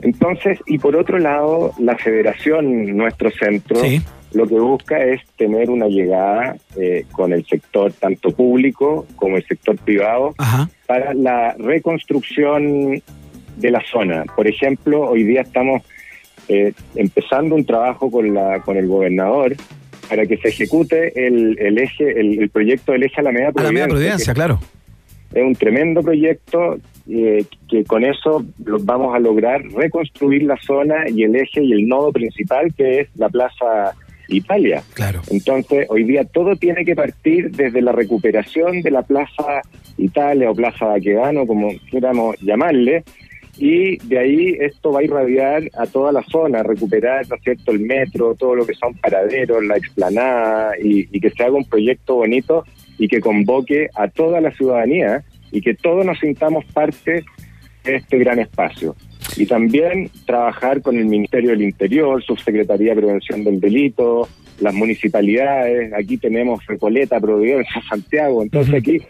[0.00, 3.80] Entonces, y por otro lado, la federación Nuestro Centro
[4.32, 9.46] lo que busca es tener una llegada eh, con el sector tanto público como el
[9.46, 10.34] sector privado
[10.86, 13.02] para la reconstrucción
[13.56, 14.24] de la zona.
[14.36, 15.82] Por ejemplo, hoy día estamos
[16.48, 19.56] eh, empezando un trabajo con, la, con el gobernador
[20.08, 24.34] para que se ejecute el, el eje, el, el proyecto del eje Alameda Alameda Providencia.
[24.34, 24.60] Providencia, que claro.
[25.34, 26.78] Es un tremendo proyecto
[27.10, 31.86] eh, que con eso vamos a lograr reconstruir la zona y el eje y el
[31.86, 33.94] nodo principal que es la Plaza
[34.28, 34.82] Italia.
[34.94, 35.22] Claro.
[35.30, 39.62] Entonces, hoy día todo tiene que partir desde la recuperación de la Plaza
[39.96, 43.04] Italia o Plaza Baquedano, como quieramos llamarle,
[43.58, 47.72] y de ahí esto va a irradiar a toda la zona, recuperar, ¿no es cierto?,
[47.72, 51.64] el metro, todo lo que son paraderos, la explanada, y, y que se haga un
[51.64, 52.64] proyecto bonito
[52.98, 57.24] y que convoque a toda la ciudadanía y que todos nos sintamos parte
[57.84, 58.94] de este gran espacio.
[59.36, 64.28] Y también trabajar con el Ministerio del Interior, Subsecretaría de Prevención del Delito,
[64.60, 69.00] las municipalidades, aquí tenemos Recoleta, Providencia, Santiago, entonces aquí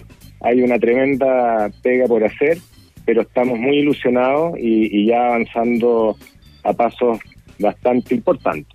[0.40, 2.58] hay una tremenda pega por hacer,
[3.08, 6.14] pero estamos muy ilusionados y, ya avanzando
[6.62, 7.18] a pasos
[7.58, 8.68] bastante importantes.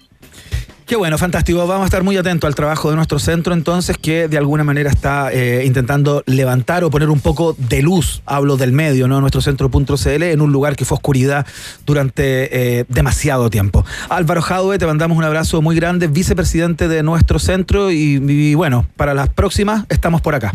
[0.88, 1.68] Qué bueno, fantástico.
[1.68, 4.89] Vamos a estar muy atentos al trabajo de nuestro centro, entonces, que de alguna manera
[4.89, 9.22] está eh, intentando levantar o poner un poco de luz, hablo del medio, ¿no?
[9.22, 11.45] Nuestro centro.cl, en un lugar que fue oscuridad
[11.85, 13.85] durante eh, demasiado tiempo.
[14.10, 19.14] Álvaro Jadue, te mandamos un abrazo muy grande, vicepresidente de nuestro centro, y bueno, para
[19.14, 20.53] las próximas estamos por acá.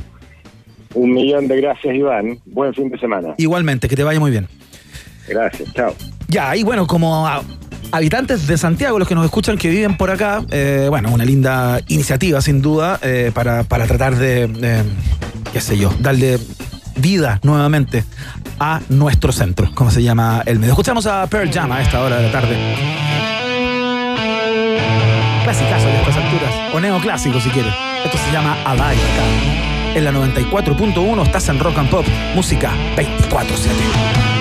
[0.94, 2.38] Un millón de gracias, Iván.
[2.46, 3.34] Buen fin de semana.
[3.38, 4.48] Igualmente, que te vaya muy bien.
[5.28, 5.94] Gracias, chao.
[6.28, 7.42] Ya, y bueno, como a-
[7.92, 11.80] habitantes de Santiago, los que nos escuchan que viven por acá, eh, bueno, una linda
[11.88, 14.82] iniciativa sin duda eh, para, para tratar de, eh,
[15.52, 16.38] qué sé yo, darle
[16.96, 18.04] vida nuevamente
[18.58, 20.72] a nuestro centro, como se llama el medio.
[20.72, 22.56] Escuchamos a Pearl Jam a esta hora de la tarde.
[25.44, 27.72] Clasicazo de estas alturas, o neoclásico si quieres.
[28.04, 28.92] Esto se llama acá.
[29.98, 32.06] En la 94.1 estás en Rock and Pop,
[32.36, 34.37] música 24-7.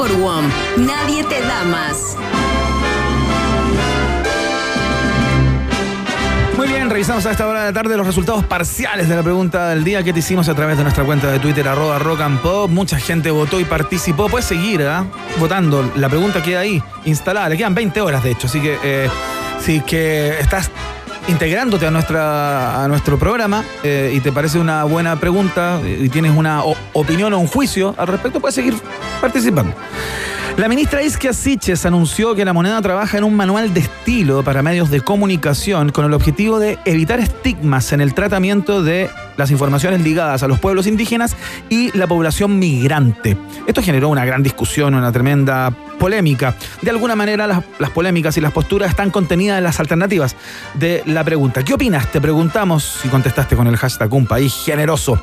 [0.00, 0.46] Por WOM.
[0.78, 2.16] Nadie te da más.
[6.56, 9.68] Muy bien, revisamos a esta hora de la tarde los resultados parciales de la pregunta
[9.68, 12.22] del día que te hicimos a través de nuestra cuenta de Twitter, arroba rock.
[12.70, 14.30] Mucha gente votó y participó.
[14.30, 15.04] Puedes seguir ¿ah?
[15.38, 15.92] votando.
[15.96, 17.50] La pregunta queda ahí, instalada.
[17.50, 18.46] Le quedan 20 horas, de hecho.
[18.46, 19.10] Así que eh,
[19.60, 20.70] si que estás
[21.28, 26.34] integrándote a, nuestra, a nuestro programa eh, y te parece una buena pregunta y tienes
[26.34, 26.62] una
[26.94, 28.74] opinión o un juicio al respecto, puedes seguir
[29.20, 29.74] participando.
[30.56, 34.62] La ministra Isquia Siches anunció que la moneda trabaja en un manual de estilo para
[34.62, 39.08] medios de comunicación con el objetivo de evitar estigmas en el tratamiento de
[39.38, 41.34] las informaciones ligadas a los pueblos indígenas
[41.70, 43.38] y la población migrante.
[43.66, 46.54] Esto generó una gran discusión, una tremenda polémica.
[46.82, 50.36] De alguna manera las, polémicas y las posturas están contenidas en las alternativas
[50.74, 51.62] de la pregunta.
[51.62, 52.10] ¿Qué opinas?
[52.10, 55.22] Te preguntamos si contestaste con el hashtag un país generoso.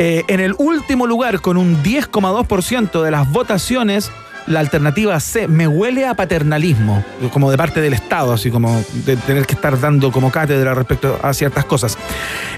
[0.00, 4.10] Eh, en el último lugar, con un 10,2% de las votaciones,
[4.46, 9.16] la alternativa C, me huele a paternalismo, como de parte del Estado, así como de
[9.16, 11.96] tener que estar dando como cátedra respecto a ciertas cosas.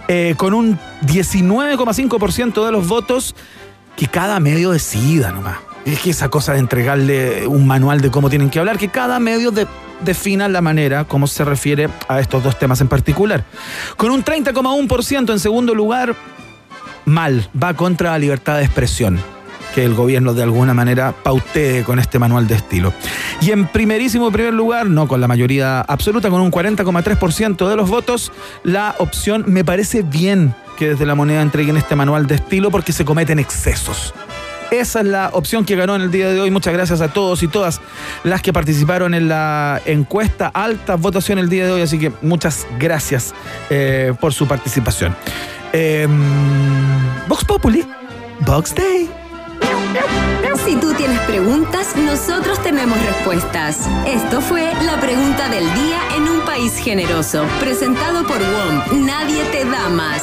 [0.09, 3.35] Eh, con un 19,5% de los votos
[3.97, 5.59] que cada medio decida nomás.
[5.85, 9.21] Es que esa cosa de entregarle un manual de cómo tienen que hablar, que cada
[9.21, 9.69] medio de-
[10.01, 13.45] defina la manera como se refiere a estos dos temas en particular.
[13.97, 16.15] Con un 30,1% en segundo lugar,
[17.05, 19.21] mal, va contra la libertad de expresión
[19.77, 22.95] que el gobierno de alguna manera pautee con este manual de estilo.
[23.43, 27.91] Y en primerísimo primer lugar, no con la mayoría absoluta, con un 40,3% de los
[27.91, 28.33] votos,
[28.65, 32.93] la opción me parece bien que desde la moneda entreguen este manual de estilo porque
[32.93, 34.15] se cometen excesos.
[34.71, 36.51] Esa es la opción que ganó en el día de hoy.
[36.51, 37.83] Muchas gracias a todos y todas
[38.25, 40.49] las que participaron en la encuesta.
[40.49, 43.35] Alta votación el día de hoy, así que muchas gracias
[43.69, 45.15] eh, por su participación.
[45.75, 46.09] Eh,
[47.29, 47.87] Vox Populi,
[48.41, 49.11] Vox Day.
[50.65, 53.89] Si tú tienes preguntas, nosotros tenemos respuestas.
[54.05, 59.07] Esto fue la pregunta del día en un país generoso, presentado por WOM.
[59.07, 60.23] Nadie te da más.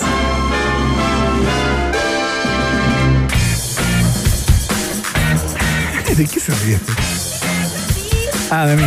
[6.17, 6.79] ¿De qué se ríe?
[8.51, 8.83] Ah, de mí.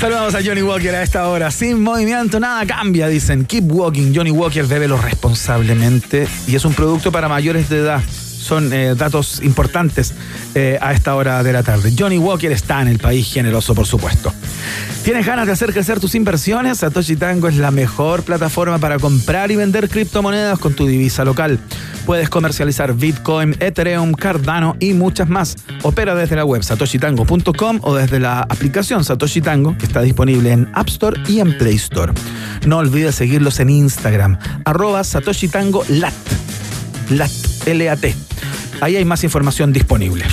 [0.00, 1.50] Saludamos a Johnny Walker a esta hora.
[1.50, 3.44] Sin movimiento, nada cambia, dicen.
[3.44, 4.12] Keep walking.
[4.14, 6.28] Johnny Walker, bébelo responsablemente.
[6.46, 8.02] Y es un producto para mayores de edad.
[8.42, 10.14] Son eh, datos importantes
[10.56, 11.92] eh, a esta hora de la tarde.
[11.96, 14.34] Johnny Walker está en el país generoso, por supuesto.
[15.04, 16.78] ¿Tienes ganas de hacer crecer tus inversiones?
[16.78, 21.60] Satoshi Tango es la mejor plataforma para comprar y vender criptomonedas con tu divisa local.
[22.04, 25.56] Puedes comercializar Bitcoin, Ethereum, Cardano y muchas más.
[25.82, 30.68] Opera desde la web satoshitango.com o desde la aplicación Satoshi Tango, que está disponible en
[30.74, 32.12] App Store y en Play Store.
[32.66, 36.12] No olvides seguirlos en Instagram, arroba Satoshi Tango Lat.
[37.66, 38.04] Lat.
[38.80, 40.24] Ahí hay más información disponible.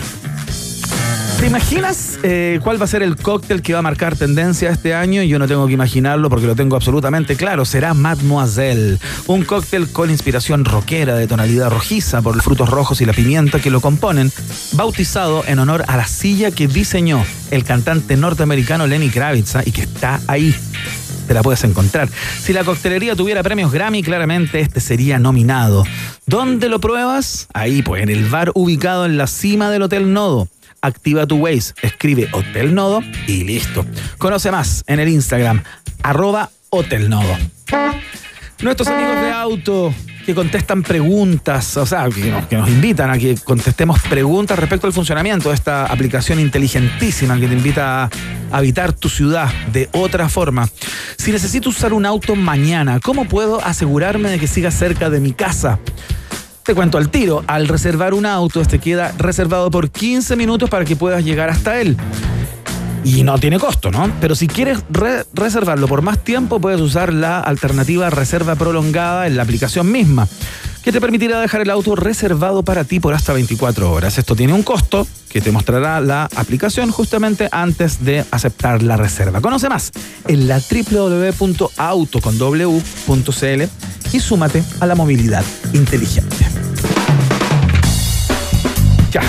[1.40, 4.94] ¿Te imaginas eh, cuál va a ser el cóctel que va a marcar tendencia este
[4.94, 5.24] año?
[5.24, 7.64] Yo no tengo que imaginarlo porque lo tengo absolutamente claro.
[7.64, 8.98] Será Mademoiselle.
[9.26, 13.60] Un cóctel con inspiración rockera de tonalidad rojiza por los frutos rojos y la pimienta
[13.62, 14.34] que lo componen,
[14.74, 19.64] bautizado en honor a la silla que diseñó el cantante norteamericano Lenny Kravitz ¿ah?
[19.66, 20.54] y que está ahí.
[21.30, 22.10] Te la puedes encontrar.
[22.42, 25.84] Si la coctelería tuviera premios Grammy, claramente este sería nominado.
[26.26, 27.48] ¿Dónde lo pruebas?
[27.54, 30.48] Ahí, pues, en el bar ubicado en la cima del Hotel Nodo.
[30.82, 33.86] Activa tu Waze, escribe Hotel Nodo y listo.
[34.18, 35.62] Conoce más en el Instagram,
[36.02, 37.38] arroba Hotel Nodo.
[38.64, 39.94] Nuestros amigos de auto
[40.30, 44.86] que contestan preguntas, o sea, que nos, que nos invitan a que contestemos preguntas respecto
[44.86, 48.10] al funcionamiento de esta aplicación inteligentísima que te invita a
[48.52, 50.70] habitar tu ciudad de otra forma.
[51.18, 55.32] Si necesito usar un auto mañana, ¿cómo puedo asegurarme de que siga cerca de mi
[55.32, 55.80] casa?
[56.62, 60.86] Te cuento al tiro, al reservar un auto, este queda reservado por 15 minutos para
[60.86, 61.98] que puedas llegar hasta él.
[63.04, 64.12] Y no tiene costo, ¿no?
[64.20, 69.38] Pero si quieres re- reservarlo por más tiempo, puedes usar la alternativa reserva prolongada en
[69.38, 70.28] la aplicación misma,
[70.84, 74.18] que te permitirá dejar el auto reservado para ti por hasta 24 horas.
[74.18, 79.42] Esto tiene un costo que te mostrará la aplicación justamente antes de aceptar la reserva.
[79.42, 79.92] Conoce más
[80.28, 82.12] en la www.auto.cl
[84.12, 85.44] y súmate a la movilidad
[85.74, 86.36] inteligente.
[89.12, 89.22] Ya,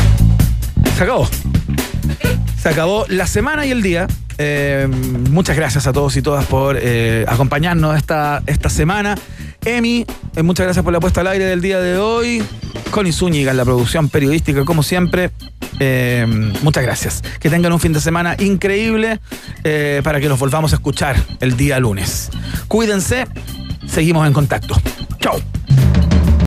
[0.97, 1.29] se acabó.
[2.61, 4.07] Se acabó la semana y el día.
[4.37, 4.87] Eh,
[5.31, 9.17] muchas gracias a todos y todas por eh, acompañarnos esta, esta semana.
[9.65, 10.05] Emi,
[10.37, 12.43] eh, muchas gracias por la puesta al aire del día de hoy.
[12.91, 15.31] Connie Zúñiga en la producción periodística, como siempre.
[16.63, 17.23] Muchas gracias.
[17.41, 19.21] Que tengan un fin de semana increíble
[20.03, 22.29] para que nos volvamos a escuchar el día lunes.
[22.69, 23.27] Cuídense,
[23.87, 24.77] seguimos en contacto.
[25.19, 25.41] Chao.